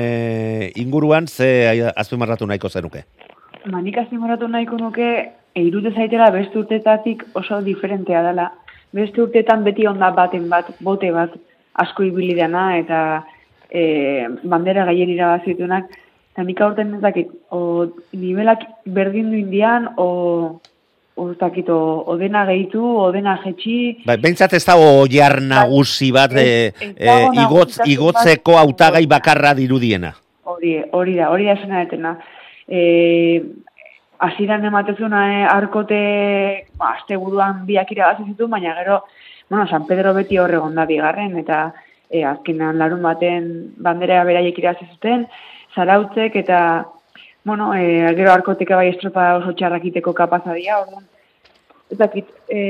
inguruan, 0.80 1.28
ze 1.28 1.90
azpimarratu 1.92 2.48
nahiko 2.48 2.70
zenuke? 2.72 3.04
Ba, 3.66 3.82
nik 3.84 3.98
azpimarratu 4.00 4.48
nahiko 4.48 4.78
nuke, 4.80 5.10
eirute 5.60 5.92
zaitela 5.92 6.30
beste 6.32 6.56
urtetatik 6.58 7.26
oso 7.36 7.60
diferentea 7.66 8.24
dela. 8.24 8.48
Beste 8.96 9.20
urtetan 9.20 9.66
beti 9.68 9.84
onda 9.86 10.08
baten 10.16 10.48
bat, 10.48 10.72
bote 10.80 11.12
bat, 11.12 11.36
asko 11.84 12.08
ibilideana, 12.08 12.64
eta 12.80 13.02
e, 13.70 14.26
bandera 14.42 14.84
gaien 14.88 15.10
irabazitunak, 15.14 15.90
eta 16.32 16.44
nik 16.46 16.60
aurten 16.62 16.96
ez 16.96 17.02
dakit, 17.02 17.30
o 17.50 17.86
nivelak 18.12 18.66
berdin 18.86 19.30
du 19.32 19.38
indian, 19.38 19.88
o, 19.96 20.60
o 21.16 21.28
dakit, 21.38 21.70
o, 21.70 22.16
dena 22.20 22.44
gehitu, 22.48 22.82
o 22.82 23.10
dena 23.14 23.38
jetxi. 23.44 24.02
Ba, 24.06 24.18
Bentsat 24.20 24.54
ez 24.58 24.64
da 24.66 24.76
o 24.78 25.06
jar 25.10 25.40
nagusi 25.42 26.10
bat, 26.16 26.34
e, 26.34 26.72
e, 26.96 27.16
igotz, 27.44 27.80
igotzeko 27.86 28.58
autagai 28.60 29.06
bakarra 29.10 29.54
dirudiena. 29.58 30.14
Hori, 30.50 30.76
hori 30.92 31.16
da, 31.18 31.30
hori 31.30 31.50
da 31.50 31.58
esena 31.58 31.82
etena. 31.86 32.14
E, 32.66 33.42
Aziran 34.20 34.64
ematezuna 34.68 35.20
e, 35.32 35.44
arkote, 35.48 36.00
ba, 36.76 36.94
azte 36.98 37.16
buruan 37.16 37.62
biak 37.64 37.88
irabazizitu, 37.94 38.50
baina 38.52 38.74
gero, 38.76 39.04
bueno, 39.48 39.64
San 39.66 39.86
Pedro 39.88 40.12
beti 40.14 40.36
horregon 40.38 40.76
da 40.76 40.84
bigarren, 40.86 41.38
eta 41.40 41.70
e, 42.10 42.24
azkenan 42.24 42.78
larun 42.78 43.02
baten 43.02 43.50
bandera 43.78 44.24
beraiek 44.28 44.58
irazi 44.58 44.86
zuten, 44.92 45.26
zarautzek 45.74 46.36
eta 46.36 46.60
bueno, 47.44 47.72
e, 47.74 48.14
gero 48.16 48.32
arkoteka 48.32 48.76
bai 48.76 48.90
estropa 48.90 49.36
oso 49.38 49.54
txarrakiteko 49.56 50.12
kapazadia, 50.12 50.80
orduan. 50.82 51.06
Ez 51.90 51.98
dakit, 51.98 52.28
e, 52.52 52.60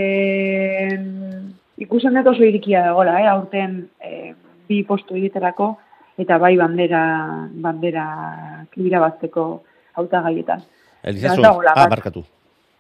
ikusen 1.85 2.17
dut 2.17 2.31
oso 2.33 2.47
irikia 2.47 2.85
dagoela, 2.87 3.19
eh, 3.21 3.29
aurten 3.29 3.81
e, 4.01 4.35
bi 4.69 4.83
postu 4.89 5.17
egiterako, 5.19 5.73
eta 6.21 6.39
bai 6.39 6.55
bandera, 6.61 7.03
bandera 7.65 8.05
kibira 8.73 9.01
bazteko 9.03 9.47
auta 9.99 10.23
gaietan. 10.29 10.63
Elizazu, 11.03 11.43
ah, 11.45 11.89
markatu. 11.89 12.25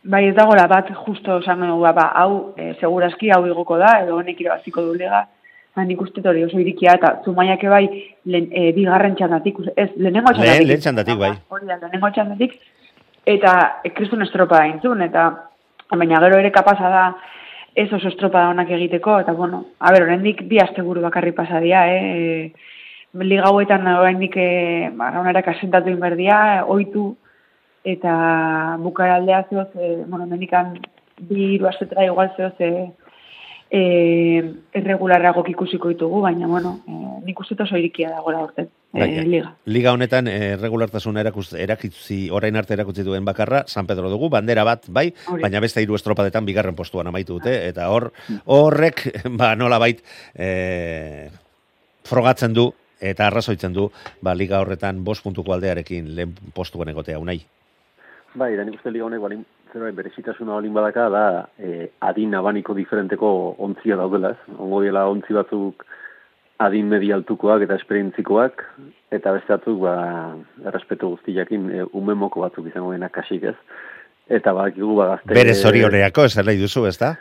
Bai, 0.04 0.26
ez 0.30 0.36
dagoela 0.36 0.66
bat, 0.68 0.88
justo 1.04 1.40
esan 1.42 1.66
ba, 1.80 1.92
ba, 1.92 2.06
hau, 2.22 2.54
e, 2.56 2.72
seguraski 2.80 3.32
hau 3.34 3.42
igoko 3.48 3.76
da, 3.80 3.98
edo 4.04 4.16
honek 4.16 4.40
irabaziko 4.40 4.84
du 4.86 4.94
lega, 4.94 5.26
ba, 5.76 5.84
nik 5.86 6.00
uste 6.02 6.22
hori 6.26 6.44
oso 6.44 6.58
irikia, 6.60 6.96
eta 6.98 7.12
zumaiak 7.24 7.62
bai, 7.70 7.84
len, 8.26 8.48
e, 8.52 8.70
bigarren 8.76 9.16
txandatik, 9.18 9.60
ez, 9.76 9.90
lehenengo 9.96 10.34
txandatik. 10.34 10.66
Lehen, 10.66 10.84
txandatik, 10.86 11.20
bai. 11.20 11.32
Hori 11.48 11.70
da, 11.70 11.78
lehenengo 11.78 12.10
txandatik, 12.16 12.56
eta 13.34 13.54
e, 13.84 13.92
kristun 13.96 14.26
estropa 14.26 14.64
intzun, 14.70 15.02
eta 15.06 15.28
baina 15.90 16.20
gero 16.24 16.40
ere 16.42 16.50
kapasa 16.54 16.90
da, 16.90 17.04
ez 17.78 17.86
oso 17.92 18.10
estropa 18.10 18.48
honak 18.50 18.70
egiteko, 18.74 19.20
eta 19.22 19.32
bueno, 19.32 19.64
a 19.78 19.92
ber, 19.94 20.04
horrendik 20.06 20.42
bi 20.50 20.58
aste 20.62 20.82
buru 20.82 21.02
bakarri 21.06 21.32
pasadia, 21.36 21.86
eh, 21.94 22.50
e, 22.50 23.24
liga 23.24 23.46
hauetan 23.48 23.86
horrendik, 23.94 24.36
e, 24.36 24.90
ba, 24.96 25.10
raunarak 25.14 25.52
asentatu 25.54 25.90
inberdia, 25.90 26.64
oitu, 26.66 27.12
eta 27.84 28.76
bukaraldea 28.82 29.44
zehoz, 29.48 29.68
e, 29.76 30.02
bueno, 30.06 30.26
menikan 30.26 30.74
bi 31.28 31.54
iru 31.54 31.70
astetra 31.70 32.04
igual 32.04 32.32
zehoz, 32.36 32.54
e, 32.58 32.90
e, 33.70 34.42
erregularragok 34.74 35.48
ikusiko 35.52 35.90
ditugu, 35.92 36.20
baina, 36.24 36.48
bueno, 36.50 36.74
e, 36.86 36.96
nik 37.26 37.40
uste 37.40 37.56
oso 37.62 37.78
irikia 37.78 38.10
dagoela 38.10 38.42
orten, 38.48 38.68
e, 38.92 39.06
liga. 39.24 39.52
Liga 39.70 39.92
honetan, 39.94 40.28
erregulartasuna 40.30 41.22
erakutzi, 41.22 42.22
orain 42.34 42.58
arte 42.58 42.74
erakutzi 42.74 43.06
duen 43.06 43.24
bakarra, 43.24 43.62
San 43.66 43.86
Pedro 43.86 44.10
dugu, 44.10 44.28
bandera 44.32 44.64
bat, 44.66 44.88
bai, 44.88 45.10
baina 45.30 45.62
beste 45.62 45.84
hiru 45.84 45.94
estropadetan 45.98 46.48
bigarren 46.48 46.76
postuan 46.76 47.06
amaitu 47.06 47.38
dute, 47.38 47.54
eta 47.68 47.88
hor, 47.94 48.10
horrek, 48.46 49.06
ba, 49.40 49.54
nola 49.54 49.78
bait, 49.78 50.02
e, 50.34 51.30
frogatzen 52.10 52.56
du, 52.56 52.72
eta 53.00 53.30
arrazoitzen 53.30 53.72
du, 53.72 53.88
ba, 54.20 54.34
liga 54.34 54.60
horretan 54.60 55.04
bost 55.04 55.22
puntuko 55.24 55.54
aldearekin 55.54 56.10
lehen 56.16 56.34
postuan 56.54 56.90
egotea, 56.90 57.22
unai. 57.22 57.38
Bai, 58.34 58.52
da 58.58 58.66
nik 58.66 58.76
uste 58.78 58.92
liga 58.92 59.06
honek, 59.06 59.22
balin, 59.22 59.46
zer 59.72 59.84
bai, 59.84 59.92
berezitasuna 59.94 60.56
olin 60.56 60.74
badaka 60.74 61.08
da 61.12 61.24
e, 61.58 61.88
adin 62.06 62.34
abaniko 62.34 62.74
diferenteko 62.74 63.30
ontzia 63.58 63.96
daudela, 63.98 64.34
ez? 64.34 64.54
Ongo 64.58 64.82
diela 64.84 65.06
ontzi 65.10 65.36
batzuk 65.36 65.84
adin 66.60 66.90
medialtukoak 66.92 67.64
eta 67.64 67.78
esperientzikoak, 67.80 68.64
eta 69.16 69.32
beste 69.36 69.54
batzuk, 69.54 69.78
ba, 69.84 69.94
errespetu 70.68 71.14
guztiakin, 71.14 71.68
e, 71.70 71.84
umemoko 71.96 72.44
batzuk 72.44 72.68
izango 72.68 72.92
dena 72.92 73.08
kasik, 73.12 73.46
ez? 73.52 73.56
Eta 74.30 74.52
ba, 74.56 74.68
gigu, 74.74 74.94
ba, 74.98 75.14
gazte... 75.14 75.34
Bere 75.34 75.54
zorioneako, 75.54 76.26
ez 76.28 76.36
nahi 76.38 76.60
duzu, 76.60 76.84
ez 76.90 76.96
da? 77.00 77.14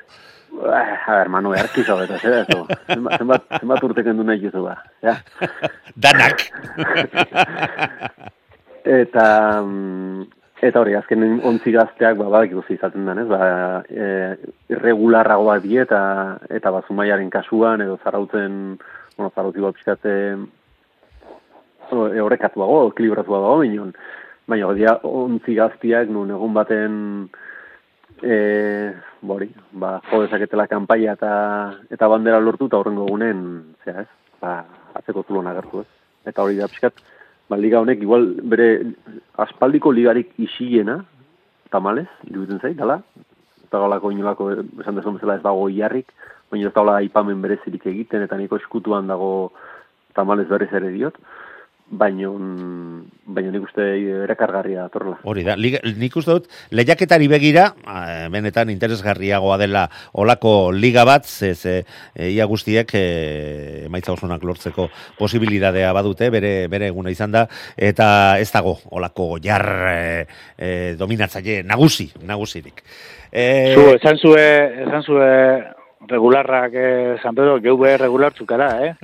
Ba, 0.50 0.82
a 1.06 1.20
ber, 1.20 1.32
manu, 1.32 1.54
erki 1.58 1.86
zabeta, 1.86 2.18
zer, 2.20 2.42
ez 2.42 2.98
Zenbat, 2.98 3.46
zenbat 3.60 3.86
urteken 3.86 4.20
du 4.20 4.26
nahi 4.28 4.44
duzu, 4.44 4.66
ba, 4.66 4.76
ja? 5.06 5.16
Danak! 5.96 6.44
eta, 9.00 9.26
mm, 9.62 10.28
Eta 10.60 10.82
hori, 10.82 10.92
azken 10.98 11.24
ontzi 11.48 11.72
gazteak, 11.72 12.18
ba, 12.20 12.26
badak 12.34 12.52
izaten 12.74 13.06
den, 13.08 13.22
ez, 13.22 13.28
ba, 13.32 13.44
e, 13.88 14.08
irregularrago 14.74 15.46
bat 15.48 15.62
die, 15.64 15.78
eta, 15.86 16.02
eta 16.52 16.72
ba, 16.76 16.82
zumaiaren 16.88 17.30
kasuan, 17.32 17.80
edo 17.86 17.96
zarautzen, 18.04 18.76
bueno, 19.16 19.30
zarauti 19.32 19.64
bat 19.64 19.78
pixkatze, 19.78 20.16
e, 21.88 22.20
horrekatuago, 22.26 22.82
ekilibratuago, 22.92 23.54
baina, 23.62 23.86
baina, 24.52 24.68
hori, 24.68 24.84
ontzi 25.08 25.56
gazteak, 25.56 26.12
nun 26.12 26.34
egun 26.36 26.58
baten, 26.58 26.98
e, 28.20 28.40
bori, 29.32 29.48
ba, 29.72 30.02
jodezaketela 30.12 30.68
kanpaia 30.68 31.16
eta, 31.16 31.32
eta 31.88 32.12
bandera 32.12 32.42
lortu, 32.44 32.68
eta 32.68 32.82
horrengo 32.84 33.08
egunen, 33.08 33.48
zera, 33.86 34.04
ez, 34.04 34.36
ba, 34.44 34.58
atzeko 35.00 35.24
zulon 35.24 35.48
agertu, 35.48 35.86
ez. 35.86 35.90
Eta 36.28 36.44
hori 36.44 36.60
da, 36.60 36.68
pixkat, 36.68 37.00
ba, 37.50 37.58
liga 37.58 37.82
honek 37.82 38.02
igual 38.02 38.28
bere 38.44 38.70
aspaldiko 39.38 39.92
ligarik 39.92 40.32
isiena, 40.38 41.00
tamalez, 41.74 42.08
iruditzen 42.30 42.62
zait, 42.62 42.78
dala? 42.78 43.02
Eta 43.66 43.82
galako 43.82 44.12
inolako, 44.14 44.50
esan 44.82 44.98
desun 44.98 45.18
bezala 45.18 45.38
ez 45.38 45.44
dago 45.46 45.68
iarrik, 45.70 46.14
baina 46.50 46.70
ez 46.70 46.74
dago 46.74 46.96
ipamen 47.10 47.42
berezirik 47.42 47.86
egiten, 47.86 48.26
eta 48.26 48.38
niko 48.38 48.58
eskutuan 48.58 49.08
dago 49.08 49.52
tamalez 50.18 50.48
berez 50.50 50.72
ere 50.74 50.90
diot 50.94 51.18
baino 51.90 52.34
baino 53.30 53.52
nik 53.54 53.66
uste 53.66 53.86
erakargarria 54.26 54.86
datorla. 54.88 55.20
Hori 55.30 55.44
da, 55.46 55.56
nik 55.58 56.16
uste 56.18 56.36
dut 56.38 56.48
lehiaketari 56.74 57.28
begira, 57.30 57.70
benetan 58.34 58.72
interesgarriagoa 58.74 59.58
dela 59.62 59.86
olako 60.14 60.72
liga 60.74 61.06
bat, 61.06 61.26
ze, 61.26 61.54
ze 61.56 61.76
e, 62.16 62.30
ia 62.32 62.46
guztiek 62.50 62.94
e, 62.98 63.06
emaitza 63.86 64.14
osonak 64.14 64.44
lortzeko 64.44 64.90
posibilidadea 65.18 65.94
badute, 65.94 66.30
bere, 66.34 66.54
bere 66.72 66.90
eguna 66.90 67.14
izan 67.14 67.34
da, 67.38 67.46
eta 67.78 68.38
ez 68.42 68.50
dago 68.52 68.78
olako 68.92 69.36
jar 69.44 69.66
e, 69.94 70.28
e, 70.58 70.70
dominatzaile 71.00 71.62
nagusi, 71.64 72.10
nagusirik. 72.26 72.84
E, 73.32 73.76
Zu, 73.76 73.92
esan 73.94 74.18
zue, 74.18 74.48
esan 74.88 75.06
zue 75.06 75.30
regularrak, 76.10 76.74
eh, 76.74 77.18
San 77.22 77.36
Pedro, 77.36 77.60
geube 77.62 77.98
regular 77.98 78.34
eh? 78.82 78.96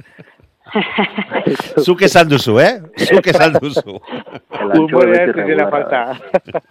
Zuk 1.85 2.01
esan 2.05 2.27
duzu, 2.29 2.57
eh? 2.59 2.81
Zuk 3.05 3.27
esan 3.29 3.53
duzu. 3.61 3.99
Humorea 4.75 5.25
ez 5.27 5.35
regularra. 5.35 5.69
falta. 5.69 6.01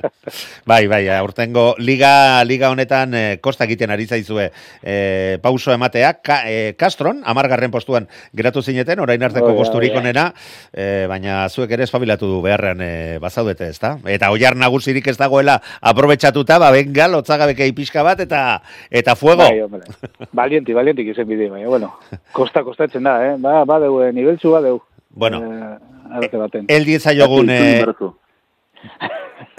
Bai, 0.70 0.86
bai, 0.88 1.02
aurtengo 1.12 1.74
liga, 1.78 2.42
liga 2.44 2.70
honetan 2.72 3.14
eh, 3.14 3.38
kosta 3.44 3.66
egiten 3.68 3.92
ari 3.92 4.06
zaizue 4.06 4.48
eh, 4.82 5.38
pauso 5.42 5.72
ematea. 5.72 6.14
Ka, 6.24 6.40
eh, 6.48 6.74
Castron, 6.80 7.20
amargarren 7.24 7.70
postuan 7.70 8.08
geratu 8.34 8.62
zineten, 8.62 9.00
orain 9.04 9.22
arteko 9.22 9.52
da, 9.52 9.56
posturik 9.58 9.94
onena, 9.96 10.30
eh, 10.72 11.04
baina 11.08 11.44
zuek 11.48 11.70
ere 11.76 11.84
espabilatu 11.84 12.30
du 12.30 12.40
beharrean 12.44 12.80
eh, 12.82 13.18
bazaudete, 13.22 13.68
ezta? 13.68 13.94
Eta 14.10 14.30
oiar 14.34 14.56
nagusirik 14.56 15.06
ez 15.12 15.16
dagoela 15.20 15.60
aprobetxatuta, 15.80 16.58
ba, 16.62 16.72
benga, 16.74 17.08
lotzagabekei 17.12 17.70
pixka 17.76 18.02
bat, 18.06 18.24
eta 18.24 18.44
eta 18.90 19.14
fuego. 19.20 19.44
Bai, 19.44 19.60
hombre. 19.60 19.84
Valienti, 20.32 20.74
valientik 20.76 21.12
izen 21.14 21.28
bide, 21.28 21.50
baina, 21.52 21.68
bueno, 21.68 21.92
kosta 22.32 22.64
kostatzen 22.66 23.04
da, 23.04 23.18
eh? 23.28 23.34
Ba, 23.38 23.64
badeu, 23.84 24.00
eh, 24.08 24.12
niveltzu 24.16 24.50
badeu. 24.56 24.80
Bueno, 25.10 25.42
Eh, 25.44 26.16
arte 26.16 26.36
baten. 26.36 26.64
el 26.68 26.84
diezaiogun 26.84 27.50
eh, 27.50 27.84
berzu. 27.84 28.14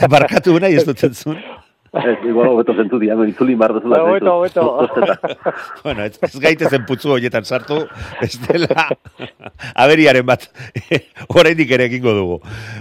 barkatu 0.09 0.59
nahi 0.59 0.75
ez 0.75 0.85
dut 0.85 1.03
entzun. 1.03 1.37
Ez, 1.95 2.17
igual 2.27 2.49
hobeto 2.51 2.73
zentu 2.75 2.97
diago, 2.99 3.23
itzuli 3.23 3.53
bar 3.55 3.71
duzu. 3.71 3.87
Ba, 3.87 4.01
hobeto, 4.03 4.33
hobeto. 4.35 4.63
Bueno, 5.85 6.03
ez, 6.03 6.17
ez 6.21 6.39
gaitezen 6.43 6.83
putzu 6.85 7.13
horietan 7.15 7.45
sartu, 7.45 7.77
ez 8.21 8.35
dela 8.49 8.89
aberiaren 9.83 10.25
bat 10.27 10.43
oraindik 11.39 11.71
ere 11.71 11.85
egingo 11.87 12.11
dugu. 12.17 12.39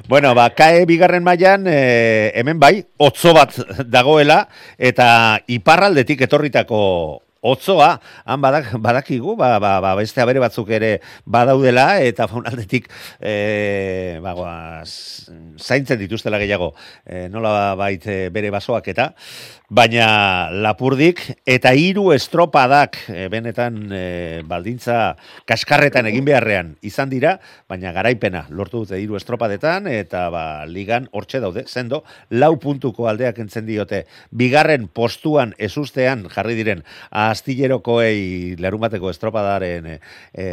Bueno, 0.09 0.35
ba, 0.35 0.49
kae 0.51 0.83
bigarren 0.91 1.23
mailan 1.23 1.69
eh, 1.71 2.33
hemen 2.35 2.59
bai, 2.59 2.83
otzo 2.99 3.35
bat 3.37 3.55
dagoela, 3.87 4.49
eta 4.79 5.39
iparraldetik 5.47 6.27
etorritako 6.27 7.23
otzoa, 7.45 7.91
han 8.25 8.41
badak, 8.41 8.73
badakigu, 8.81 9.37
ba, 9.37 9.59
ba, 9.61 9.77
ba, 9.85 9.95
beste 9.99 10.23
abere 10.25 10.41
batzuk 10.43 10.71
ere 10.73 10.97
badaudela, 11.29 11.87
eta 12.01 12.27
faunaldetik 12.31 12.89
e, 13.21 13.35
ba, 14.25 14.33
ba, 14.39 14.55
zaintzen 15.61 16.01
dituztela 16.01 16.41
gehiago, 16.41 16.73
e, 17.05 17.27
nola 17.33 17.75
bait 17.79 18.09
eh, 18.09 18.31
bere 18.35 18.53
basoak 18.55 18.89
eta, 18.95 19.11
baina 19.75 20.53
lapurdik 20.55 21.21
eta 21.51 21.73
hiru 21.75 22.13
estropadak 22.15 22.99
e, 23.11 23.25
benetan 23.33 23.79
e, 23.91 24.03
baldintza 24.47 25.17
kaskarretan 25.51 26.07
egin 26.07 26.27
beharrean 26.29 26.75
izan 26.87 27.11
dira, 27.11 27.33
baina 27.71 27.91
garaipena 27.97 28.45
lortu 28.55 28.85
dute 28.85 29.01
hiru 29.03 29.19
estropadetan 29.19 29.89
eta 29.91 30.29
ba, 30.31 30.45
ligan 30.71 31.09
hortxe 31.11 31.41
daude, 31.43 31.65
zendo, 31.67 32.05
lau 32.31 32.53
puntuko 32.63 33.09
aldeak 33.11 33.41
entzen 33.43 33.67
diote, 33.67 34.05
bigarren 34.31 34.87
postuan 34.87 35.57
ezustean 35.59 36.29
jarri 36.31 36.55
diren 36.61 36.85
astillerokoei 37.11 38.55
larunbateko 38.63 39.11
estropadaren 39.11 39.91
e, 39.97 39.99
e, 40.39 40.47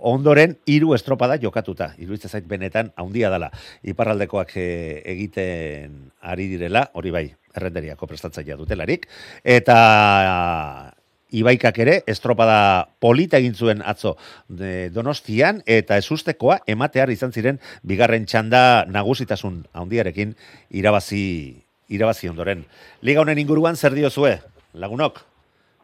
ondoren 0.00 0.56
hiru 0.66 0.94
estropada 0.94 1.36
jokatuta. 1.40 1.92
Iruditzen 1.98 2.30
zait 2.30 2.46
benetan 2.48 2.92
handia 2.96 3.30
dela. 3.30 3.50
Iparraldekoak 3.82 4.56
e, 4.56 4.68
egiten 5.12 6.12
ari 6.20 6.48
direla, 6.52 6.88
hori 6.94 7.12
bai, 7.14 7.26
errenderiako 7.56 8.08
prestatzailea 8.10 8.56
dutelarik, 8.60 9.06
eta 9.44 10.94
Ibaikak 11.30 11.76
ere 11.78 11.92
estropada 12.10 12.90
polita 12.98 13.38
egin 13.38 13.54
zuen 13.54 13.84
atzo 13.86 14.16
de 14.48 14.90
Donostian 14.90 15.62
eta 15.62 15.94
ezustekoa 16.00 16.58
ematear 16.66 17.12
izan 17.14 17.30
ziren 17.30 17.60
bigarren 17.86 18.26
txanda 18.26 18.84
nagusitasun 18.90 19.62
handiarekin 19.70 20.34
irabazi 20.74 21.62
irabazi 21.90 22.30
ondoren. 22.30 22.64
Liga 23.02 23.22
honen 23.22 23.38
inguruan 23.38 23.76
zer 23.76 23.94
diozue, 23.94 24.38
lagunok? 24.74 25.22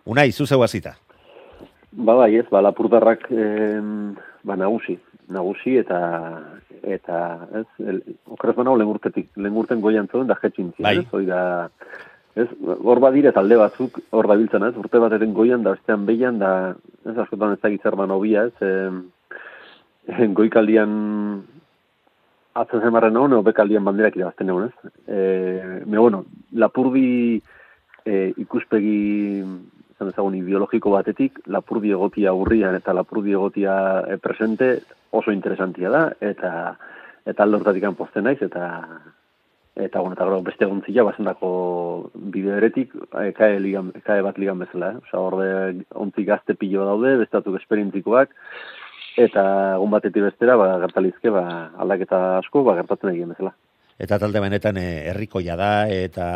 Unai, 0.06 0.30
zuzeu 0.32 0.62
hasita. 0.62 0.96
Ba, 1.92 2.14
bai, 2.14 2.36
ez, 2.36 2.46
ba, 2.50 2.62
lapurtarrak 2.64 3.28
em, 3.30 4.14
ba, 4.44 4.56
nagusi. 4.56 4.98
Nagusi 5.32 5.76
eta, 5.80 6.00
eta 6.82 7.20
ez, 7.60 7.66
el, 7.82 8.02
okeraz 8.30 8.56
banau 8.58 8.76
lengurtetik, 8.78 9.30
lengurten 9.36 9.80
goian 9.80 10.08
zeuden 10.10 10.28
da 10.30 10.36
jetxintzia, 10.42 10.84
Bai. 10.86 10.98
ez, 11.02 11.26
da, 11.26 11.40
ez, 12.36 12.46
hor 12.76 13.00
badire 13.02 13.32
talde 13.34 13.58
batzuk, 13.58 13.98
hor 14.10 14.28
da 14.30 14.36
biltzen, 14.38 14.66
ez, 14.68 14.74
urte 14.78 15.02
bateren 15.02 15.34
goian, 15.34 15.64
da 15.66 15.74
bestean 15.74 16.06
behian, 16.06 16.38
da, 16.42 16.52
ez, 17.06 17.16
askotan 17.16 17.56
ez 17.56 17.62
dakit 17.62 17.82
zer 17.82 17.98
ban 17.98 18.14
hobia, 18.14 18.46
ez, 18.50 18.70
em, 18.70 19.02
goikaldian 20.38 20.92
atzen 22.56 22.82
zemarren 22.86 23.16
hau, 23.18 23.26
neo 23.28 23.42
bekaldian 23.44 23.84
banderak 23.84 24.16
irabazten 24.16 24.52
egon, 24.52 24.70
ez. 24.70 24.92
E, 25.06 25.18
me, 25.84 25.98
bueno, 25.98 26.24
lapurdi 26.52 27.40
e, 28.06 28.32
ikuspegi 28.40 29.42
esan 29.96 30.12
ezagun 30.12 30.36
ideologiko 30.36 30.92
batetik, 30.92 31.40
lapurdi 31.48 31.90
egotia 31.96 32.34
urrian 32.36 32.76
eta 32.76 32.92
lapurdi 32.92 33.32
egotia 33.32 33.76
e, 34.04 34.18
presente 34.20 34.82
oso 35.10 35.32
interesantia 35.32 35.90
da, 35.90 36.02
eta 36.20 36.76
eta 37.26 37.42
alde 37.42 37.58
hortatik 37.58 37.86
pozten 37.96 38.28
naiz, 38.28 38.38
eta 38.42 38.66
eta 39.76 40.00
bueno, 40.00 40.14
eta 40.14 40.24
gero 40.24 40.42
beste 40.42 40.64
gontzila 40.68 41.02
bazendako 41.04 42.10
bideo 42.14 42.56
eretik, 42.56 42.92
e, 42.94 43.32
kae, 43.36 43.58
ligan, 43.60 43.92
kae 44.04 44.22
bat 44.22 44.38
ligan 44.38 44.60
bezala, 44.60 44.92
eh? 44.92 45.02
Osa, 45.04 45.20
orde 45.20 45.84
ontzi 45.94 46.24
gazte 46.24 46.54
pilo 46.54 46.84
daude, 46.84 47.16
bestatuk 47.20 47.56
esperientzikoak, 47.60 48.32
eta 49.16 49.44
egun 49.76 49.96
batetik 49.96 50.28
bestera, 50.28 50.56
ba, 50.60 50.74
gertalizke, 50.84 51.32
ba, 51.32 51.46
aldaketa 51.80 52.38
asko, 52.42 52.64
ba, 52.68 52.76
gertatzen 52.80 53.12
egin 53.14 53.32
bezala. 53.32 53.56
Eta 53.98 54.18
talde 54.20 54.40
benetan 54.44 54.76
eh, 54.76 55.08
herrikoia 55.10 55.54
da 55.56 55.70
eta 55.88 56.26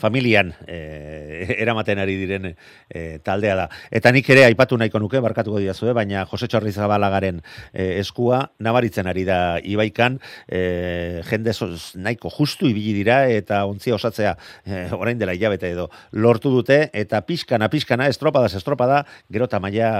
familian 0.00 0.54
eh, 0.64 1.56
eramaten 1.62 2.00
ari 2.00 2.16
diren 2.16 2.48
eh, 2.52 3.18
taldea 3.24 3.56
da. 3.58 3.66
Eta 3.92 4.12
nik 4.14 4.28
ere 4.32 4.46
aipatu 4.46 4.78
nahiko 4.80 5.00
nuke, 5.02 5.20
barkatuko 5.20 5.60
diazue, 5.60 5.92
baina 5.96 6.24
Jose 6.30 6.48
Txorrizabalagaren 6.48 7.42
eh, 7.72 7.98
eskua 8.00 8.46
nabaritzen 8.64 9.10
ari 9.12 9.26
da 9.28 9.40
Ibaikan, 9.60 10.18
eh, 10.48 11.20
jende 11.28 11.52
zoz, 11.52 11.92
nahiko 12.00 12.32
justu 12.32 12.70
ibili 12.70 12.96
dira 13.02 13.26
eta 13.28 13.64
ontzia 13.68 13.98
osatzea 13.98 14.36
eh, 14.64 14.86
orain 14.96 15.20
dela 15.20 15.36
hilabete 15.36 15.74
edo 15.76 15.90
lortu 16.12 16.52
dute 16.54 16.86
eta 16.96 17.20
pixkana, 17.28 17.68
pixkana, 17.68 18.08
estropadas, 18.08 18.54
estropada, 18.56 19.04
gero 19.32 19.50
tamaia 19.52 19.92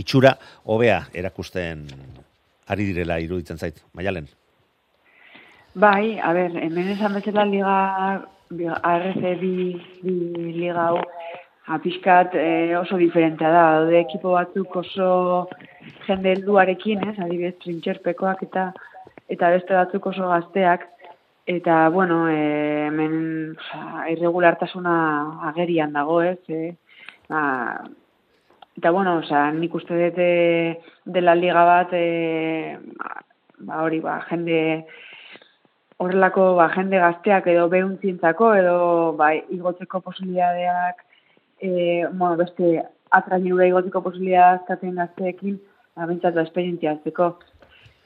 itxura 0.00 0.36
hobea 0.64 1.04
erakusten 1.14 1.86
ari 2.70 2.90
direla 2.92 3.18
iruditzen 3.22 3.58
zait, 3.58 3.82
maialen. 3.94 4.28
Bai, 5.74 6.18
a 6.18 6.32
ber, 6.32 6.50
hemen 6.58 6.88
esan 6.90 7.14
bezala 7.14 7.44
liga, 7.46 8.26
ARC 8.82 9.20
bi, 9.38 9.78
bi 10.02 10.14
liga 10.50 10.86
hau, 10.88 10.96
apiskat 11.70 12.34
eh, 12.34 12.74
oso 12.74 12.96
diferentea 12.98 13.52
da. 13.54 13.60
Daude 13.78 14.00
ekipo 14.00 14.32
batzuk 14.34 14.74
oso 14.80 15.46
jende 16.08 16.32
helduarekin, 16.32 17.04
ez, 17.06 17.14
adibidez, 17.22 17.54
trintxerpekoak 17.62 18.42
eta 18.48 18.72
eta 19.30 19.50
beste 19.54 19.76
batzuk 19.78 20.08
oso 20.10 20.26
gazteak. 20.32 20.88
Eta, 21.46 21.76
bueno, 21.94 22.24
eh, 22.28 22.88
hemen 22.88 23.54
oza, 23.54 24.08
irregulartasuna 24.10 24.94
agerian 25.52 25.94
dago, 25.94 26.20
ez, 26.22 26.40
eh, 26.48 26.74
ba, 27.28 27.44
eta, 28.74 28.90
bueno, 28.90 29.20
oza, 29.22 29.52
nik 29.54 29.78
uste 29.78 29.94
dut 29.94 30.18
eh, 30.18 30.80
dela 31.06 31.36
liga 31.38 31.62
bat, 31.64 31.94
eh, 31.94 32.74
ba, 33.60 33.84
hori, 33.84 34.02
ba, 34.02 34.18
jende 34.32 34.58
horrelako 36.00 36.54
ba, 36.56 36.70
jende 36.74 37.00
gazteak 37.02 37.46
edo 37.52 37.68
behuntzientzako 37.72 38.54
edo 38.56 38.76
ba, 39.18 39.34
igotzeko 39.36 40.00
posibilidadeak 40.06 41.04
e, 41.60 41.70
bueno, 42.12 42.36
beste 42.40 42.80
atrainura 43.10 43.68
igotzeko 43.68 44.02
posibilidad 44.06 44.56
azkaten 44.60 44.96
gazteekin 45.02 45.58
ba, 45.96 46.08
bintzat 46.08 46.34
ba, 46.34 46.46
esperientzia 46.48 46.94
hartzeko. 46.94 47.34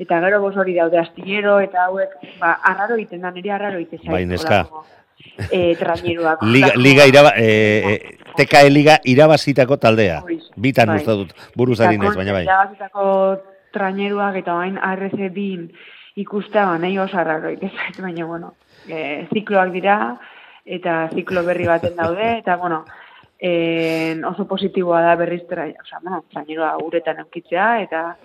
Eta 0.03 0.19
gero 0.25 0.41
bos 0.43 0.57
hori 0.59 0.75
daude 0.75 0.99
astillero 0.99 1.61
eta 1.63 1.87
hauek 1.87 2.19
ba, 2.41 2.57
arraro 2.73 2.99
iten 2.99 3.23
da, 3.23 3.31
nire 3.31 3.55
arraro 3.55 3.79
ite 3.79 4.01
zait. 4.03 4.11
Bai, 4.11 4.27
neska. 4.27 4.65
horrelako, 4.67 4.91
E, 5.51 5.75
traineruak. 5.79 6.43
Liga, 6.55 6.73
liga 6.77 7.05
iraba, 7.09 7.31
e, 7.39 7.47
e, 7.95 8.19
TKE 8.37 8.69
Liga 8.71 8.99
irabazitako 9.09 9.79
taldea. 9.81 10.19
Horixe, 10.23 10.51
Bitan 10.61 10.91
bai. 10.91 10.99
dut, 11.07 11.33
buruz 11.57 11.79
ari 11.81 11.99
naiz, 11.99 12.13
baina 12.19 12.35
bai. 12.35 12.43
Irabazitako 12.45 13.07
traineruak 13.75 14.37
eta 14.43 14.59
bain 14.59 14.77
RC 14.79 15.31
bin 15.35 15.69
ikustea, 16.17 16.67
ba, 16.67 16.79
nahi 16.79 16.99
oso 16.99 17.19
arraro 17.19 17.51
baina, 17.99 18.25
bueno, 18.25 18.55
e, 18.89 19.27
zikloak 19.33 19.73
dira, 19.73 19.97
eta 20.65 21.09
ziklo 21.13 21.43
berri 21.45 21.67
baten 21.67 21.97
daude, 21.97 22.39
eta, 22.39 22.57
bueno, 22.57 22.85
en, 23.39 24.25
oso 24.25 24.47
positiboa 24.47 25.03
da 25.03 25.17
berriz 25.17 25.43
oza, 25.45 25.99
bueno, 26.03 26.25
trainerua 26.31 26.77
uretan 26.83 27.19
eukitzea, 27.25 27.83
eta, 27.83 28.17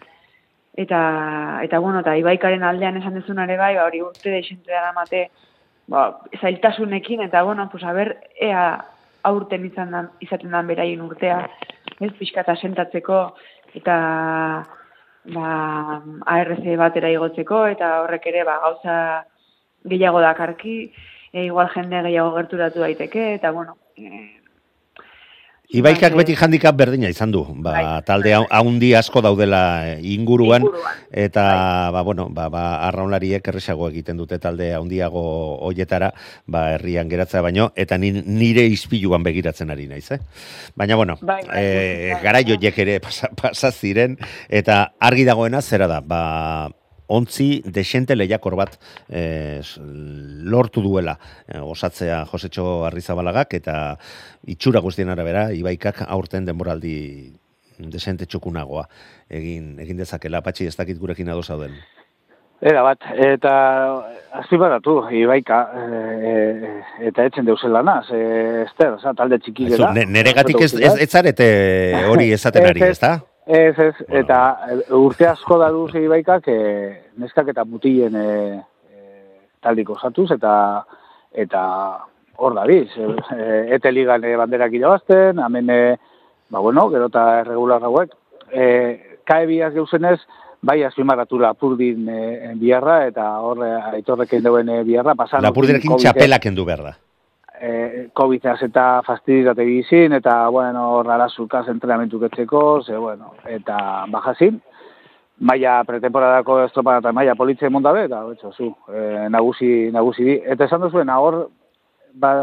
eta, 0.76 1.60
eta, 1.64 1.80
bueno, 1.80 2.00
eta 2.00 2.16
ibaikaren 2.18 2.64
aldean 2.64 2.98
esan 2.98 3.18
dezunare 3.18 3.58
bai, 3.58 3.76
ba, 3.76 3.86
hori 3.86 4.02
urte 4.02 4.30
deixente 4.30 4.72
dara 4.72 4.94
mate, 4.94 5.30
ba, 5.88 6.22
zailtasunekin, 6.40 7.24
eta, 7.28 7.44
bueno, 7.44 7.70
pues, 7.72 7.84
a 7.84 7.94
ber, 7.94 8.18
ea 8.40 8.86
aurten 9.24 9.66
izan 9.66 9.92
dan, 9.92 10.12
izaten 10.22 10.52
dan 10.52 10.68
beraien 10.68 11.02
urtea, 11.02 11.42
ez, 12.00 12.14
pixkata 12.16 12.56
sentatzeko, 12.56 13.34
eta 13.76 13.96
ba, 15.26 16.02
ARC 16.26 16.66
batera 16.78 17.12
igotzeko, 17.12 17.66
eta 17.68 18.02
horrek 18.04 18.28
ere 18.32 18.44
ba, 18.48 18.60
gauza 18.64 18.96
gehiago 19.86 20.22
dakarki, 20.22 20.92
e, 21.34 21.46
igual 21.46 21.70
jende 21.76 22.02
gehiago 22.08 22.36
gerturatu 22.36 22.80
daiteke, 22.86 23.34
eta 23.36 23.52
bueno, 23.52 23.78
e, 23.98 24.39
Ibaikak 25.70 26.16
Bai, 26.18 26.24
beti 26.26 26.34
handikap 26.34 26.74
berdina 26.74 27.12
izan 27.14 27.30
du. 27.30 27.44
Ba, 27.62 27.72
Bai. 27.76 27.84
talde 28.02 28.32
hau- 28.34 28.48
haundi 28.50 28.96
asko 28.98 29.22
daudela 29.22 29.86
eh, 29.86 30.00
inguruan, 30.02 30.64
Inguruan. 30.66 30.96
eta 31.14 31.92
ba, 31.94 32.02
bueno, 32.02 32.26
ba, 32.34 32.48
ba, 32.50 32.64
arraunlariek 32.88 33.46
erresago 33.52 33.86
egiten 33.94 34.18
dute 34.18 34.40
talde 34.42 34.72
handiago 34.74 35.22
hoietara, 35.62 36.10
ba, 36.48 36.72
herrian 36.74 37.08
geratzea 37.08 37.42
baino, 37.46 37.70
eta 37.76 38.00
ni, 38.02 38.10
nire 38.12 38.66
izpiluan 38.66 39.22
begiratzen 39.22 39.70
ari 39.70 39.86
naiz, 39.86 40.10
eh? 40.12 40.20
Baina, 40.76 40.96
bueno, 40.98 41.20
Bai, 41.22 41.44
bai, 41.46 41.62
eh, 41.62 42.10
bai. 42.16 42.24
garai 42.24 42.44
horiek 42.52 42.80
ere 42.80 43.00
pasa, 43.00 43.30
pasa 43.38 43.70
ziren, 43.72 44.18
eta 44.50 44.94
argi 45.00 45.24
dagoena 45.24 45.62
zera 45.62 45.86
da, 45.88 46.02
ba, 46.02 46.68
ontzi 47.10 47.62
desente 47.66 48.16
lehiakor 48.16 48.56
bat 48.56 48.78
s- 49.10 49.78
lortu 49.82 50.82
duela 50.86 51.18
eh, 51.48 51.60
osatzea 51.60 52.24
Josetxo 52.32 52.86
Arrizabalagak 52.86 53.54
eta 53.60 53.98
itxura 54.48 54.80
guztien 54.80 55.10
arabera 55.10 55.50
Ibaikak 55.52 56.04
aurten 56.08 56.46
denboraldi 56.46 57.34
desente 57.80 58.26
txukunagoa 58.28 58.86
egin 59.30 59.80
egin 59.80 59.98
dezakela 59.98 60.42
patxi 60.46 60.68
ez 60.68 60.76
dakit 60.78 60.98
gurekin 61.00 61.30
ados 61.30 61.48
zauden. 61.48 61.74
Era 62.60 62.82
bat, 62.84 63.00
eta 63.16 63.52
azpimarratu, 64.42 64.98
ibaika, 65.16 65.60
e, 65.80 65.84
e, 66.28 66.72
eta 67.08 67.24
etzen 67.30 67.46
deusen 67.48 67.72
lanaz, 67.72 68.10
e, 68.12 68.20
ester, 68.66 68.98
oza, 68.98 69.14
talde 69.16 69.38
txiki 69.40 69.70
Aizu, 69.70 69.78
gara. 69.80 69.94
ne- 69.96 70.04
Neregatik 70.12 70.60
ez, 70.66 70.74
ez, 70.76 70.92
ez 71.06 71.08
zarete 71.10 71.48
hori 72.12 72.28
esaten 72.36 72.68
ari, 72.68 72.82
Ez, 72.84 72.98
ez. 73.00 73.00
Ez, 73.50 73.80
ez, 73.80 73.96
Bueno. 73.98 74.20
eta 74.22 74.40
e, 74.70 74.94
urte 74.94 75.26
asko 75.26 75.58
da 75.58 75.72
duz 75.74 75.90
ibaikak, 75.98 76.48
e, 76.48 76.58
neskak 77.18 77.48
eta 77.50 77.64
mutilen 77.66 78.14
e, 78.14 78.28
e, 78.94 79.00
taldiko 79.66 79.96
osatuz, 79.96 80.28
eta 80.36 80.52
eta 81.34 81.64
hor 82.38 82.54
da 82.54 82.68
biz, 82.70 82.94
e, 83.34 83.48
ete 83.74 83.92
ligan 83.92 84.22
e, 84.24 84.36
banderak 84.38 84.78
irabazten, 84.78 85.42
hemen, 85.42 85.74
e, 85.74 85.98
ba 86.54 86.62
bueno, 86.62 86.86
gero 86.94 87.10
eta 87.10 87.44
regular 87.48 87.90
hauek, 87.90 88.14
e, 88.54 88.68
kae 89.26 89.50
biaz 89.50 89.74
geuzenez, 89.74 90.20
bai 90.62 90.84
azpimarratu 90.86 91.42
lapurdin 91.42 92.06
e, 92.06 92.54
biharra, 92.62 93.02
eta 93.10 93.32
hor 93.42 93.66
e, 93.66 93.74
aitorrek 93.96 94.38
deuen 94.46 94.70
e, 94.70 94.84
biharra, 94.86 95.18
pasan. 95.18 95.42
Lapurdirekin 95.42 95.96
Covid-e- 95.96 96.06
txapelak 96.06 96.46
kendu 96.46 96.70
behar 96.70 96.86
da. 96.92 96.98
Eh, 97.60 98.08
COVID-az 98.14 98.64
eta 98.64 99.02
fastiditate 99.06 99.66
gizin, 99.68 100.14
eta, 100.14 100.48
bueno, 100.50 101.04
rara 101.04 101.30
zurkaz 101.30 101.68
entrenamentu 101.68 102.20
ketzeko, 102.20 102.82
ze, 102.84 102.98
bueno, 102.98 103.34
eta 103.46 104.06
bajazin, 104.12 104.62
maia 105.40 105.80
pretemporadako 105.88 106.60
estropada 106.66 107.04
eta 107.04 107.14
maia 107.16 107.36
politxe 107.36 107.70
mondabe, 107.70 108.06
eta, 108.08 108.24
betxo, 108.28 108.52
zu, 108.52 108.74
eh, 108.94 109.28
nagusi, 109.30 109.90
nagusi 109.92 110.28
di. 110.28 110.38
Eta 110.46 110.66
esan 110.66 110.82
duzuen, 110.82 111.10
hor, 111.10 111.46
ba, 112.14 112.34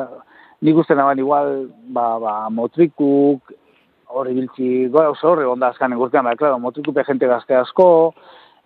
nik 0.61 0.77
uste 0.77 0.97
naban 0.97 1.19
igual, 1.19 1.69
ba, 1.93 2.09
ba, 2.23 2.35
motrikuk, 2.51 3.53
hor 4.07 4.31
ibiltzi, 4.31 4.89
goa 4.93 5.11
oso 5.11 5.33
horre 5.33 5.47
onda 5.49 5.73
azkanen 5.73 5.99
gurtean, 5.99 6.25
ba, 6.25 6.37
klaro, 6.39 6.59
motrikupe 6.63 7.05
jente 7.05 7.29
gazte 7.29 7.57
asko, 7.59 7.89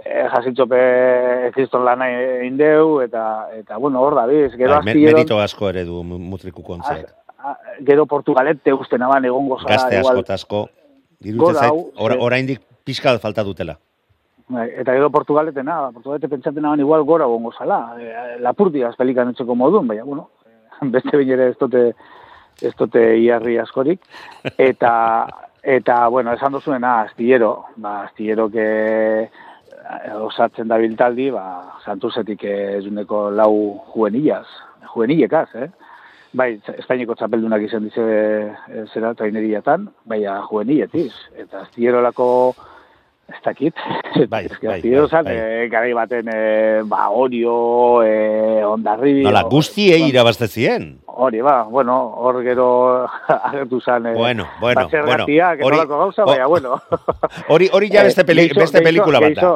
eh, 0.05 0.27
jasitxope 0.33 1.51
kriston 1.55 1.85
lana 1.85 2.09
indeu, 2.45 3.01
eta, 3.03 3.49
eta, 3.57 3.77
bueno, 3.79 4.01
hor 4.01 4.15
da 4.15 4.27
biz, 4.27 4.53
gero 4.57 4.77
Bai, 4.77 4.85
me- 4.85 4.95
merito 4.95 5.39
asko 5.41 5.69
ere 5.71 5.85
du 5.85 6.03
mutrikuko. 6.05 6.79
A- 6.83 6.97
a- 7.51 7.59
gero 7.81 8.07
Portugalete 8.07 8.73
uste 8.73 8.99
naban 8.99 9.25
egongo 9.25 9.59
zara. 9.61 9.75
Gazte 9.77 9.99
igual. 9.99 10.17
asko 10.17 10.21
eta 10.21 10.35
asko. 10.35 10.69
Gora 11.21 11.59
zait, 11.61 11.71
hau, 11.71 11.91
ora, 11.99 12.15
ze- 12.15 12.21
oraindik 12.21 12.61
pixka 12.85 13.13
bat 13.13 13.21
falta 13.21 13.43
dutela. 13.45 13.79
Bai, 14.49 14.69
Eta 14.79 14.93
gero 14.93 15.11
Portugalete 15.11 15.63
na, 15.63 15.91
Portugalete 15.93 16.29
pentsatzen 16.29 16.63
naban 16.63 16.81
igual 16.81 17.05
gora 17.05 17.25
egongo 17.25 17.53
zala. 17.53 17.95
E, 18.01 18.39
Lapurdi 18.41 18.83
pelikan 18.99 19.29
etxeko 19.31 19.55
modun, 19.55 19.87
baina, 19.87 20.03
bueno, 20.05 20.31
eh, 20.47 20.87
beste 20.97 21.17
bain 21.17 21.31
ere 21.31 21.49
ez 21.51 21.59
dute, 21.59 21.95
ez 22.61 22.75
dute 22.77 23.17
iarri 23.19 23.59
askorik. 23.59 24.01
Eta, 24.59 25.29
eta 25.63 26.09
bueno, 26.09 26.33
esan 26.33 26.53
duzuena, 26.53 27.03
astillero, 27.03 27.67
ba, 27.77 28.03
astillero 28.07 28.51
que 28.51 29.23
eh, 29.25 29.31
osatzen 30.23 30.69
da 30.69 30.79
biltaldi, 30.79 31.31
ba, 31.35 31.45
santuzetik 31.85 32.45
ez 32.45 32.85
duneko 32.85 33.31
lau 33.31 33.53
juvenillas, 33.95 34.47
juvenilekaz, 34.95 35.49
eh? 35.55 35.69
Bai, 36.33 36.61
Espainiako 36.79 37.17
txapeldunak 37.19 37.63
izan 37.67 37.89
dize 37.89 38.03
e, 38.71 38.85
zera 38.95 39.15
traineriatan, 39.19 39.89
baina 40.07 40.37
juveniletiz. 40.47 41.11
Eta 41.35 41.65
astierolako 41.65 42.27
ez 43.31 43.41
dakit. 43.45 43.75
Bai, 44.31 44.45
Ez 44.51 44.59
bai, 44.63 44.79
bai, 44.83 45.09
zan, 45.11 45.25
bai. 45.27 45.35
eh, 45.35 45.67
garai 45.73 45.91
baten, 45.99 46.31
eh, 46.31 46.83
ba, 46.87 47.09
orio, 47.11 48.03
eh, 48.07 48.63
ondarribi... 48.67 49.25
Nola, 49.27 49.43
o- 49.47 49.51
guztiei 49.51 50.07
irabazte 50.09 50.47
zien. 50.47 51.01
Hori, 51.07 51.41
ba, 51.43 51.65
bueno, 51.65 51.97
hor 52.23 52.39
gero 52.47 52.69
agertu 53.51 53.81
zan... 53.81 54.07
Eh, 54.07 54.15
Bueno, 54.15 54.47
bueno, 54.61 54.87
bueno, 54.89 55.27
hori- 55.27 55.67
nolako 55.67 55.99
gauza, 55.99 56.23
o- 56.23 56.27
baina, 56.31 56.47
bueno. 56.47 56.79
Hori 57.49 57.69
hori 57.73 57.91
ja 57.91 58.05
beste, 58.07 58.25
peli, 58.25 58.47
Eh, 58.47 58.55
beste 58.57 58.83
pelikula 58.87 59.19
bat 59.21 59.35
da. 59.35 59.53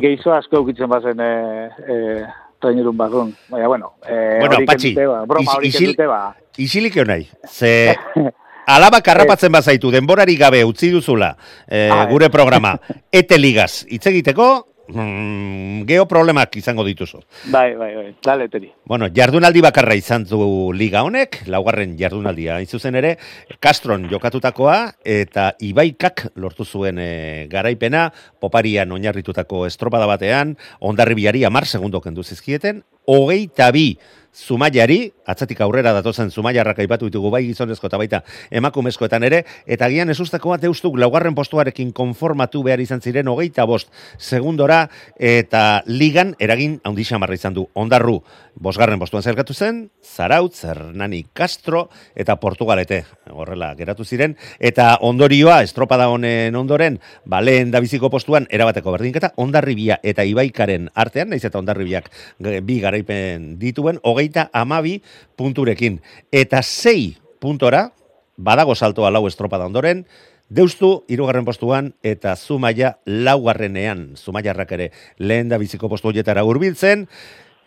Geizo- 0.00 0.32
asko 0.36 0.56
eukitzen 0.56 0.88
bazen 0.88 1.20
eh, 1.20 1.68
eh, 1.88 2.26
trainerun 2.60 2.96
barrun. 2.96 3.34
Baina, 3.48 3.68
bueno, 3.68 3.94
eh, 4.08 4.38
Bueno, 4.40 4.58
Patxi, 4.66 4.94
kendute, 4.94 5.06
ba, 5.06 5.24
broma 5.26 5.52
hori 5.56 5.68
isil- 5.68 5.86
kendute, 5.96 6.06
ba. 6.06 6.34
Isilik 6.58 6.96
nahi, 7.06 7.28
ze 7.48 7.94
alaba 8.66 9.00
karrapatzen 9.00 9.52
bazaitu, 9.52 9.90
denborari 9.90 10.36
gabe 10.36 10.64
utzi 10.64 10.90
duzula 10.90 11.36
eh. 11.68 11.90
gure 12.10 12.28
programa, 12.30 12.78
ete 13.12 13.38
ligaz, 13.38 13.84
hitz 13.88 14.06
egiteko, 14.06 14.69
mm, 14.92 15.86
geo 15.88 16.06
problemak 16.10 16.56
izango 16.60 16.84
dituzu. 16.86 17.22
Bai, 17.52 17.74
bai, 17.76 17.90
bai, 17.96 18.14
dale, 18.24 18.48
teri. 18.52 18.70
Bueno, 18.84 19.08
jardunaldi 19.14 19.62
bakarra 19.64 19.96
izan 19.98 20.24
du 20.28 20.72
liga 20.76 21.04
honek, 21.06 21.42
laugarren 21.50 21.96
jardunaldia 21.98 22.56
hain 22.58 22.66
zuzen 22.66 22.98
ere, 23.00 23.16
Castron 23.60 24.08
jokatutakoa 24.10 24.78
eta 25.04 25.50
Ibaikak 25.60 26.28
lortu 26.36 26.64
zuen 26.64 26.98
e, 26.98 27.46
garaipena, 27.50 28.08
poparian 28.40 28.92
oinarritutako 28.92 29.66
estropada 29.66 30.08
batean, 30.10 30.56
ondarribiari 30.80 31.44
amar 31.44 31.66
segundo 31.66 32.00
kendu 32.00 32.24
zizkieten, 32.24 32.84
hogeita 33.06 33.70
bi 33.72 33.98
Zumaiari, 34.30 35.10
atzatik 35.26 35.58
aurrera 35.60 35.90
datozen 35.92 36.30
Zumaiarrak 36.30 36.78
aipatu 36.78 37.08
ditugu 37.08 37.32
bai 37.34 37.42
gizonezko 37.48 37.88
eta 37.90 37.98
baita 37.98 38.20
emakumezkoetan 38.54 39.24
ere, 39.26 39.40
eta 39.66 39.88
gian 39.90 40.10
ezusteko 40.14 40.52
bat 40.52 40.64
eustuk 40.68 40.98
laugarren 41.02 41.34
postuarekin 41.34 41.90
konformatu 41.92 42.62
behar 42.62 42.80
izan 42.80 43.02
ziren 43.02 43.28
hogeita 43.28 43.66
bost 43.66 43.90
segundora, 44.18 44.84
eta 45.18 45.82
ligan 45.86 46.36
eragin 46.38 46.78
handi 46.86 47.04
xamarra 47.04 47.34
izan 47.34 47.56
du. 47.58 47.66
Ondarru, 47.74 48.20
bosgarren 48.54 49.00
postuan 49.02 49.26
zerkatu 49.26 49.54
zen, 49.54 49.88
Zarautz, 50.04 50.62
Hernani 50.64 51.24
Castro 51.34 51.88
eta 52.14 52.36
Portugalete, 52.38 53.02
horrela 53.34 53.72
geratu 53.74 54.06
ziren, 54.06 54.36
eta 54.58 54.92
ondorioa, 55.06 55.60
estropada 55.66 56.06
honen 56.08 56.54
ondoren, 56.54 57.00
ba, 57.26 57.42
lehen 57.42 57.74
da 57.74 57.82
biziko 57.82 58.10
postuan, 58.10 58.46
erabateko 58.50 58.94
berdinketa, 58.94 59.32
Ondarribia 59.42 59.98
eta 60.02 60.22
Ibaikaren 60.22 60.88
artean, 60.94 61.30
naiz 61.34 61.44
eta 61.44 61.58
Ondarribiak 61.58 62.10
ge- 62.38 62.60
bi 62.62 62.78
garaipen 62.90 63.54
dituen, 63.62 64.02
hogeita 64.02 64.50
amabi 64.52 64.98
punturekin. 65.38 66.00
Eta 66.34 66.62
sei 66.62 67.16
puntora, 67.40 67.88
badago 68.36 68.74
saltoa 68.74 69.10
lau 69.14 69.26
estropada 69.30 69.70
ondoren, 69.70 70.04
Deustu, 70.50 71.04
irugarren 71.06 71.46
postuan, 71.46 71.92
eta 72.02 72.32
Zumaia 72.34 72.96
laugarrenean, 73.06 74.16
Zumaiarrak 74.18 74.72
ere 74.74 74.88
lehen 75.22 75.46
da 75.46 75.60
biziko 75.62 75.86
postu 75.86 76.10
horietara 76.10 76.42
hurbiltzen, 76.42 77.04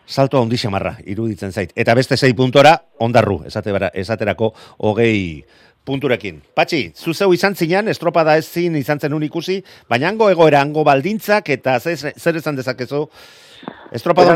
salto 0.04 0.36
handi 0.36 0.58
xamarra 0.60 0.98
iruditzen 1.08 1.52
zait. 1.56 1.72
Eta 1.80 1.94
beste 1.96 2.18
sei 2.20 2.34
puntora, 2.36 2.74
ondarru, 3.00 3.38
esate 3.48 3.72
bara, 3.72 3.88
esaterako 3.88 4.50
hogei 4.84 5.46
punturekin. 5.84 6.42
Patxi, 6.52 6.90
zu 6.92 7.14
zeu 7.14 7.32
izan 7.32 7.56
zinan, 7.56 7.88
estropada 7.88 8.36
ez 8.36 8.44
zin 8.52 8.76
izan 8.76 9.00
zen 9.00 9.22
ikusi, 9.22 9.62
baina 9.88 10.08
hango 10.08 10.28
egoera, 10.28 10.60
hango 10.60 10.84
baldintzak, 10.84 11.48
eta 11.48 11.78
zer, 11.80 12.12
zer 12.18 12.36
esan 12.36 12.56
dezakezu, 12.56 13.08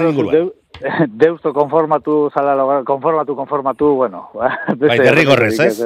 duzu, 0.06 0.10
inguruan. 0.12 0.34
deu- 0.34 0.54
Deusto 1.22 1.52
konformatu, 1.52 2.30
zala, 2.30 2.54
logra- 2.54 2.84
konformatu, 2.86 3.34
konformatu, 3.34 3.88
bueno. 3.96 4.28
Bai, 4.78 4.98
derrigorrez, 4.98 5.58
ez? 5.60 5.78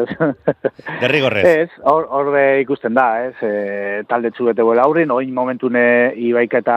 Derrigorrez. 1.00 1.44
Ez, 1.46 1.70
hor, 1.84 2.06
hor 2.10 2.30
be 2.34 2.44
ikusten 2.60 2.94
da, 2.94 3.06
ez, 3.28 3.34
e, 3.40 4.02
talde 4.08 4.30
txubete 4.36 4.62
buela 4.66 4.84
aurrin, 4.84 5.10
oin 5.14 5.32
momentune 5.34 6.12
ibaika 6.16 6.60
eta 6.60 6.76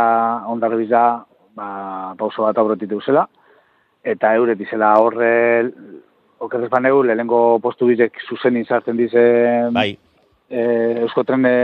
ondarribiza, 0.54 1.04
ba, 1.56 1.68
pauso 2.18 2.46
bat 2.48 2.58
aurretit 2.62 2.92
eusela, 2.96 3.28
eta 4.06 4.36
euret 4.38 4.60
izela 4.62 4.94
horre, 5.02 5.72
okerrez 6.46 6.70
baneu, 6.70 7.02
lehenengo 7.04 7.60
postu 7.64 7.88
bizek 7.90 8.20
zuzen 8.30 8.58
izartzen 8.60 8.98
dize 9.00 9.24
Bai, 9.74 9.92
e, 10.48 10.62
Eusko 11.02 11.24
Tren 11.26 11.46
e, 11.50 11.56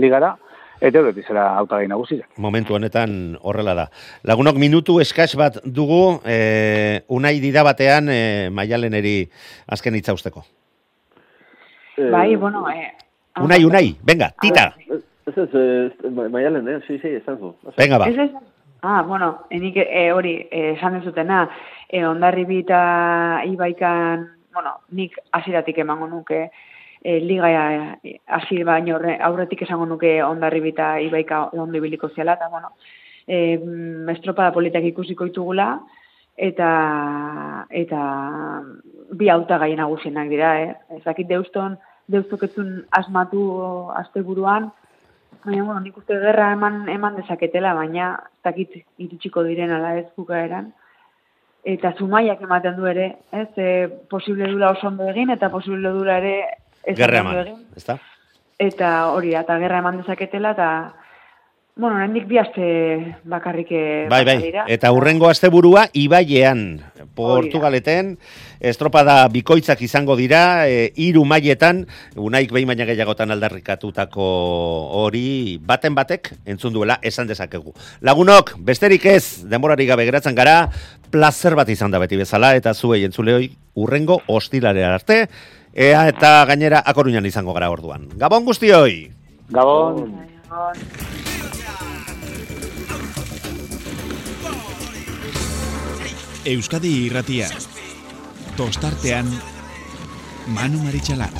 ligara, 0.00 0.34
eta 0.80 0.98
euret 0.98 1.16
izela 1.18 1.56
autagai 1.58 1.86
nagusiak. 1.88 2.26
momentu 2.36 2.74
honetan 2.74 3.36
horrela 3.42 3.74
da. 3.74 3.90
Lagunok 4.24 4.56
minutu 4.56 5.00
eskas 5.00 5.36
bat 5.36 5.58
dugu, 5.64 6.20
e, 6.24 7.02
unai 7.08 7.38
dida 7.40 7.62
batean, 7.62 8.08
e, 8.08 8.48
maialeneri 8.50 9.30
azken 9.68 9.94
hitza 9.94 10.12
usteko. 10.14 10.44
Bai, 12.10 12.34
bueno, 12.36 12.64
eh, 12.70 12.92
Unai, 13.40 13.64
unai, 13.64 13.96
venga, 14.02 14.30
tita, 14.40 14.74
Ez 15.26 15.36
ez, 15.38 15.54
ez, 15.54 16.10
ma- 16.10 16.28
maialen, 16.28 16.66
eh? 16.68 16.80
Sí, 16.86 16.98
sí, 16.98 17.08
esan 17.08 17.38
zu. 17.38 17.54
venga 17.76 17.98
ba. 17.98 18.08
Ez 18.08 18.18
ez? 18.18 18.30
Ah, 18.82 19.02
bueno, 19.02 19.44
enik 19.50 19.76
eh, 19.76 20.10
hori, 20.12 20.48
eh, 20.50 20.72
esan 20.76 20.94
dezutena, 20.98 21.48
eh, 21.88 22.04
ondarribi 22.04 22.60
eta 22.64 23.42
ibaikan, 23.46 24.26
bueno, 24.52 24.72
nik 24.90 25.14
hasiratik 25.30 25.78
emango 25.78 26.08
nuke, 26.08 26.50
e, 27.02 27.20
liga 27.20 27.50
e, 28.02 28.20
hasi 28.26 28.62
baino 28.64 28.98
aurretik 29.20 29.62
esango 29.62 29.86
nuke 29.86 30.22
ondarri 30.22 30.62
eta 30.68 30.98
ibaika 31.00 31.48
ondo 31.52 31.78
ibiliko 31.78 32.08
ziala, 32.08 32.34
eta 32.34 32.48
bueno, 32.48 32.72
e, 33.26 33.58
estropada 34.12 34.52
politak 34.52 34.84
ikusiko 34.84 35.24
ditugula, 35.24 35.80
eta 36.36 37.66
eta 37.70 38.00
bi 39.12 39.28
hautagai 39.28 39.74
nagusienak 39.76 40.28
dira, 40.28 40.60
eh? 40.62 40.74
Ez 40.90 41.26
deuston, 41.28 41.78
deustoketzun 42.08 42.86
asmatu 42.90 43.90
asteburuan, 43.94 44.70
baina, 45.44 45.64
bueno, 45.64 45.80
nik 45.80 45.96
uste 45.96 46.18
gerra 46.20 46.52
eman, 46.52 46.88
eman 46.88 47.16
dezaketela, 47.16 47.74
baina 47.74 48.12
ez 48.26 48.44
dakit 48.44 48.76
iritsiko 48.98 49.42
diren 49.42 49.72
ala 49.72 49.96
ez 49.98 50.06
bukaeran. 50.16 50.72
Eta 51.64 51.92
zumaiak 51.98 52.40
ematen 52.40 52.76
du 52.76 52.86
ere, 52.86 53.16
ez, 53.32 53.48
e, 53.56 53.88
posible 54.08 54.48
dula 54.48 54.70
oso 54.72 54.88
ondo 54.88 55.08
egin, 55.10 55.30
eta 55.30 55.50
posible 55.52 55.92
dula 55.92 56.16
ere 56.18 56.34
Gerra 56.86 57.20
eman, 57.20 57.66
ezta? 57.76 57.98
Eta 58.60 59.10
hori 59.14 59.34
eta 59.36 59.58
gerra 59.60 59.80
eman 59.80 60.00
dezaketela, 60.02 60.52
eta, 60.52 60.70
bueno, 61.80 62.00
hendik 62.02 62.26
bi 62.28 62.36
aste 62.40 62.64
bakarrik 63.24 63.70
eh, 63.72 64.06
Bai, 64.10 64.24
bai, 64.24 64.36
badira. 64.36 64.64
eta 64.68 64.90
hurrengo 64.92 65.28
asteburua 65.30 65.86
Ibaiean, 65.96 66.80
Portugaleten, 67.16 68.18
estropada 68.60 69.28
bikoitzak 69.32 69.80
izango 69.82 70.16
dira, 70.16 70.68
e, 70.68 70.90
hiru 70.96 71.24
mailetan, 71.24 71.86
unaik 72.16 72.52
behin 72.52 72.68
baina 72.68 72.84
gehiagotan 72.88 73.32
aldarrikatutako 73.32 74.26
hori, 75.04 75.58
baten 75.64 75.96
batek, 75.96 76.32
entzun 76.44 76.74
duela, 76.76 76.98
esan 77.02 77.28
dezakegu. 77.28 77.72
Lagunok, 78.04 78.56
besterik 78.58 79.06
ez, 79.06 79.48
denborari 79.48 79.88
gabe 79.88 80.04
geratzen 80.08 80.36
gara, 80.36 80.66
plazer 81.10 81.56
bat 81.56 81.68
izan 81.68 81.90
da 81.90 82.00
beti 82.02 82.20
bezala, 82.20 82.54
eta 82.56 82.74
zuei 82.74 83.04
entzuleoi, 83.08 83.50
urrengo 83.80 84.20
ostilarea 84.28 84.92
arte, 84.94 85.24
ea 85.74 86.08
eta 86.08 86.44
gainera 86.46 86.82
akoruñan 86.86 87.26
izango 87.26 87.54
gara 87.54 87.70
orduan. 87.70 88.08
Gabon 88.16 88.44
guztioi! 88.44 89.10
Gabon. 89.50 90.14
Euskadi 96.44 96.92
irratia. 97.06 97.48
Tostartean 98.56 99.28
Manu 100.56 100.80
Maritxalar. 100.82 101.30